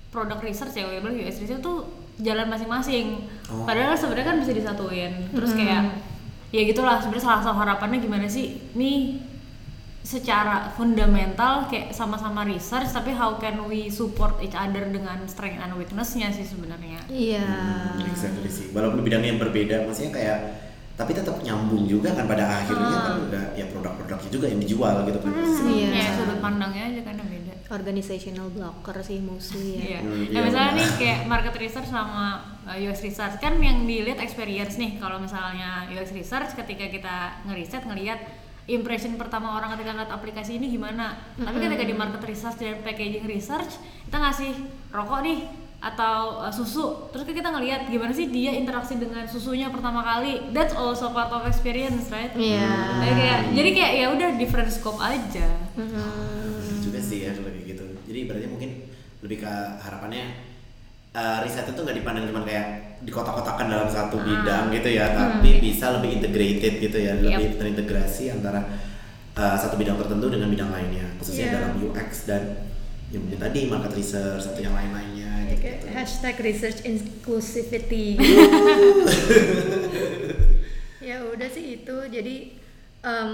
product 0.09 0.45
research 0.45 0.77
ya, 0.77 0.85
label 0.87 1.17
US 1.19 1.41
research 1.41 1.65
tuh 1.65 1.89
jalan 2.21 2.47
masing-masing. 2.47 3.17
Oh. 3.49 3.65
Padahal 3.65 3.97
sebenarnya 3.97 4.29
kan 4.29 4.37
bisa 4.39 4.53
disatuin. 4.53 5.33
Terus 5.33 5.57
Hmm. 5.57 5.59
kayak 5.59 5.83
ya 6.53 6.61
gitulah 6.63 7.01
sebenarnya 7.01 7.25
salah 7.27 7.41
satu 7.41 7.57
harapannya 7.57 7.97
gimana 7.97 8.29
sih? 8.29 8.61
Nih 8.77 9.25
secara 10.03 10.67
fundamental 10.75 11.71
kayak 11.71 11.95
sama-sama 11.95 12.43
research 12.43 12.91
tapi 12.91 13.15
how 13.15 13.39
can 13.39 13.55
we 13.71 13.87
support 13.87 14.35
each 14.43 14.59
other 14.59 14.83
dengan 14.91 15.23
strength 15.31 15.63
and 15.63 15.73
weaknessnya 15.79 16.29
sih 16.35 16.43
sebenarnya. 16.43 17.07
Iya. 17.07 17.47
Hmm, 17.47 18.11
exactly 18.11 18.51
sih. 18.51 18.67
Walaupun 18.75 19.07
bidangnya 19.07 19.39
yang 19.39 19.41
berbeda, 19.41 19.87
maksudnya 19.87 20.13
kayak 20.13 20.39
tapi 20.93 21.17
tetap 21.17 21.41
nyambung 21.41 21.89
juga 21.89 22.13
kan 22.13 22.29
pada 22.29 22.45
akhirnya 22.45 22.99
kan 23.01 23.17
udah 23.25 23.45
ya 23.57 23.65
produk-produknya 23.73 24.29
juga 24.29 24.47
yang 24.51 24.61
dijual 24.61 25.07
gitu 25.09 25.19
kan. 25.23 25.33
Iya. 25.71 25.89
Ya 25.95 26.09
sudut 26.19 26.39
pandangnya 26.43 26.83
aja 26.93 27.01
kan 27.07 27.17
beda. 27.23 27.55
Organizational 27.73 28.53
blocker 28.53 29.01
sih 29.01 29.23
mostly 29.23 29.81
ya. 29.81 29.83
Iya. 29.87 30.01
Hmm, 30.03 30.13
Nah, 30.13 30.29
iya, 30.29 30.41
misalnya 30.45 30.73
nih 30.77 30.89
kayak 30.99 31.19
market 31.31 31.55
research 31.57 31.89
sama 31.89 32.43
uh, 32.67 32.77
UX 32.77 33.01
research 33.07 33.39
kan 33.39 33.55
yang 33.63 33.87
dilihat 33.87 34.19
experience 34.19 34.77
nih. 34.77 34.99
Kalau 34.99 35.23
misalnya 35.23 35.87
UX 35.89 36.11
research 36.13 36.59
ketika 36.59 36.91
kita 36.91 37.17
ngeriset 37.49 37.87
ngelihat 37.87 38.42
impression 38.65 39.15
pertama 39.15 39.53
orang 39.53 39.73
ketika 39.73 39.91
ngeliat 39.93 40.11
aplikasi 40.11 40.55
ini 40.55 40.71
gimana. 40.71 41.19
Tapi 41.35 41.57
ketika 41.59 41.83
di 41.83 41.93
market 41.93 42.23
research 42.23 42.59
dan 42.59 42.79
packaging 42.81 43.25
research 43.25 43.75
kita 44.05 44.17
ngasih 44.19 44.53
rokok 44.89 45.21
nih 45.21 45.39
atau 45.79 46.39
uh, 46.39 46.49
susu 46.49 47.11
terus 47.11 47.27
kan 47.27 47.35
kita 47.35 47.51
ngelihat 47.51 47.91
gimana 47.91 48.15
sih 48.15 48.31
dia 48.31 48.55
interaksi 48.55 48.95
dengan 48.95 49.27
susunya 49.27 49.67
pertama 49.67 49.99
kali 50.01 50.39
that's 50.51 50.71
also 50.73 51.11
part 51.11 51.27
of 51.29 51.43
experience 51.43 52.07
right 52.09 52.31
Iya. 52.33 52.71
Jadi 53.03 53.13
kayak 53.17 53.41
jadi 53.51 53.71
kayak 53.73 53.93
ya 53.93 54.07
udah 54.09 54.29
different 54.37 54.71
scope 54.71 55.03
aja 55.03 55.43
Mhm. 55.75 56.07
juga 56.81 57.03
sih 57.03 57.27
ya 57.27 57.35
kalau 57.35 57.51
kayak 57.51 57.67
gitu 57.67 57.85
jadi 58.05 58.19
berarti 58.25 58.47
mungkin 58.47 58.71
lebih 59.21 59.43
ke 59.43 59.53
harapannya 59.81 60.52
eh, 61.13 61.39
riset 61.43 61.69
itu 61.69 61.79
nggak 61.79 61.97
dipandang 61.99 62.25
cuma 62.27 62.43
kayak 62.43 62.67
dikotak-kotakan 63.03 63.67
dalam 63.67 63.89
satu 63.89 64.17
bidang 64.19 64.71
gitu 64.71 64.89
ya 64.89 65.11
tapi 65.11 65.59
bisa 65.59 65.99
lebih 65.99 66.17
integrated 66.17 66.75
gitu 66.79 66.97
ya 66.97 67.13
lebih 67.17 67.57
terintegrasi 67.57 68.31
antara 68.31 68.65
eh, 69.33 69.57
satu 69.57 69.77
bidang 69.77 69.97
tertentu 69.97 70.27
dengan 70.29 70.49
bidang 70.49 70.71
lainnya 70.71 71.07
khususnya 71.17 71.47
Iya. 71.47 71.55
dalam 71.59 71.73
UX 71.81 72.09
dan 72.25 72.43
yang 73.13 73.29
mungkin 73.29 73.41
tadi 73.41 73.61
market 73.69 73.93
research 73.93 74.49
atau 74.49 74.61
yang 74.61 74.73
lain-lainnya 74.73 75.53
gitu, 75.53 75.61
Kayak 75.61 75.85
hashtag 75.93 76.37
research 76.41 76.81
inclusivity. 76.83 78.17
Ya 81.03 81.19
udah 81.27 81.51
sih 81.51 81.83
itu. 81.83 81.97
Jadi 82.09 82.57
em, 83.03 83.33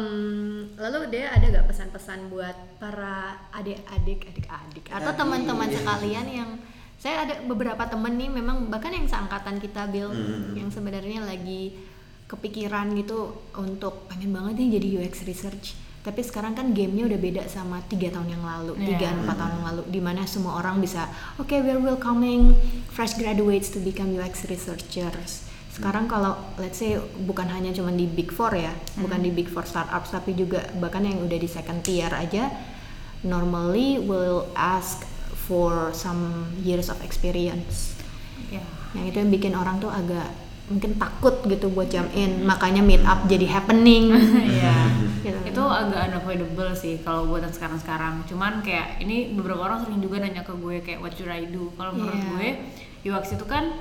lalu 0.74 1.12
dia 1.12 1.28
ada 1.28 1.46
gak 1.52 1.68
pesan-pesan 1.68 2.32
buat 2.32 2.56
para 2.80 3.36
adik-adik 3.52 4.24
adik-adik 4.24 4.84
atau 4.88 5.12
teman-teman 5.12 5.68
sekalian 5.68 6.26
yang 6.26 6.50
saya 6.98 7.22
ada 7.22 7.34
beberapa 7.42 7.78
temen 7.84 8.10
nih 8.12 8.26
memang 8.28 8.66
bahkan 8.66 8.90
yang 8.90 9.06
seangkatan 9.06 9.56
kita 9.56 9.86
Bill 9.86 10.10
Hmm. 10.10 10.52
yang 10.52 10.68
sebenarnya 10.68 11.22
lagi 11.22 11.78
kepikiran 12.26 12.92
gitu 12.92 13.18
untuk 13.54 14.04
pengen 14.06 14.30
banget 14.30 14.58
nih 14.58 14.68
jadi 14.76 14.86
UX 15.00 15.22
research 15.24 15.66
tapi 15.98 16.20
sekarang 16.20 16.52
kan 16.52 16.72
gamenya 16.72 17.06
udah 17.06 17.20
beda 17.20 17.42
sama 17.46 17.80
tiga 17.84 18.08
tahun 18.10 18.30
yang 18.30 18.42
lalu 18.42 18.72
Iya. 18.76 18.86
tiga 18.88 19.06
empat 19.14 19.36
tahun 19.36 19.52
yang 19.54 19.66
lalu 19.66 19.82
di 19.88 20.00
mana 20.00 20.22
semua 20.24 20.56
orang 20.56 20.78
bisa 20.78 21.06
oke 21.36 21.52
we're 21.54 21.78
welcoming 21.78 22.52
fresh 22.88 23.14
graduates 23.14 23.68
to 23.68 23.78
become 23.78 24.10
UX 24.10 24.44
researchers 24.44 25.44
sekarang 25.70 26.04
kalau 26.04 26.34
let's 26.56 26.76
say 26.76 26.96
bukan 27.20 27.46
hanya 27.46 27.70
cuman 27.70 27.94
di 27.94 28.04
big 28.04 28.28
four 28.28 28.50
ya 28.50 28.72
bukan 28.96 29.20
di 29.20 29.30
big 29.30 29.46
four 29.46 29.62
startups 29.62 30.10
tapi 30.10 30.34
juga 30.34 30.66
bahkan 30.76 31.00
yang 31.00 31.22
udah 31.22 31.38
di 31.38 31.46
second 31.46 31.80
tier 31.80 32.10
aja 32.10 32.50
normally 33.22 33.98
will 33.98 34.46
ask 34.54 35.02
for 35.48 35.88
some 35.96 36.52
years 36.60 36.92
of 36.92 37.00
experience. 37.00 37.96
Ya. 38.52 38.60
Yang 38.92 39.04
itu 39.10 39.16
yang 39.24 39.30
bikin 39.32 39.52
orang 39.56 39.80
tuh 39.80 39.88
agak 39.88 40.28
mungkin 40.68 41.00
takut 41.00 41.40
gitu 41.48 41.72
buat 41.72 41.88
jump 41.88 42.12
in. 42.12 42.44
Makanya 42.44 42.84
meet 42.84 43.00
up 43.08 43.24
jadi 43.24 43.48
happening. 43.48 44.12
Iya. 44.58 44.76
gitu. 45.24 45.40
itu 45.48 45.62
agak 45.64 46.12
unavoidable 46.12 46.70
sih 46.76 47.00
kalau 47.00 47.24
buat 47.26 47.40
yang 47.42 47.52
sekarang-sekarang. 47.52 48.28
Cuman 48.28 48.60
kayak 48.60 49.00
ini 49.00 49.32
beberapa 49.32 49.64
orang 49.64 49.82
sering 49.82 49.98
juga 49.98 50.20
nanya 50.20 50.44
ke 50.44 50.52
gue 50.52 50.84
kayak 50.84 51.00
what 51.00 51.16
should 51.16 51.32
I 51.32 51.48
do? 51.48 51.72
Kalau 51.74 51.96
menurut 51.96 52.20
Iya. 52.20 52.28
gue 52.28 52.48
UX 53.08 53.32
itu 53.32 53.44
kan 53.48 53.72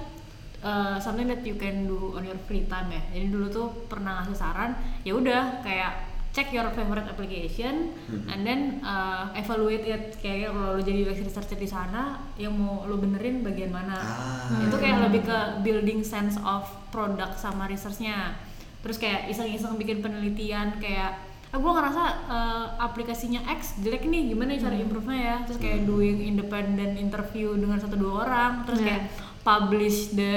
uh, 0.64 0.96
something 0.98 1.28
that 1.28 1.44
you 1.44 1.60
can 1.60 1.86
do 1.86 2.16
on 2.16 2.24
your 2.24 2.40
free 2.48 2.64
time 2.66 2.88
ya. 2.90 3.04
Jadi 3.12 3.28
dulu 3.28 3.48
tuh 3.52 3.68
pernah 3.92 4.24
ngasih 4.24 4.38
saran 4.40 4.72
ya 5.04 5.14
udah 5.14 5.62
kayak 5.62 6.07
check 6.38 6.54
your 6.54 6.70
favorite 6.78 7.10
application 7.10 7.98
and 8.30 8.46
then 8.46 8.78
uh, 8.86 9.34
evaluate 9.34 9.90
it. 9.90 10.22
Kayak 10.22 10.54
kalau 10.54 10.78
lo 10.78 10.82
jadi 10.86 11.10
UX 11.10 11.26
researcher 11.26 11.58
di 11.58 11.66
sana 11.66 12.22
yang 12.38 12.54
mau 12.54 12.86
lo 12.86 13.02
benerin 13.02 13.42
bagian 13.42 13.74
mana. 13.74 13.98
Ah. 13.98 14.62
itu 14.62 14.78
kayak 14.78 15.10
lebih 15.10 15.26
ke 15.26 15.40
building 15.66 16.06
sense 16.06 16.38
of 16.46 16.70
product 16.94 17.42
sama 17.42 17.66
researchnya. 17.66 18.38
Terus 18.86 19.02
kayak 19.02 19.34
iseng-iseng 19.34 19.82
bikin 19.82 20.06
penelitian 20.06 20.78
kayak 20.78 21.26
ah 21.48 21.58
gue 21.58 21.72
ngerasa 21.74 22.04
eh, 22.28 22.66
aplikasinya 22.86 23.40
X 23.58 23.80
jelek 23.82 24.06
nih 24.06 24.36
gimana 24.36 24.54
ya 24.54 24.70
cara 24.70 24.76
improve-nya 24.78 25.18
ya? 25.18 25.38
Terus 25.50 25.58
kayak 25.58 25.90
doing 25.90 26.22
independent 26.22 27.02
interview 27.02 27.58
dengan 27.58 27.82
satu 27.82 27.98
dua 27.98 28.30
orang. 28.30 28.52
Terus 28.70 28.86
kayak 28.86 29.02
publish 29.42 30.14
the 30.14 30.34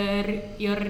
your 0.57 0.81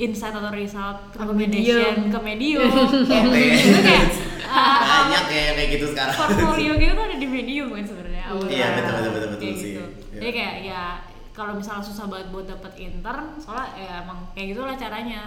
insight 0.00 0.32
atau 0.32 0.52
result 0.52 1.12
Ke 1.12 1.22
recommendation 1.22 2.08
Medium. 2.08 2.12
ke 2.12 2.18
medium 2.24 2.72
itu 2.88 3.78
kayak 3.84 4.08
ah, 4.50 4.78
banyak 5.06 5.24
ya 5.30 5.40
yang 5.46 5.56
kayak 5.56 5.70
gitu 5.72 5.86
sekarang 5.88 6.14
portfolio 6.14 6.72
gitu 6.82 6.92
tuh 6.92 7.04
ada 7.06 7.16
di 7.16 7.26
medium 7.26 7.68
kan 7.70 7.84
sebenarnya 7.84 8.24
awalnya. 8.26 8.50
Iya, 8.50 8.66
betul, 8.74 8.92
betul, 8.92 9.10
betul, 9.10 9.28
betul 9.28 9.40
Kayak 9.40 9.56
sih. 9.56 9.70
gitu. 9.70 9.82
Iya. 10.10 10.18
jadi 10.18 10.30
kayak 10.32 10.54
ya 10.64 10.82
kalau 11.30 11.52
misalnya 11.54 11.80
susah 11.80 12.04
banget 12.04 12.28
buat 12.28 12.46
dapet 12.46 12.72
intern 12.76 13.26
soalnya 13.38 13.68
ya 13.74 13.92
emang 14.02 14.18
kayak 14.34 14.46
gitulah 14.52 14.76
caranya 14.76 15.20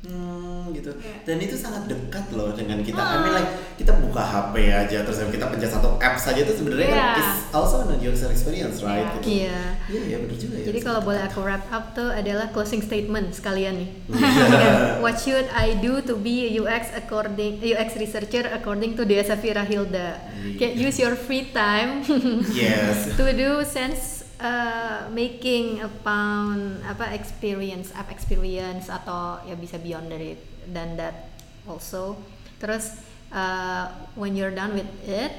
Hmm, 0.00 0.72
gitu. 0.72 0.96
Iya. 0.96 1.28
Dan 1.28 1.44
itu 1.44 1.52
sangat 1.54 1.84
dekat 1.84 2.32
loh 2.32 2.56
dengan 2.56 2.80
kita. 2.80 2.96
I 2.96 3.16
mean 3.20 3.36
like 3.36 3.50
kita 3.76 3.92
buka 4.00 4.24
HP 4.24 4.54
aja 4.66 5.04
terus 5.04 5.20
kita 5.20 5.44
pencet 5.44 5.68
satu 5.70 6.00
app 6.00 6.16
saja 6.16 6.40
itu 6.40 6.56
sebenarnya 6.56 6.88
kan 6.88 6.96
Iya. 6.96 7.20
is 7.20 7.30
also 7.52 7.84
a 7.84 7.96
user 8.00 8.32
experience, 8.32 8.80
right? 8.80 9.04
Iya. 9.04 9.12
Gitu. 9.20 9.28
Iya. 9.44 9.60
Iya, 9.92 10.00
iya 10.08 10.16
benar 10.24 10.36
juga 10.40 10.54
ya. 10.56 10.64
Jadi 10.72 10.78
kalau 10.80 11.00
boleh 11.04 11.20
aku 11.20 11.38
wrap 11.44 11.64
up 11.68 11.92
tuh 11.92 12.08
adalah 12.08 12.48
closing 12.48 12.80
statement 12.80 13.36
sekalian 13.36 13.76
nih. 13.76 13.90
Iya. 14.08 14.72
What 15.04 15.20
should 15.20 15.52
I 15.52 15.76
do 15.76 16.00
to 16.00 16.16
be 16.16 16.48
a 16.48 16.56
UX 16.56 16.96
according 16.96 17.60
UX 17.60 17.92
researcher 17.94 18.48
according 18.48 18.96
to 18.96 19.04
Dea 19.04 19.20
Safira 19.20 19.68
Hilda? 19.68 20.16
Kayak 20.56 20.80
use 20.80 20.96
your 20.96 21.12
free 21.12 21.52
time 21.52 22.00
Yes. 22.48 23.04
to 23.20 23.24
do 23.30 23.60
sense 23.62 24.19
uh, 24.40 25.06
making 25.12 25.84
upon 25.84 26.80
apa 26.82 27.12
experience 27.12 27.92
app 27.92 28.08
experience 28.08 28.88
atau 28.88 29.38
ya 29.44 29.54
bisa 29.54 29.76
beyond 29.76 30.08
dari 30.08 30.34
dan 30.72 30.96
that 30.96 31.30
also. 31.68 32.16
Terus 32.60 33.00
uh, 33.32 33.88
when 34.16 34.34
you're 34.34 34.52
done 34.52 34.74
with 34.74 34.88
it, 35.06 35.32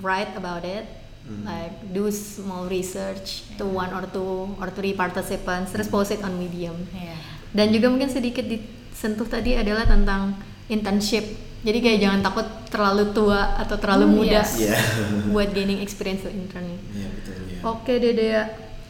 write 0.00 0.32
about 0.36 0.62
it. 0.62 0.84
Hmm. 1.22 1.46
Like 1.46 1.76
do 1.94 2.10
small 2.10 2.66
research 2.66 3.46
to 3.54 3.62
one 3.62 3.94
or 3.94 4.02
two 4.10 4.58
or 4.58 4.68
three 4.74 4.90
participants, 4.90 5.70
terus 5.70 5.86
post 5.86 6.10
it 6.10 6.18
on 6.26 6.34
Medium. 6.34 6.74
Iya. 6.90 7.14
Dan 7.54 7.70
juga 7.70 7.86
mungkin 7.94 8.10
sedikit 8.10 8.42
disentuh 8.42 9.30
tadi 9.30 9.54
adalah 9.54 9.86
tentang 9.86 10.34
internship. 10.66 11.22
Jadi 11.62 11.78
kayak 11.78 11.98
jangan 12.02 12.20
takut 12.26 12.46
terlalu 12.74 13.14
tua 13.14 13.54
atau 13.54 13.78
terlalu 13.78 14.10
Hmm, 14.10 14.16
muda 14.18 14.42
yes. 14.42 14.66
Iya. 14.66 14.74
buat 15.30 15.54
gaining 15.54 15.78
experience 15.78 16.26
to 16.26 16.30
interning. 16.34 16.82
Iya 16.90 17.21
betul 17.62 17.70
ya. 17.70 17.72
Oke 17.72 17.94
Dede, 17.96 18.30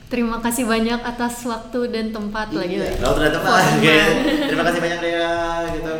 terima 0.08 0.36
kasih 0.38 0.64
banyak 0.64 0.98
atas 0.98 1.44
waktu 1.44 1.80
dan 1.88 2.08
tempat 2.08 2.48
lagi 2.50 2.76
Iya. 2.76 2.88
lagi. 2.88 2.96
Ternyata 2.98 3.38
Pak, 3.38 3.44
Formal. 3.44 3.76
Oke. 3.78 3.98
terima 4.42 4.64
kasih 4.64 4.80
banyak 4.80 4.98
Dea 4.98 5.36
gitu. 5.70 5.94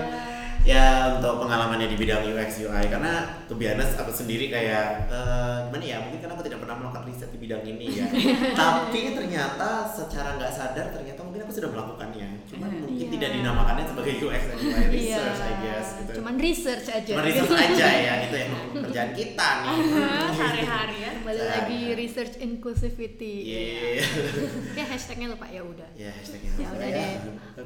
Ya 0.63 1.19
untuk 1.19 1.43
pengalamannya 1.43 1.91
di 1.91 1.99
bidang 1.99 2.23
UX 2.23 2.63
UI 2.63 2.87
karena 2.87 3.43
to 3.51 3.59
be 3.59 3.67
honest 3.67 3.99
aku 3.99 4.15
sendiri 4.15 4.47
kayak 4.47 5.11
eh, 5.11 5.57
gimana 5.67 5.83
ya 5.83 5.99
mungkin 5.99 6.23
karena 6.23 6.39
aku 6.39 6.45
tidak 6.47 6.63
pernah 6.63 6.77
melakukan 6.79 7.03
riset 7.03 7.35
di 7.35 7.39
bidang 7.43 7.63
ini 7.67 7.87
ya. 7.99 8.07
Tapi 8.63 9.11
ternyata 9.11 9.83
secara 9.85 10.39
nggak 10.39 10.53
sadar 10.55 10.95
ternyata 10.95 11.19
mungkin 11.27 11.43
aku 11.43 11.53
sudah 11.53 11.67
melakukannya. 11.67 12.29
Cuman 12.47 12.71
mungkin 12.79 12.95
Iya. 13.03 13.11
tidak 13.11 13.31
dinamakannya 13.35 13.85
sebagai 13.91 14.15
UX 14.23 14.41
dan 14.47 14.57
UI 14.57 14.85
research 14.95 15.41
I 15.43 15.53
guess 15.59 15.89
gitu. 15.99 16.11
Cuman 16.23 16.35
research 16.39 16.87
aja. 16.89 17.11
Cuman 17.11 17.25
research 17.27 17.55
aja 17.59 17.87
ya 17.91 18.13
itu 18.23 18.37
yang 18.39 18.53
pekerjaan 18.71 19.11
kita 19.19 19.49
nih. 19.67 19.77
Sehari-hari 20.39 20.97
ya. 21.03 21.11
Kembali 21.19 21.43
lagi 21.43 21.81
research 21.99 22.35
inclusivity. 22.39 23.35
Iya. 23.51 24.07
ya 24.79 24.85
hashtagnya 24.87 25.27
lupa 25.35 25.51
ya 25.51 25.67
udah. 25.67 25.91
Ya 25.99 26.15
hashtagnya. 26.15 26.51
Ya 26.55 26.69
udah 26.71 26.87
deh. 26.87 27.13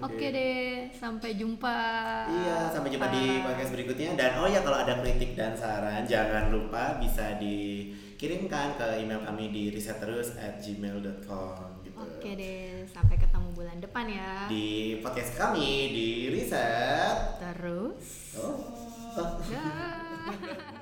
Oke 0.00 0.26
deh, 0.32 0.88
sampai 0.96 1.36
jumpa. 1.36 1.78
Iya, 2.26 2.58
sampai 2.68 2.85
jumpa 2.88 3.08
di 3.10 3.42
podcast 3.42 3.70
berikutnya. 3.74 4.10
Dan 4.14 4.30
oh 4.40 4.48
ya 4.48 4.60
kalau 4.62 4.78
ada 4.80 4.98
kritik 5.02 5.34
dan 5.34 5.52
saran 5.58 6.06
jangan 6.06 6.50
lupa 6.50 6.96
bisa 7.02 7.36
dikirimkan 7.38 8.78
ke 8.78 8.86
email 9.02 9.22
kami 9.22 9.50
di 9.50 9.62
risetterus 9.74 10.38
at 10.38 10.62
gmail.com 10.62 11.82
gitu. 11.82 11.98
Oke 11.98 12.30
deh, 12.38 12.86
sampai 12.88 13.16
ketemu 13.18 13.48
bulan 13.54 13.78
depan 13.82 14.04
ya. 14.10 14.46
Di 14.50 14.98
podcast 15.02 15.34
kami 15.34 15.92
di 15.92 16.08
riset. 16.30 17.40
Terus. 17.42 18.36
Oh. 18.38 18.58
Dah. 19.48 20.72